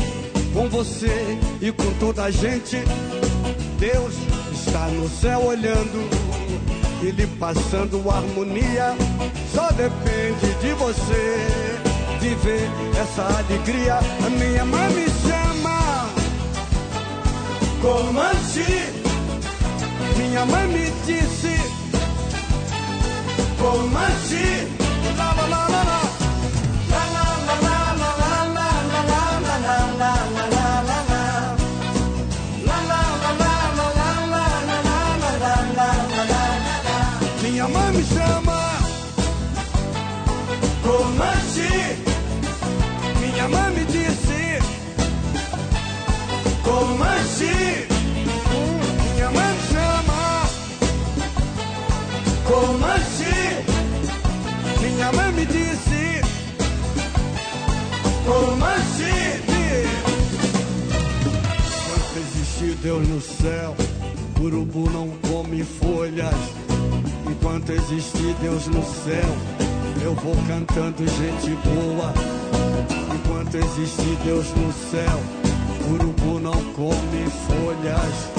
com 0.53 0.67
você 0.67 1.37
e 1.61 1.71
com 1.71 1.91
toda 1.99 2.23
a 2.23 2.31
gente. 2.31 2.77
Deus 3.79 4.13
está 4.53 4.87
no 4.87 5.07
céu 5.07 5.45
olhando 5.45 6.09
e 7.01 7.11
lhe 7.11 7.27
passando 7.27 8.09
harmonia. 8.09 8.95
Só 9.53 9.69
depende 9.71 10.53
de 10.61 10.73
você 10.73 11.47
viver 12.19 12.69
essa 12.99 13.23
alegria. 13.37 13.99
A 14.25 14.29
minha 14.29 14.65
mãe 14.65 14.89
me 14.89 15.05
chama 15.27 16.09
Comanche. 17.81 18.65
Minha 20.17 20.45
mãe 20.45 20.67
me 20.67 20.91
disse 21.05 21.55
Comanche. 23.57 24.67
Lá, 25.17 25.33
lá, 25.33 25.47
lá, 25.47 25.72
Comanche 58.25 59.41
Quando 61.87 62.17
existir 62.17 62.75
Deus 62.81 63.07
no 63.07 63.21
céu 63.21 63.75
Urubu 64.39 64.89
não 64.89 65.09
come 65.29 65.63
folhas 65.63 66.35
Enquanto 67.29 67.71
existir 67.71 68.35
Deus 68.41 68.67
no 68.67 68.83
céu 68.83 69.37
Eu 70.03 70.15
vou 70.15 70.35
cantando 70.47 71.07
gente 71.07 71.51
boa 71.63 72.13
Enquanto 73.53 73.55
existe 73.55 74.17
Deus 74.25 74.45
no 74.55 74.73
céu, 74.73 75.19
urubu 75.91 76.39
não 76.39 76.53
come 76.73 77.25
folhas. 77.47 78.29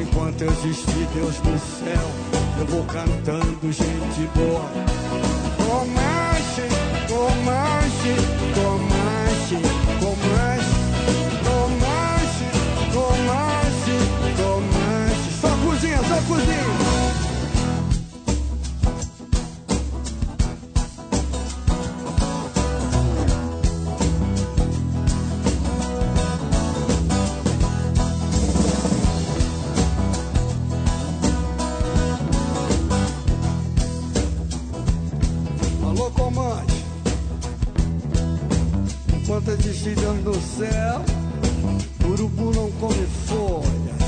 Enquanto 0.00 0.42
existe 0.42 1.06
Deus 1.14 1.36
no 1.42 1.58
céu, 1.58 2.10
eu 2.58 2.66
vou 2.66 2.84
cantando 2.84 3.72
gente 3.72 4.30
boa. 4.34 4.70
Comanche, 5.58 6.25
comanche, 7.08 8.14
comanche, 8.54 9.60
comanche, 10.00 10.66
comanche, 11.44 12.46
comanche, 12.92 13.96
comanche. 14.36 15.30
Só 15.40 15.48
cozinha, 15.64 15.98
só 16.02 16.22
cozinha. 16.26 16.85
Céu, 40.40 41.04
urubu 42.04 42.52
não 42.52 42.70
come 42.72 43.06
folhas. 43.26 44.06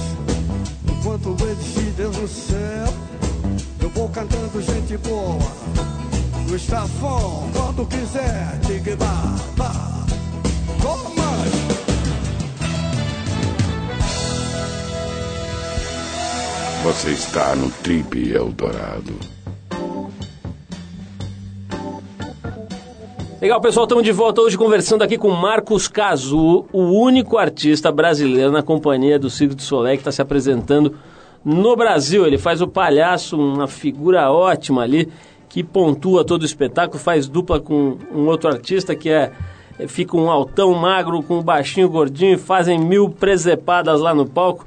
Enquanto 0.90 1.36
Deus 1.96 2.16
no 2.16 2.28
céu, 2.28 2.94
eu 3.80 3.88
vou 3.90 4.08
cantando 4.08 4.60
gente 4.60 4.96
boa. 4.98 5.38
No 6.48 6.56
estafão, 6.56 7.48
quando 7.52 7.86
quiser, 7.86 8.58
diga 8.66 8.96
ba, 8.96 9.36
ba. 9.56 9.88
Você 16.84 17.10
está 17.10 17.54
no 17.54 17.70
Trip 17.70 18.32
Eldorado. 18.32 19.37
Legal, 23.40 23.60
pessoal, 23.60 23.84
estamos 23.84 24.02
de 24.02 24.10
volta 24.10 24.40
hoje 24.40 24.58
conversando 24.58 25.04
aqui 25.04 25.16
com 25.16 25.30
Marcos 25.30 25.86
Cazu, 25.86 26.66
o 26.72 26.80
único 26.80 27.38
artista 27.38 27.92
brasileiro 27.92 28.50
na 28.50 28.64
companhia 28.64 29.16
do 29.16 29.30
Circo 29.30 29.54
de 29.54 29.62
Soleil 29.62 29.96
que 29.96 30.00
está 30.00 30.10
se 30.10 30.20
apresentando 30.20 30.96
no 31.44 31.76
Brasil. 31.76 32.26
Ele 32.26 32.36
faz 32.36 32.60
o 32.60 32.66
palhaço, 32.66 33.38
uma 33.38 33.68
figura 33.68 34.28
ótima 34.32 34.82
ali, 34.82 35.08
que 35.48 35.62
pontua 35.62 36.24
todo 36.24 36.42
o 36.42 36.44
espetáculo, 36.44 36.98
faz 36.98 37.28
dupla 37.28 37.60
com 37.60 37.96
um 38.12 38.26
outro 38.26 38.50
artista 38.50 38.96
que 38.96 39.08
é 39.08 39.30
fica 39.86 40.16
um 40.16 40.28
altão 40.28 40.74
magro 40.74 41.22
com 41.22 41.38
um 41.38 41.42
baixinho 41.42 41.88
gordinho 41.88 42.34
e 42.34 42.38
fazem 42.38 42.76
mil 42.76 43.08
presepadas 43.08 44.00
lá 44.00 44.12
no 44.12 44.26
palco. 44.26 44.66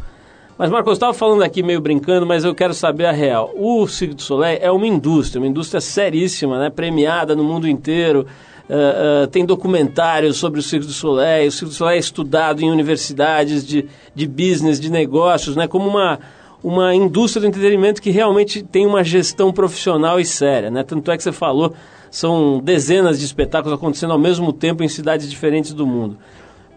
Mas, 0.57 0.69
Marcos, 0.69 0.93
estava 0.93 1.13
falando 1.13 1.43
aqui 1.43 1.61
meio 1.61 1.81
brincando, 1.81 2.25
mas 2.25 2.45
eu 2.45 2.55
quero 2.55 2.73
saber 2.73 3.07
a 3.07 3.11
real. 3.11 3.51
O 3.53 3.85
Cirque 3.85 4.15
du 4.15 4.21
Soleil 4.21 4.59
é 4.61 4.71
uma 4.71 4.87
indústria, 4.87 5.41
uma 5.41 5.47
indústria 5.47 5.81
seríssima, 5.81 6.57
né? 6.57 6.69
premiada 6.69 7.35
no 7.35 7.43
mundo 7.43 7.67
inteiro. 7.67 8.25
Uh, 8.69 9.27
tem 9.27 9.45
documentários 9.45 10.37
sobre 10.37 10.59
o 10.59 10.63
Cirque 10.63 10.87
du 10.87 10.93
Soleil. 10.93 11.49
O 11.49 11.51
Cirque 11.51 11.69
du 11.69 11.73
Soleil 11.73 11.97
é 11.97 11.99
estudado 11.99 12.61
em 12.61 12.71
universidades 12.71 13.65
de, 13.65 13.85
de 14.15 14.27
business, 14.27 14.79
de 14.79 14.89
negócios, 14.89 15.55
né, 15.55 15.67
como 15.67 15.89
uma, 15.89 16.19
uma 16.63 16.95
indústria 16.95 17.41
do 17.41 17.47
entretenimento 17.47 18.01
que 18.01 18.11
realmente 18.11 18.63
tem 18.63 18.85
uma 18.85 19.03
gestão 19.03 19.51
profissional 19.51 20.19
e 20.19 20.25
séria. 20.25 20.71
Né? 20.71 20.83
Tanto 20.83 21.11
é 21.11 21.17
que 21.17 21.23
você 21.23 21.31
falou 21.31 21.73
são 22.11 22.59
dezenas 22.59 23.17
de 23.17 23.25
espetáculos 23.25 23.73
acontecendo 23.73 24.11
ao 24.11 24.19
mesmo 24.19 24.51
tempo 24.51 24.83
em 24.83 24.89
cidades 24.89 25.29
diferentes 25.29 25.73
do 25.73 25.87
mundo. 25.87 26.17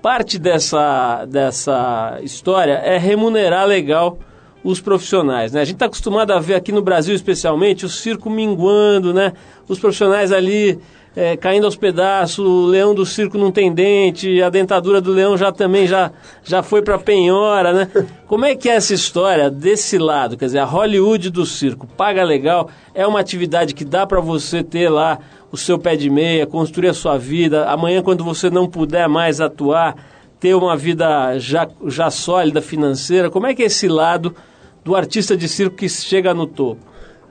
Parte 0.01 0.39
dessa, 0.39 1.24
dessa 1.24 2.20
história 2.22 2.74
é 2.74 2.97
remunerar 2.99 3.66
legal 3.66 4.16
os 4.62 4.80
profissionais. 4.80 5.53
Né? 5.53 5.61
A 5.61 5.64
gente 5.64 5.74
está 5.74 5.87
acostumado 5.87 6.32
a 6.32 6.39
ver 6.39 6.55
aqui 6.55 6.70
no 6.70 6.80
Brasil, 6.80 7.14
especialmente, 7.14 7.85
o 7.85 7.89
circo 7.89 8.30
minguando, 8.30 9.12
né? 9.12 9.32
os 9.68 9.78
profissionais 9.78 10.30
ali 10.30 10.78
é, 11.17 11.37
caindo 11.37 11.65
aos 11.65 11.77
pedaços, 11.77 12.39
o 12.39 12.67
leão 12.67 12.95
do 12.95 13.07
circo 13.07 13.39
não 13.39 13.53
tem 13.53 13.73
dente, 13.73 14.43
a 14.43 14.51
dentadura 14.51 15.01
do 15.01 15.12
leão 15.12 15.37
já 15.37 15.53
também 15.53 15.87
já, 15.87 16.11
já 16.43 16.62
foi 16.62 16.83
para 16.83 16.99
penhora, 16.99 17.73
né? 17.73 17.89
Como 18.27 18.45
é 18.45 18.57
que 18.57 18.69
é 18.69 18.75
essa 18.75 18.93
história 18.93 19.49
desse 19.51 19.97
lado? 19.97 20.37
Quer 20.37 20.47
dizer, 20.47 20.59
a 20.59 20.65
Hollywood 20.65 21.31
do 21.31 21.47
circo 21.47 21.87
paga 21.87 22.25
legal, 22.25 22.69
é 22.93 23.07
uma 23.07 23.21
atividade 23.21 23.75
que 23.75 23.85
dá 23.85 24.07
para 24.07 24.21
você 24.21 24.62
ter 24.62 24.89
lá 24.89 25.19
o 25.53 25.57
seu 25.57 25.79
pé 25.79 25.95
de 25.95 26.11
meia, 26.11 26.47
construir 26.47 26.89
a 26.89 26.95
sua 26.95 27.17
vida, 27.17 27.67
amanhã 27.67 28.03
quando 28.03 28.25
você 28.25 28.51
não 28.51 28.69
puder 28.69 29.09
mais 29.09 29.41
atuar, 29.41 29.95
ter 30.41 30.55
uma 30.55 30.77
vida 30.77 31.39
já, 31.39 31.69
já 31.87 32.11
sólida 32.11 32.61
financeira. 32.61 33.31
Como 33.31 33.47
é 33.47 33.55
que 33.55 33.62
é 33.62 33.67
esse 33.67 33.87
lado 33.87 34.35
do 34.83 34.97
artista 34.97 35.37
de 35.37 35.49
circo 35.49 35.77
que 35.77 35.89
chega 35.89 36.35
no 36.35 36.47
topo? 36.47 36.85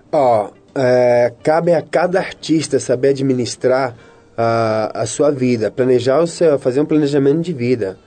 Ó, 0.09 0.49
é, 0.75 1.33
cabe 1.43 1.73
a 1.73 1.81
cada 1.81 2.19
artista 2.19 2.79
saber 2.79 3.09
administrar 3.09 3.95
a, 4.37 5.01
a 5.01 5.05
sua 5.05 5.31
vida, 5.31 5.69
planejar 5.71 6.19
o 6.19 6.27
seu, 6.27 6.57
fazer 6.57 6.81
um 6.81 6.85
planejamento 6.85 7.41
de 7.41 7.53
vida. 7.53 7.97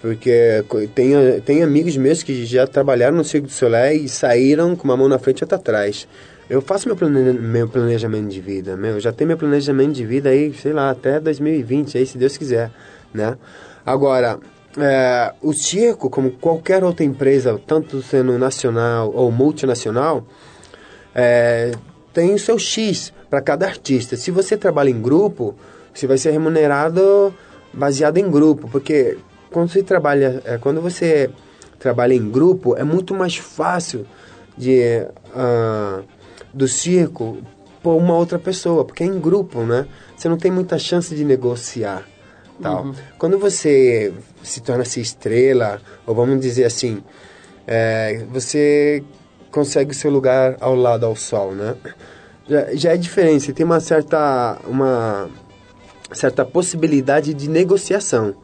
Porque 0.00 0.64
tem, 0.94 1.12
tem 1.44 1.62
amigos 1.62 1.96
meus 1.96 2.22
que 2.22 2.46
já 2.46 2.66
trabalharam 2.66 3.16
no 3.16 3.24
Circo 3.24 3.48
do 3.48 3.52
Soleil 3.52 4.04
e 4.04 4.08
saíram 4.08 4.74
com 4.74 4.84
uma 4.84 4.96
mão 4.96 5.08
na 5.08 5.18
frente 5.18 5.40
e 5.40 5.44
outra 5.44 5.58
atrás. 5.58 6.08
Eu 6.48 6.62
faço 6.62 6.88
meu, 6.88 6.96
plane, 6.96 7.38
meu 7.38 7.68
planejamento 7.68 8.28
de 8.28 8.40
vida, 8.40 8.76
meu, 8.76 8.98
já 8.98 9.12
tenho 9.12 9.28
meu 9.28 9.36
planejamento 9.36 9.92
de 9.92 10.04
vida 10.04 10.30
aí, 10.30 10.52
sei 10.54 10.72
lá, 10.72 10.90
até 10.90 11.20
2020, 11.20 11.96
aí 11.96 12.06
se 12.06 12.18
Deus 12.18 12.36
quiser, 12.36 12.72
né? 13.14 13.36
Agora, 13.86 14.38
é, 14.76 15.32
o 15.40 15.52
circo, 15.52 16.10
como 16.10 16.32
qualquer 16.32 16.82
outra 16.82 17.04
empresa, 17.04 17.60
tanto 17.66 18.02
sendo 18.02 18.36
nacional 18.36 19.12
ou 19.14 19.30
multinacional, 19.30 20.26
é, 21.14 21.72
tem 22.12 22.34
o 22.34 22.38
seu 22.38 22.58
X 22.58 23.12
para 23.28 23.40
cada 23.40 23.66
artista. 23.66 24.16
Se 24.16 24.30
você 24.30 24.56
trabalha 24.56 24.90
em 24.90 25.00
grupo, 25.00 25.54
você 25.94 26.06
vai 26.06 26.18
ser 26.18 26.30
remunerado 26.30 27.34
baseado 27.72 28.18
em 28.18 28.30
grupo, 28.30 28.68
porque 28.68 29.16
quando 29.50 29.70
você 29.70 29.82
trabalha, 29.82 30.42
é, 30.44 30.58
quando 30.58 30.80
você 30.80 31.30
trabalha 31.78 32.14
em 32.14 32.30
grupo, 32.30 32.76
é 32.76 32.84
muito 32.84 33.14
mais 33.14 33.36
fácil 33.36 34.06
de 34.56 35.06
uh, 35.34 36.04
do 36.52 36.68
circo 36.68 37.38
por 37.82 37.96
uma 37.96 38.14
outra 38.14 38.38
pessoa, 38.38 38.84
porque 38.84 39.02
é 39.02 39.06
em 39.06 39.18
grupo, 39.18 39.62
né? 39.62 39.86
Você 40.16 40.28
não 40.28 40.36
tem 40.36 40.50
muita 40.50 40.78
chance 40.78 41.14
de 41.14 41.24
negociar, 41.24 42.06
tal. 42.60 42.84
Uhum. 42.84 42.94
Quando 43.18 43.38
você 43.38 44.12
se 44.42 44.60
torna-se 44.60 45.00
estrela, 45.00 45.80
ou 46.06 46.14
vamos 46.14 46.40
dizer 46.40 46.64
assim, 46.64 47.02
é, 47.66 48.24
você 48.30 49.02
consegue 49.50 49.92
o 49.92 49.94
seu 49.94 50.10
lugar 50.10 50.56
ao 50.60 50.74
lado 50.74 51.04
ao 51.04 51.16
sol, 51.16 51.52
né? 51.52 51.76
Já, 52.48 52.74
já 52.74 52.92
é 52.94 52.96
diferente, 52.96 53.52
tem 53.52 53.64
uma 53.64 53.80
certa, 53.80 54.58
uma 54.66 55.28
certa 56.12 56.44
possibilidade 56.44 57.34
de 57.34 57.48
negociação. 57.48 58.34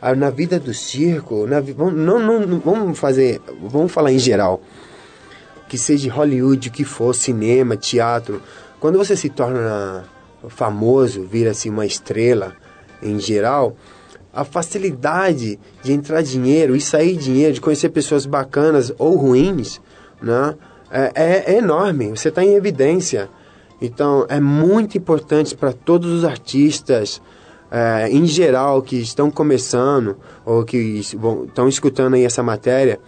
Ah, 0.00 0.14
na 0.14 0.30
vida 0.30 0.60
do 0.60 0.74
circo, 0.74 1.46
na, 1.46 1.60
não, 1.60 2.18
não, 2.18 2.40
não, 2.40 2.58
vamos 2.60 2.98
fazer, 2.98 3.40
vamos 3.62 3.90
falar 3.90 4.12
em 4.12 4.18
geral, 4.18 4.60
que 5.68 5.78
seja 5.78 6.12
Hollywood, 6.12 6.70
que 6.70 6.84
for, 6.84 7.14
cinema, 7.14 7.76
teatro, 7.76 8.42
quando 8.78 8.98
você 8.98 9.16
se 9.16 9.30
torna 9.30 10.04
famoso, 10.48 11.22
vira 11.22 11.52
assim 11.52 11.70
uma 11.70 11.86
estrela 11.86 12.54
em 13.02 13.18
geral, 13.18 13.76
a 14.32 14.44
facilidade 14.44 15.58
de 15.82 15.92
entrar 15.92 16.22
dinheiro 16.22 16.74
e 16.74 16.80
sair 16.80 17.16
dinheiro, 17.16 17.54
de 17.54 17.60
conhecer 17.60 17.88
pessoas 17.90 18.26
bacanas 18.26 18.92
ou 18.98 19.16
ruins, 19.16 19.80
né? 20.22 20.54
É, 20.90 21.12
é, 21.14 21.54
é 21.54 21.58
enorme, 21.58 22.10
você 22.10 22.28
está 22.28 22.44
em 22.44 22.54
evidência. 22.54 23.28
Então, 23.80 24.24
é 24.28 24.40
muito 24.40 24.96
importante 24.96 25.56
para 25.56 25.72
todos 25.72 26.10
os 26.10 26.24
artistas, 26.24 27.20
é, 27.70 28.08
em 28.08 28.24
geral, 28.26 28.80
que 28.80 28.96
estão 28.96 29.30
começando 29.30 30.16
ou 30.44 30.64
que 30.64 30.76
estão 30.76 31.68
escutando 31.68 32.14
aí 32.14 32.24
essa 32.24 32.42
matéria, 32.42 33.00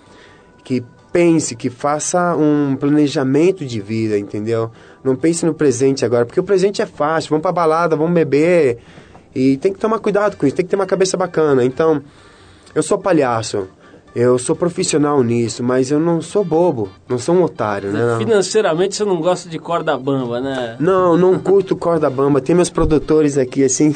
que 0.65 0.85
pense, 1.13 1.57
que 1.57 1.71
faça 1.71 2.37
um 2.37 2.77
planejamento 2.77 3.65
de 3.65 3.81
vida, 3.81 4.19
entendeu? 4.19 4.71
Não 5.03 5.17
pense 5.17 5.47
no 5.47 5.55
presente 5.55 6.05
agora, 6.05 6.27
porque 6.27 6.41
o 6.41 6.45
presente 6.45 6.83
é 6.83 6.87
fácil, 6.87 7.31
vamos 7.31 7.43
para 7.43 7.53
balada, 7.53 7.97
vamos 7.97 8.13
beber, 8.13 8.79
e 9.35 9.57
tem 9.57 9.73
que 9.73 9.79
tomar 9.79 9.99
cuidado 9.99 10.37
com 10.37 10.47
isso, 10.47 10.57
tem 10.57 10.65
que 10.65 10.71
ter 10.71 10.77
uma 10.77 10.87
cabeça 10.87 11.17
bacana. 11.17 11.65
Então, 11.65 12.03
eu 12.75 12.83
sou 12.83 12.99
palhaço, 12.99 13.69
eu 14.17 14.39
sou 14.39 14.57
profissional 14.57 15.23
nisso, 15.23 15.63
mas 15.63 15.91
eu 15.91 16.01
não 16.01 16.23
sou 16.23 16.43
bobo, 16.43 16.89
não 17.07 17.19
sou 17.19 17.35
um 17.35 17.43
otário, 17.43 17.93
né? 17.93 18.17
Financeiramente 18.17 18.97
você 18.97 19.05
não 19.05 19.21
gosta 19.21 19.47
de 19.47 19.59
corda 19.59 19.95
bamba, 19.99 20.41
né? 20.41 20.75
Não, 20.81 21.19
não 21.19 21.39
curto 21.39 21.77
corda 21.77 22.09
bamba. 22.09 22.41
Tem 22.41 22.57
meus 22.57 22.71
produtores 22.71 23.37
aqui, 23.37 23.63
assim. 23.63 23.95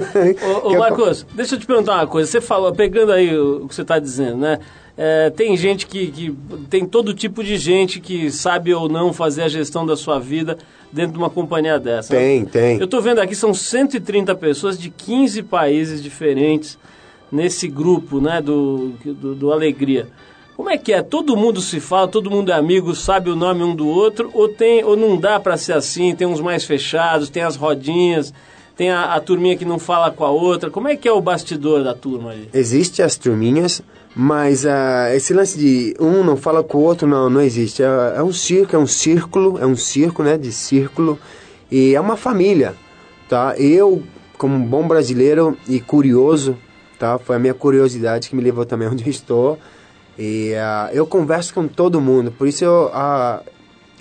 ô, 0.64 0.68
ô 0.68 0.78
Marcos, 0.78 1.20
eu... 1.20 1.36
deixa 1.36 1.54
eu 1.54 1.58
te 1.58 1.66
perguntar 1.66 1.96
uma 1.96 2.06
coisa. 2.06 2.30
Você 2.30 2.40
falou, 2.40 2.72
pegando 2.72 3.12
aí 3.12 3.38
o 3.38 3.68
que 3.68 3.74
você 3.74 3.82
está 3.82 3.98
dizendo, 3.98 4.38
né? 4.38 4.58
É, 4.96 5.28
tem 5.28 5.54
gente 5.54 5.86
que, 5.86 6.06
que. 6.06 6.34
Tem 6.70 6.86
todo 6.86 7.12
tipo 7.12 7.44
de 7.44 7.58
gente 7.58 8.00
que 8.00 8.30
sabe 8.30 8.72
ou 8.72 8.88
não 8.88 9.12
fazer 9.12 9.42
a 9.42 9.48
gestão 9.48 9.84
da 9.84 9.98
sua 9.98 10.18
vida 10.18 10.56
dentro 10.90 11.12
de 11.12 11.18
uma 11.18 11.28
companhia 11.28 11.78
dessa. 11.78 12.16
Tem, 12.16 12.42
tem. 12.46 12.78
Eu 12.78 12.86
estou 12.86 13.02
vendo 13.02 13.20
aqui, 13.20 13.34
são 13.34 13.52
130 13.52 14.34
pessoas 14.34 14.78
de 14.78 14.88
15 14.88 15.42
países 15.42 16.02
diferentes 16.02 16.78
nesse 17.30 17.68
grupo 17.68 18.20
né, 18.20 18.40
do, 18.40 18.92
do, 19.04 19.34
do, 19.34 19.52
Alegria. 19.52 20.08
Como 20.56 20.70
é 20.70 20.76
que 20.76 20.92
é? 20.92 21.02
Todo 21.02 21.36
mundo 21.36 21.60
se 21.60 21.78
fala, 21.78 22.08
todo 22.08 22.30
mundo 22.30 22.50
é 22.50 22.54
amigo, 22.54 22.94
sabe 22.94 23.30
o 23.30 23.36
nome 23.36 23.62
um 23.62 23.74
do 23.74 23.86
outro, 23.86 24.30
ou, 24.34 24.48
tem, 24.48 24.82
ou 24.82 24.96
não 24.96 25.16
dá 25.16 25.38
para 25.38 25.56
ser 25.56 25.74
assim? 25.74 26.14
Tem 26.14 26.26
uns 26.26 26.40
mais 26.40 26.64
fechados, 26.64 27.30
tem 27.30 27.42
as 27.42 27.54
rodinhas, 27.54 28.34
tem 28.76 28.90
a, 28.90 29.14
a, 29.14 29.20
turminha 29.20 29.56
que 29.56 29.64
não 29.64 29.78
fala 29.78 30.10
com 30.10 30.24
a 30.24 30.30
outra. 30.30 30.70
Como 30.70 30.88
é 30.88 30.96
que 30.96 31.06
é 31.06 31.12
o 31.12 31.20
bastidor 31.20 31.84
da 31.84 31.94
turma 31.94 32.30
ali? 32.30 32.48
Existe 32.52 33.02
as 33.02 33.16
turminhas, 33.16 33.82
mas 34.16 34.64
uh, 34.64 35.14
esse 35.14 35.32
lance 35.32 35.58
de 35.58 35.94
um 36.00 36.24
não 36.24 36.36
fala 36.36 36.64
com 36.64 36.78
o 36.78 36.82
outro 36.82 37.06
não, 37.06 37.30
não 37.30 37.40
existe. 37.40 37.82
É, 37.82 38.14
é 38.16 38.22
um 38.22 38.32
circo, 38.32 38.74
é 38.74 38.78
um 38.78 38.86
círculo, 38.86 39.58
é 39.60 39.66
um 39.66 39.76
circo, 39.76 40.22
né, 40.24 40.36
de 40.36 40.50
círculo, 40.50 41.18
e 41.70 41.94
é 41.94 42.00
uma 42.00 42.16
família, 42.16 42.74
tá? 43.28 43.54
Eu, 43.58 44.02
como 44.36 44.58
bom 44.58 44.88
brasileiro 44.88 45.56
e 45.68 45.80
curioso, 45.80 46.56
tá? 46.98 47.18
Foi 47.18 47.36
a 47.36 47.38
minha 47.38 47.54
curiosidade 47.54 48.28
que 48.28 48.36
me 48.36 48.42
levou 48.42 48.64
também 48.64 48.88
onde 48.88 49.08
estou. 49.08 49.58
E 50.18 50.52
uh, 50.54 50.92
eu 50.92 51.06
converso 51.06 51.54
com 51.54 51.68
todo 51.68 52.00
mundo, 52.00 52.32
por 52.32 52.48
isso 52.48 52.64
eu 52.64 52.90
uh, 52.92 53.40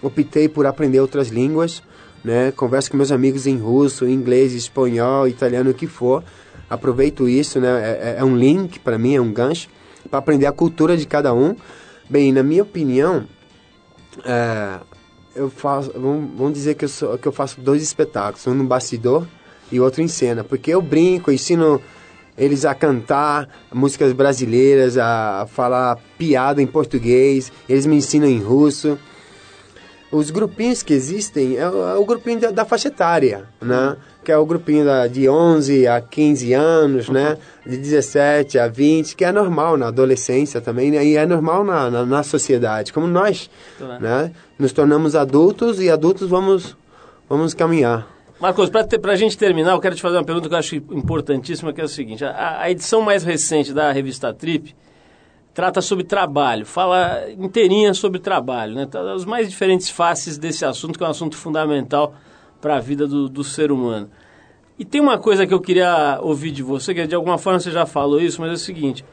optei 0.02 0.50
por 0.50 0.66
aprender 0.66 1.00
outras 1.00 1.28
línguas, 1.28 1.84
né? 2.24 2.52
Converso 2.52 2.90
com 2.90 2.98
meus 2.98 3.12
amigos 3.12 3.46
em 3.46 3.58
russo, 3.58 4.08
inglês, 4.08 4.54
espanhol, 4.54 5.28
italiano, 5.28 5.70
o 5.70 5.74
que 5.74 5.86
for. 5.86 6.24
Aproveito 6.70 7.30
isso, 7.30 7.60
né? 7.60 7.68
É, 7.68 8.16
é, 8.16 8.16
é 8.20 8.24
um 8.24 8.36
link 8.36 8.80
para 8.80 8.98
mim, 8.98 9.16
é 9.16 9.22
um 9.22 9.32
gancho 9.32 9.70
para 10.10 10.20
aprender 10.20 10.48
a 10.48 10.52
cultura 10.52 10.98
de 10.98 11.06
cada 11.06 11.34
um. 11.34 11.56
Bem, 12.10 12.32
na 12.32 12.42
minha 12.42 12.64
opinião, 12.64 13.26
é, 14.26 14.80
eu 15.36 15.50
faço, 15.50 15.92
vamos, 15.94 16.32
vamos 16.36 16.54
dizer 16.54 16.76
que 16.76 16.86
eu, 16.86 16.90
sou, 16.90 17.18
que 17.18 17.28
eu 17.28 17.32
faço 17.32 17.62
dois 17.62 17.84
espetáculos, 17.84 18.48
um 18.48 18.54
no 18.54 18.64
bastidor 18.64 19.28
e 19.72 19.80
outro 19.80 20.02
em 20.02 20.08
cena, 20.08 20.44
porque 20.44 20.72
eu 20.72 20.82
brinco, 20.82 21.32
ensino 21.32 21.82
eles 22.38 22.66
a 22.66 22.76
cantar 22.76 23.50
músicas 23.74 24.14
brasileiras, 24.14 24.98
a 24.98 25.48
falar 25.50 25.98
piada 26.18 26.62
em 26.62 26.68
português, 26.68 27.52
eles 27.68 27.86
me 27.86 27.96
ensinam 27.96 28.28
em 28.28 28.40
russo. 28.40 28.98
Os 30.10 30.30
grupinhos 30.30 30.82
que 30.82 30.94
existem 30.94 31.58
é 31.58 31.70
o, 31.70 31.90
é 31.90 31.96
o 31.98 32.06
grupinho 32.06 32.40
da, 32.40 32.52
da, 32.52 32.66
faixa 32.66 32.88
etária, 32.88 33.44
né? 33.62 33.98
Que 34.24 34.32
é 34.32 34.38
o 34.38 34.46
grupinho 34.46 34.86
da, 34.86 35.06
de 35.06 35.28
11 35.28 35.86
a 35.86 36.00
15 36.00 36.54
anos, 36.54 37.10
né? 37.10 37.38
De 37.66 37.76
17 37.76 38.58
a 38.58 38.70
20, 38.70 39.16
que 39.18 39.26
é 39.26 39.32
normal 39.34 39.76
na 39.76 39.88
adolescência 39.88 40.62
também, 40.62 40.92
né? 40.92 41.04
E 41.06 41.18
é 41.18 41.26
normal 41.26 41.64
na, 41.66 41.92
na, 41.92 42.06
na 42.06 42.24
sociedade, 42.24 42.94
como 42.94 43.06
nós, 43.06 43.50
né? 44.00 44.32
Nos 44.58 44.72
tornamos 44.72 45.14
adultos 45.14 45.82
e 45.82 45.90
adultos 45.90 46.30
vamos, 46.30 46.78
vamos 47.28 47.54
caminhar. 47.54 48.17
Marcos, 48.40 48.70
para 48.70 49.14
a 49.14 49.16
gente 49.16 49.36
terminar, 49.36 49.72
eu 49.72 49.80
quero 49.80 49.96
te 49.96 50.02
fazer 50.02 50.18
uma 50.18 50.24
pergunta 50.24 50.48
que 50.48 50.54
eu 50.54 50.60
acho 50.60 50.76
importantíssima, 50.76 51.74
que 51.74 51.82
é 51.82 51.84
o 51.84 51.88
seguinte. 51.88 52.24
A, 52.24 52.62
a 52.62 52.70
edição 52.70 53.02
mais 53.02 53.24
recente 53.24 53.74
da 53.74 53.92
revista 53.92 54.32
Trip 54.32 54.76
trata 55.56 55.82
sobre 55.82 56.04
trabalho, 56.04 56.64
fala 56.64 57.32
inteirinha 57.32 57.96
sobre 57.96 58.20
trabalho, 58.20 58.76
né? 58.76 58.86
Tá, 58.86 59.12
as 59.12 59.26
mais 59.26 59.50
diferentes 59.50 59.90
faces 59.90 60.38
desse 60.38 60.64
assunto, 60.64 61.00
que 61.00 61.04
é 61.04 61.08
um 61.08 61.10
assunto 61.10 61.36
fundamental 61.36 62.14
para 62.62 62.76
a 62.76 62.80
vida 62.80 63.08
do, 63.08 63.28
do 63.28 63.44
ser 63.44 63.72
humano. 63.72 64.08
E 64.78 64.86
tem 64.86 65.02
uma 65.02 65.18
coisa 65.18 65.48
que 65.48 65.54
eu 65.54 65.60
queria 65.60 66.20
ouvir 66.22 66.52
de 66.52 66.62
você, 66.62 66.94
que 66.94 67.08
de 67.08 67.16
alguma 67.16 67.40
forma 67.40 67.60
você 67.60 67.72
já 67.72 67.88
falou 67.88 68.22
isso, 68.22 68.40
mas 68.40 68.52
é 68.52 68.54
o 68.54 68.58
seguinte: 68.58 69.04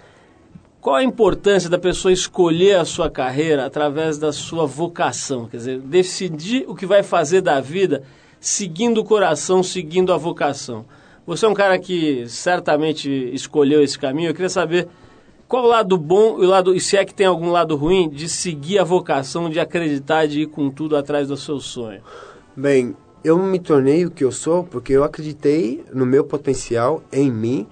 qual 0.83 0.97
a 0.97 1.03
importância 1.03 1.71
da 1.71 1.79
pessoa 1.79 2.13
escolher 2.13 2.77
a 2.77 2.85
sua 2.85 3.09
carreira 3.09 3.65
através 3.65 4.19
da 4.19 4.31
sua 4.35 4.67
vocação? 4.67 5.47
Quer 5.47 5.57
dizer, 5.57 5.79
decidir 5.79 6.67
o 6.69 6.75
que 6.75 6.85
vai 6.85 7.03
fazer 7.03 7.41
da 7.41 7.59
vida 7.59 8.03
seguindo 8.45 8.99
o 9.01 9.05
coração, 9.05 9.63
seguindo 9.63 10.13
a 10.13 10.19
vocação. 10.19 10.85
Você 11.27 11.47
é 11.47 11.49
um 11.49 11.55
cara 11.55 11.79
que 11.79 12.29
certamente 12.29 13.09
escolheu 13.33 13.83
esse 13.83 13.99
caminho. 13.99 14.29
Eu 14.29 14.35
queria 14.35 14.51
saber 14.51 14.87
qual 15.49 15.65
o 15.65 15.67
lado 15.67 15.97
bom 15.97 16.43
e 16.43 16.45
o 16.45 16.49
lado, 16.51 16.75
e 16.75 16.81
se 16.81 16.95
é 16.95 17.07
que 17.07 17.15
tem 17.15 17.27
algum 17.27 17.51
lado 17.51 17.75
ruim 17.75 18.07
de 18.07 18.29
seguir 18.29 18.79
a 18.79 18.85
vocação, 18.85 19.49
de 19.49 19.59
acreditar, 19.59 20.27
de 20.27 20.43
ir 20.43 20.47
com 20.49 20.69
tudo 20.69 20.95
atrás 20.95 21.29
do 21.29 21.39
seu 21.39 21.59
sonho. 21.59 22.03
Bem, 22.55 22.95
eu 23.25 23.39
me 23.39 23.59
tornei 23.59 24.05
o 24.05 24.11
que 24.11 24.23
eu 24.23 24.31
sou 24.31 24.63
porque 24.63 24.93
eu 24.93 25.05
acreditei 25.05 25.83
no 25.91 26.05
meu 26.05 26.23
potencial, 26.23 27.03
em 27.11 27.33
mim. 27.33 27.67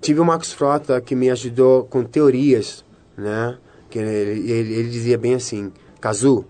Tive 0.00 0.18
o 0.20 0.24
Marcos 0.24 0.54
Frota 0.54 0.98
que 0.98 1.14
me 1.14 1.28
ajudou 1.28 1.84
com 1.84 2.02
teorias, 2.02 2.82
né? 3.18 3.58
Que 3.90 3.98
ele, 3.98 4.50
ele, 4.50 4.74
ele 4.76 4.88
dizia 4.88 5.18
bem 5.18 5.34
assim, 5.34 5.70
Kazu, 6.00 6.46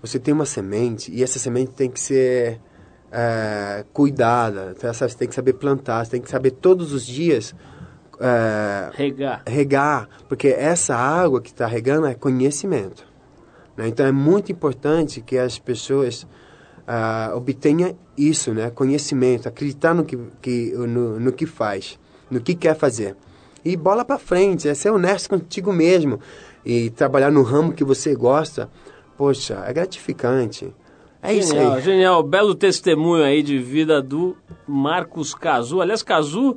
você 0.00 0.18
tem 0.18 0.32
uma 0.32 0.46
semente 0.46 1.12
e 1.12 1.22
essa 1.22 1.38
semente 1.38 1.72
tem 1.72 1.90
que 1.90 2.00
ser 2.00 2.60
é, 3.10 3.84
cuidada, 3.92 4.74
então, 4.76 4.92
você 4.92 5.08
tem 5.16 5.28
que 5.28 5.34
saber 5.34 5.54
plantar, 5.54 6.04
você 6.04 6.12
tem 6.12 6.20
que 6.20 6.30
saber 6.30 6.52
todos 6.52 6.92
os 6.92 7.06
dias 7.06 7.54
é, 8.20 8.90
regar. 8.94 9.42
regar, 9.46 10.08
porque 10.28 10.48
essa 10.48 10.94
água 10.94 11.40
que 11.40 11.50
está 11.50 11.66
regando 11.66 12.06
é 12.06 12.14
conhecimento. 12.14 13.06
Né? 13.76 13.88
Então 13.88 14.04
é 14.04 14.12
muito 14.12 14.50
importante 14.50 15.20
que 15.20 15.38
as 15.38 15.58
pessoas 15.58 16.24
uh, 16.24 17.36
obtenham 17.36 17.96
isso, 18.16 18.52
né? 18.52 18.70
conhecimento, 18.70 19.48
acreditar 19.48 19.94
no 19.94 20.04
que, 20.04 20.18
que, 20.42 20.72
no, 20.72 21.20
no 21.20 21.32
que 21.32 21.46
faz, 21.46 21.98
no 22.28 22.40
que 22.40 22.54
quer 22.54 22.74
fazer. 22.74 23.16
E 23.64 23.76
bola 23.76 24.04
para 24.04 24.18
frente, 24.18 24.68
é 24.68 24.74
ser 24.74 24.90
honesto 24.90 25.28
contigo 25.30 25.72
mesmo 25.72 26.18
e 26.64 26.90
trabalhar 26.90 27.30
no 27.30 27.42
ramo 27.42 27.72
que 27.72 27.84
você 27.84 28.14
gosta. 28.14 28.68
Poxa, 29.18 29.64
é 29.66 29.72
gratificante. 29.72 30.72
É 31.20 31.34
genial, 31.34 31.40
isso 31.40 31.56
aí. 31.56 31.82
Genial, 31.82 32.22
belo 32.22 32.54
testemunho 32.54 33.24
aí 33.24 33.42
de 33.42 33.58
vida 33.58 34.00
do 34.00 34.36
Marcos 34.66 35.34
Cazu. 35.34 35.80
Aliás, 35.80 36.02
Cazu 36.04 36.56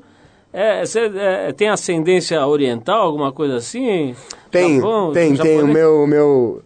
é, 0.53 0.83
é, 0.83 1.51
tem 1.51 1.69
ascendência 1.69 2.45
oriental, 2.45 3.01
alguma 3.01 3.31
coisa 3.31 3.55
assim? 3.55 4.15
Tem, 4.51 4.75
Japão, 4.75 5.11
tem, 5.11 5.35
tem. 5.35 5.61
O 5.63 5.67
meu, 5.67 6.05
meu... 6.05 6.61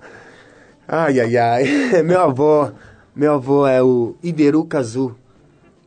Ai, 0.86 1.20
ai, 1.22 1.38
ai. 1.38 1.64
meu 2.04 2.20
avô, 2.20 2.70
meu 3.16 3.36
avô 3.36 3.66
é 3.66 3.82
o 3.82 4.16
Ideru 4.22 4.66
Kazu. 4.66 5.16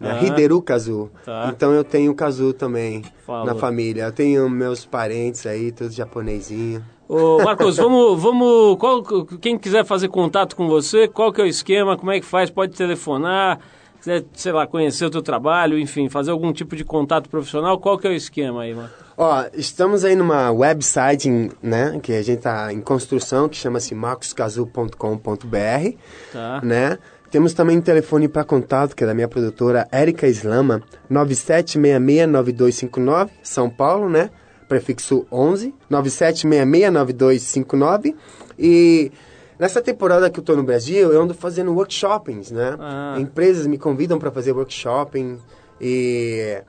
Né? 0.00 0.10
Ah, 0.12 0.24
Hideru 0.24 0.62
Kazu. 0.62 1.10
Tá. 1.24 1.52
Então 1.54 1.72
eu 1.72 1.82
tenho 1.82 2.14
Kazu 2.14 2.52
também 2.52 3.02
Falou. 3.26 3.46
na 3.46 3.54
família. 3.54 4.04
Eu 4.04 4.12
tenho 4.12 4.48
meus 4.48 4.86
parentes 4.86 5.44
aí, 5.44 5.72
todos 5.72 5.94
japonesinhos. 5.94 6.82
Ô, 7.08 7.42
Marcos, 7.42 7.78
vamos, 7.78 8.22
vamos 8.22 8.76
qual, 8.76 9.02
quem 9.40 9.56
quiser 9.56 9.82
fazer 9.82 10.08
contato 10.08 10.54
com 10.54 10.68
você, 10.68 11.08
qual 11.08 11.32
que 11.32 11.40
é 11.40 11.44
o 11.44 11.46
esquema, 11.46 11.96
como 11.96 12.12
é 12.12 12.20
que 12.20 12.26
faz, 12.26 12.50
pode 12.50 12.76
telefonar, 12.76 13.60
quiser, 13.98 14.26
sei 14.34 14.52
lá, 14.52 14.66
conhecer 14.66 15.06
o 15.06 15.10
teu 15.10 15.22
trabalho, 15.22 15.78
enfim, 15.78 16.10
fazer 16.10 16.32
algum 16.32 16.52
tipo 16.52 16.76
de 16.76 16.84
contato 16.84 17.30
profissional, 17.30 17.78
qual 17.78 17.96
que 17.96 18.06
é 18.06 18.10
o 18.10 18.12
esquema 18.12 18.60
aí, 18.60 18.74
Marcos? 18.74 18.94
Ó, 19.16 19.46
estamos 19.54 20.04
aí 20.04 20.14
numa 20.14 20.50
website, 20.50 21.50
né, 21.62 21.98
que 22.02 22.12
a 22.12 22.22
gente 22.22 22.38
está 22.38 22.70
em 22.72 22.82
construção, 22.82 23.48
que 23.48 23.56
chama-se 23.56 23.94
marcoscazu.com.br, 23.94 25.96
tá. 26.30 26.60
né? 26.62 26.98
Temos 27.30 27.52
também 27.52 27.76
um 27.78 27.82
telefone 27.82 28.28
para 28.28 28.44
contato, 28.44 28.94
que 28.94 29.02
é 29.04 29.06
da 29.06 29.14
minha 29.14 29.28
produtora 29.28 29.86
Érica 29.90 30.26
Islama, 30.26 30.82
97669259, 31.10 33.30
São 33.42 33.68
Paulo, 33.68 34.08
né? 34.08 34.30
Prefixo 34.68 35.26
11 35.32 35.74
97669259 35.90 38.14
e 38.58 39.10
nessa 39.58 39.80
temporada 39.80 40.28
que 40.30 40.38
eu 40.38 40.42
estou 40.42 40.54
no 40.56 40.62
Brasil 40.62 41.10
eu 41.12 41.22
ando 41.22 41.32
fazendo 41.34 41.74
workshoppings, 41.74 42.52
né? 42.52 42.76
Ah. 42.78 43.16
Empresas 43.18 43.66
me 43.66 43.78
convidam 43.78 44.18
para 44.18 44.30
fazer 44.30 44.52
workshopping 44.52 45.38
e 45.80 46.62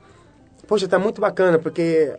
poxa, 0.66 0.88
tá 0.88 0.98
muito 0.98 1.20
bacana 1.20 1.58
porque 1.58 2.14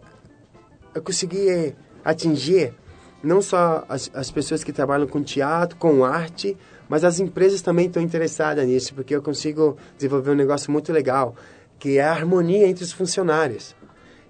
eu 0.93 1.01
consegui 1.01 1.73
atingir 2.05 2.75
não 3.23 3.41
só 3.41 3.83
as, 3.89 4.11
as 4.13 4.29
pessoas 4.31 4.63
que 4.63 4.71
trabalham 4.71 5.07
com 5.07 5.21
teatro, 5.21 5.77
com 5.77 6.03
arte, 6.03 6.57
mas 6.89 7.03
as 7.03 7.19
empresas 7.19 7.61
também 7.61 7.85
estão 7.85 8.01
interessadas 8.01 8.67
nisso, 8.67 8.95
porque 8.95 9.15
eu 9.15 9.21
consigo 9.21 9.77
desenvolver 9.95 10.31
um 10.31 10.35
negócio 10.35 10.71
muito 10.71 10.91
legal, 10.91 11.35
que 11.77 11.99
é 11.99 12.03
a 12.03 12.11
harmonia 12.11 12.67
entre 12.67 12.83
os 12.83 12.91
funcionários 12.91 13.75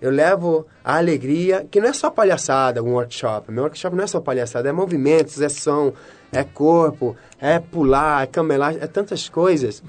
eu 0.01 0.09
levo 0.09 0.65
a 0.83 0.97
alegria, 0.97 1.67
que 1.69 1.79
não 1.79 1.87
é 1.87 1.93
só 1.93 2.09
palhaçada, 2.09 2.81
um 2.81 2.93
workshop. 2.93 3.51
Meu 3.51 3.63
workshop 3.63 3.95
não 3.95 4.03
é 4.03 4.07
só 4.07 4.19
palhaçada, 4.19 4.67
é 4.67 4.71
movimentos, 4.71 5.39
é 5.39 5.47
som, 5.47 5.93
é 6.31 6.43
corpo, 6.43 7.15
é 7.39 7.59
pular, 7.59 8.23
é 8.23 8.25
camelar, 8.25 8.75
é 8.81 8.87
tantas 8.87 9.29
coisas. 9.29 9.83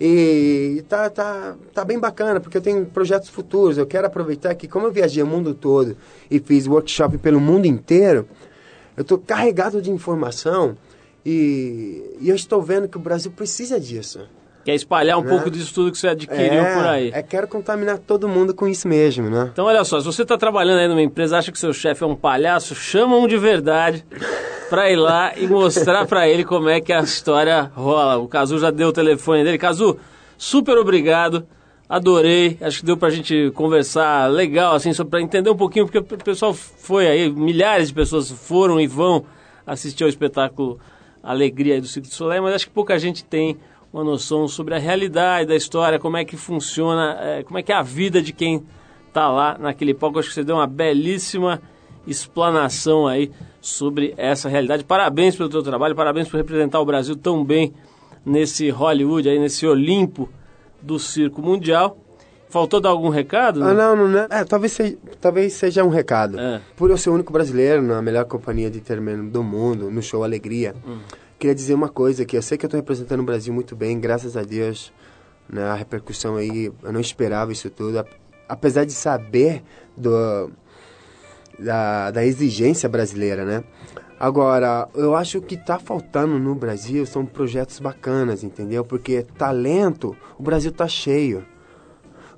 E 0.00 0.84
tá, 0.88 1.08
tá, 1.08 1.54
tá 1.72 1.84
bem 1.84 1.96
bacana, 1.96 2.40
porque 2.40 2.56
eu 2.56 2.60
tenho 2.60 2.84
projetos 2.86 3.28
futuros. 3.28 3.78
Eu 3.78 3.86
quero 3.86 4.04
aproveitar 4.04 4.52
que, 4.56 4.66
como 4.66 4.88
eu 4.88 4.92
viajei 4.92 5.22
o 5.22 5.26
mundo 5.26 5.54
todo 5.54 5.96
e 6.28 6.40
fiz 6.40 6.66
workshop 6.66 7.18
pelo 7.18 7.40
mundo 7.40 7.66
inteiro, 7.66 8.26
eu 8.96 9.02
estou 9.02 9.16
carregado 9.16 9.80
de 9.80 9.92
informação 9.92 10.76
e, 11.24 12.16
e 12.20 12.28
eu 12.28 12.34
estou 12.34 12.60
vendo 12.60 12.88
que 12.88 12.96
o 12.96 13.00
Brasil 13.00 13.30
precisa 13.30 13.78
disso. 13.78 14.28
Quer 14.64 14.74
espalhar 14.74 15.18
um 15.18 15.22
né? 15.22 15.28
pouco 15.28 15.50
disso 15.50 15.74
tudo 15.74 15.90
que 15.90 15.98
você 15.98 16.08
adquiriu 16.08 16.62
é, 16.62 16.74
por 16.74 16.86
aí. 16.86 17.10
É, 17.12 17.22
quero 17.22 17.48
contaminar 17.48 17.98
todo 17.98 18.28
mundo 18.28 18.54
com 18.54 18.68
isso 18.68 18.86
mesmo, 18.86 19.28
né? 19.28 19.50
Então, 19.52 19.64
olha 19.64 19.84
só, 19.84 19.98
se 19.98 20.06
você 20.06 20.22
está 20.22 20.38
trabalhando 20.38 20.78
aí 20.78 20.88
numa 20.88 21.02
empresa, 21.02 21.38
acha 21.38 21.50
que 21.50 21.58
seu 21.58 21.72
chefe 21.72 22.04
é 22.04 22.06
um 22.06 22.14
palhaço, 22.14 22.74
chama 22.74 23.16
um 23.16 23.26
de 23.26 23.36
verdade 23.36 24.04
para 24.70 24.90
ir 24.90 24.96
lá 24.96 25.32
e 25.36 25.46
mostrar 25.46 26.06
para 26.06 26.28
ele 26.28 26.44
como 26.44 26.68
é 26.68 26.80
que 26.80 26.92
a 26.92 27.00
história 27.00 27.70
rola. 27.74 28.18
O 28.18 28.28
Cazu 28.28 28.58
já 28.58 28.70
deu 28.70 28.88
o 28.88 28.92
telefone 28.92 29.42
dele. 29.42 29.58
Cazu, 29.58 29.98
super 30.38 30.78
obrigado. 30.78 31.46
Adorei, 31.88 32.56
acho 32.60 32.80
que 32.80 32.86
deu 32.86 32.96
pra 32.96 33.10
gente 33.10 33.50
conversar 33.50 34.30
legal, 34.30 34.74
assim, 34.74 34.92
só 34.94 35.04
pra 35.04 35.20
entender 35.20 35.50
um 35.50 35.56
pouquinho, 35.56 35.84
porque 35.84 35.98
o 35.98 36.24
pessoal 36.24 36.54
foi 36.54 37.06
aí, 37.06 37.30
milhares 37.30 37.88
de 37.88 37.94
pessoas 37.94 38.30
foram 38.30 38.80
e 38.80 38.86
vão 38.86 39.26
assistir 39.66 40.04
ao 40.04 40.08
espetáculo 40.08 40.80
Alegria 41.22 41.80
do 41.80 41.86
Ciclo 41.86 42.08
do 42.08 42.14
Soleil, 42.14 42.42
mas 42.42 42.54
acho 42.54 42.66
que 42.66 42.72
pouca 42.72 42.98
gente 42.98 43.22
tem 43.24 43.58
uma 43.92 44.02
noção 44.02 44.48
sobre 44.48 44.74
a 44.74 44.78
realidade 44.78 45.48
da 45.48 45.54
história, 45.54 45.98
como 45.98 46.16
é 46.16 46.24
que 46.24 46.36
funciona, 46.36 47.18
é, 47.20 47.42
como 47.42 47.58
é 47.58 47.62
que 47.62 47.70
é 47.70 47.74
a 47.74 47.82
vida 47.82 48.22
de 48.22 48.32
quem 48.32 48.64
está 49.06 49.30
lá 49.30 49.58
naquele 49.58 49.92
palco. 49.92 50.18
Acho 50.18 50.28
que 50.28 50.34
você 50.34 50.44
deu 50.44 50.56
uma 50.56 50.66
belíssima 50.66 51.60
explanação 52.06 53.06
aí 53.06 53.30
sobre 53.60 54.14
essa 54.16 54.48
realidade. 54.48 54.82
Parabéns 54.82 55.36
pelo 55.36 55.48
teu 55.48 55.62
trabalho, 55.62 55.94
parabéns 55.94 56.28
por 56.28 56.38
representar 56.38 56.80
o 56.80 56.84
Brasil 56.86 57.14
tão 57.14 57.44
bem 57.44 57.74
nesse 58.24 58.70
Hollywood, 58.70 59.28
aí 59.28 59.38
nesse 59.38 59.66
Olimpo 59.66 60.28
do 60.80 60.98
circo 60.98 61.42
mundial. 61.42 61.98
Faltou 62.48 62.80
dar 62.80 62.90
algum 62.90 63.08
recado? 63.08 63.62
Ah, 63.62 63.72
não, 63.72 63.96
não, 63.96 64.08
não. 64.08 64.26
É, 64.30 64.44
talvez 64.44 64.72
seja, 64.72 64.98
talvez 65.20 65.54
seja 65.54 65.84
um 65.84 65.88
recado. 65.88 66.38
É. 66.38 66.60
Por 66.76 66.90
eu 66.90 66.98
ser 66.98 67.08
o 67.08 67.14
único 67.14 67.32
brasileiro 67.32 67.80
na 67.82 68.02
melhor 68.02 68.26
companhia 68.26 68.70
de 68.70 68.80
termino 68.80 69.30
do 69.30 69.42
mundo, 69.42 69.90
no 69.90 70.02
show 70.02 70.22
Alegria, 70.22 70.74
hum 70.86 70.98
queria 71.42 71.54
dizer 71.56 71.74
uma 71.74 71.88
coisa, 71.88 72.24
que 72.24 72.36
eu 72.36 72.42
sei 72.42 72.56
que 72.56 72.64
eu 72.64 72.68
estou 72.68 72.78
representando 72.78 73.18
o 73.18 73.24
Brasil 73.24 73.52
muito 73.52 73.74
bem, 73.74 73.98
graças 73.98 74.36
a 74.36 74.42
Deus, 74.42 74.92
né, 75.48 75.64
a 75.64 75.74
repercussão 75.74 76.36
aí, 76.36 76.72
eu 76.80 76.92
não 76.92 77.00
esperava 77.00 77.50
isso 77.50 77.68
tudo, 77.68 78.06
apesar 78.48 78.84
de 78.84 78.92
saber 78.92 79.60
do, 79.96 80.52
da, 81.58 82.12
da 82.12 82.24
exigência 82.24 82.88
brasileira, 82.88 83.44
né? 83.44 83.64
Agora, 84.20 84.88
eu 84.94 85.16
acho 85.16 85.40
que 85.40 85.56
está 85.56 85.80
faltando 85.80 86.38
no 86.38 86.54
Brasil 86.54 87.04
são 87.04 87.26
projetos 87.26 87.80
bacanas, 87.80 88.44
entendeu? 88.44 88.84
Porque 88.84 89.26
talento, 89.36 90.16
o 90.38 90.44
Brasil 90.44 90.70
está 90.70 90.86
cheio. 90.86 91.44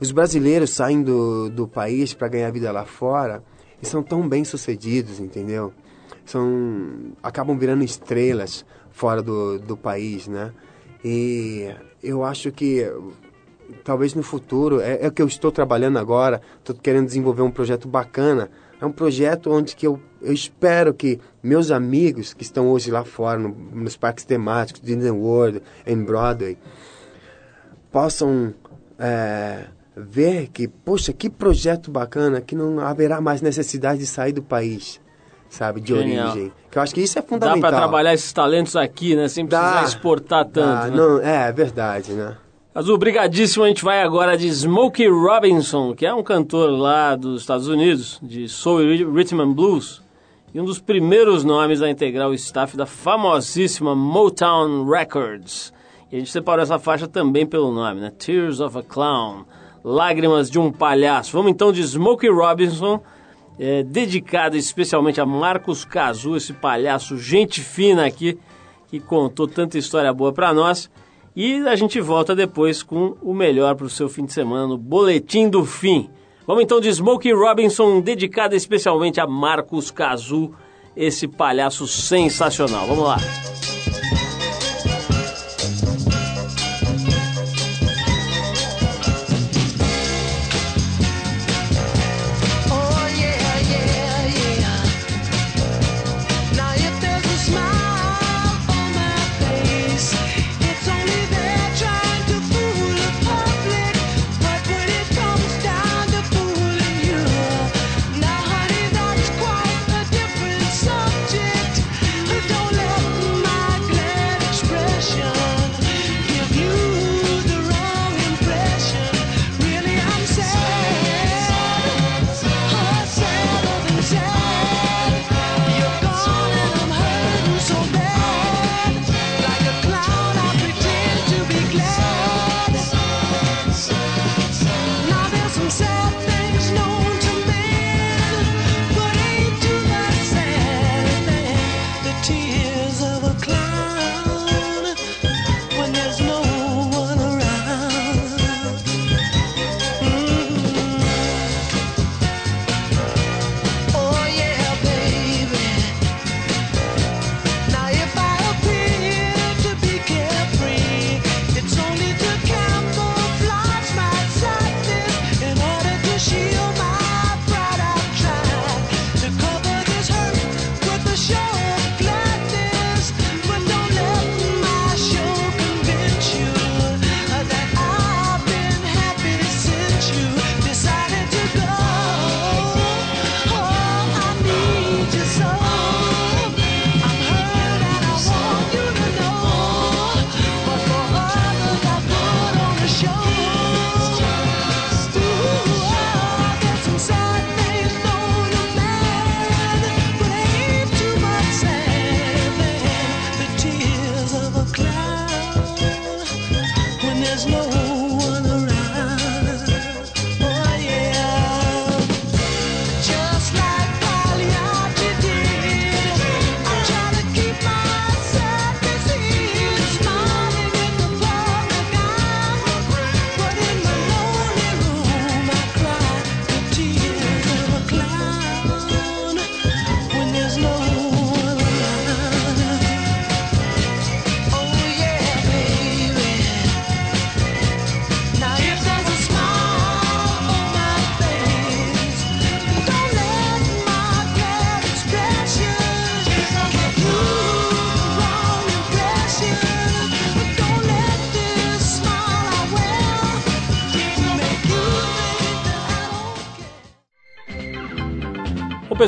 Os 0.01 0.11
brasileiros 0.11 0.71
saem 0.71 1.03
do, 1.03 1.51
do 1.51 1.69
país 1.69 2.15
para 2.15 2.29
ganhar 2.29 2.51
vida 2.51 2.73
lá 2.73 2.87
fora 2.87 3.45
e 3.83 3.87
são 3.87 4.03
tão 4.03 4.27
bem 4.27 4.45
sucedidos, 4.45 5.21
entendeu? 5.21 5.75
São, 6.25 7.13
acabam 7.23 7.59
virando 7.59 7.85
estrelas 7.85 8.65
fora 8.95 9.21
do, 9.21 9.59
do 9.59 9.77
país, 9.77 10.27
né? 10.29 10.53
E 11.05 11.69
eu 12.03 12.25
acho 12.25 12.51
que 12.51 12.91
talvez 13.83 14.15
no 14.15 14.23
futuro, 14.23 14.81
é, 14.81 15.05
é 15.05 15.09
o 15.09 15.13
que 15.13 15.21
eu 15.21 15.27
estou 15.27 15.51
trabalhando 15.51 15.99
agora, 15.99 16.41
estou 16.59 16.75
querendo 16.77 17.07
desenvolver 17.07 17.43
um 17.43 17.51
projeto 17.51 17.89
bacana. 17.89 18.49
É 18.81 18.87
um 18.87 18.93
projeto 18.93 19.51
onde 19.51 19.75
que 19.75 19.87
eu, 19.87 20.01
eu 20.23 20.33
espero 20.33 20.95
que 20.95 21.19
meus 21.43 21.71
amigos 21.71 22.33
que 22.33 22.45
estão 22.45 22.69
hoje 22.69 22.91
lá 22.91 23.05
fora, 23.05 23.39
no, 23.39 23.49
nos 23.49 23.97
parques 23.97 24.25
temáticos, 24.25 24.81
Disney 24.81 25.11
World, 25.11 25.61
em 25.87 26.03
Broadway, 26.03 26.57
possam 27.91 28.55
é, 28.99 29.65
ver 29.97 30.49
que, 30.49 30.69
poxa, 30.69 31.13
que 31.13 31.29
projeto 31.29 31.91
bacana, 31.91 32.41
que 32.41 32.55
não 32.55 32.79
haverá 32.79 33.21
mais 33.21 33.43
necessidade 33.43 33.99
de 33.99 34.07
sair 34.07 34.33
do 34.33 34.43
país 34.43 35.01
sabe, 35.55 35.81
de 35.81 35.95
Genial. 35.95 36.31
origem. 36.31 36.53
Que 36.71 36.79
eu 36.79 36.83
acho 36.83 36.95
que 36.95 37.01
isso 37.01 37.19
é 37.19 37.23
fundamental. 37.23 37.61
Dá 37.61 37.69
para 37.69 37.77
trabalhar 37.77 38.15
esses 38.15 38.33
talentos 38.33 38.77
aqui, 38.77 39.15
né, 39.15 39.29
sem 39.29 39.47
precisar 39.47 39.81
dá, 39.81 39.85
exportar 39.85 40.45
tanto. 40.45 40.57
Dá, 40.57 40.87
né? 40.89 40.97
não, 40.97 41.21
é, 41.21 41.49
é 41.49 41.53
verdade, 41.53 42.13
né? 42.13 42.37
Azul, 42.75 42.99
brigadíssimo. 42.99 43.65
A 43.65 43.69
gente 43.69 43.85
vai 43.85 44.03
agora 44.03 44.37
de 44.37 44.49
Smokey 44.49 45.07
Robinson, 45.07 45.95
que 45.95 46.05
é 46.05 46.13
um 46.13 46.25
cantor 46.25 46.71
lá 46.71 47.15
dos 47.15 47.43
Estados 47.43 47.69
Unidos, 47.69 48.19
de 48.21 48.49
soul 48.49 48.83
e 48.83 49.05
rhythm 49.05 49.41
and 49.41 49.53
blues, 49.53 50.03
e 50.53 50.61
um 50.61 50.65
dos 50.65 50.81
primeiros 50.81 51.45
nomes 51.45 51.81
a 51.81 51.89
integrar 51.89 52.29
o 52.29 52.35
staff 52.35 52.77
da 52.77 52.85
famosíssima 52.85 53.95
Motown 53.95 54.89
Records. 54.89 55.73
E 56.11 56.17
a 56.17 56.19
gente 56.19 56.33
separou 56.33 56.65
essa 56.65 56.79
faixa 56.79 57.07
também 57.07 57.47
pelo 57.47 57.71
nome, 57.73 58.01
né? 58.01 58.13
Tears 58.19 58.59
of 58.59 58.77
a 58.77 58.83
Clown, 58.83 59.45
Lágrimas 59.85 60.51
de 60.51 60.59
um 60.59 60.73
Palhaço. 60.73 61.33
Vamos 61.33 61.53
então 61.53 61.71
de 61.71 61.81
Smokey 61.81 62.29
Robinson, 62.29 63.01
é, 63.59 63.83
dedicado 63.83 64.57
especialmente 64.57 65.21
a 65.21 65.27
Marcos 65.27 65.85
Cazu, 65.85 66.37
esse 66.37 66.53
palhaço 66.53 67.17
gente 67.19 67.61
fina 67.61 68.07
aqui, 68.07 68.39
que 68.89 69.01
contou 69.01 69.47
tanta 69.47 69.79
história 69.79 70.13
boa 70.13 70.33
para 70.33 70.53
nós. 70.53 70.91
E 71.37 71.67
a 71.67 71.75
gente 71.75 72.01
volta 72.01 72.35
depois 72.35 72.83
com 72.83 73.17
o 73.21 73.35
melhor 73.35 73.75
para 73.75 73.87
o 73.87 73.91
seu 73.91 74.09
fim 74.09 74.25
de 74.25 74.33
semana 74.33 74.69
no 74.69 74.79
Boletim 74.79 75.49
do 75.49 75.65
Fim. 75.65 76.09
Vamos 76.47 76.63
então 76.63 76.81
de 76.81 76.93
Smokey 76.93 77.33
Robinson, 77.33 78.01
dedicado 78.01 78.55
especialmente 78.55 79.21
a 79.21 79.27
Marcos 79.27 79.91
Cazu, 79.91 80.53
esse 80.97 81.27
palhaço 81.27 81.89
sensacional. 81.89 82.87
Vamos 82.87 83.05
lá. 83.05 83.17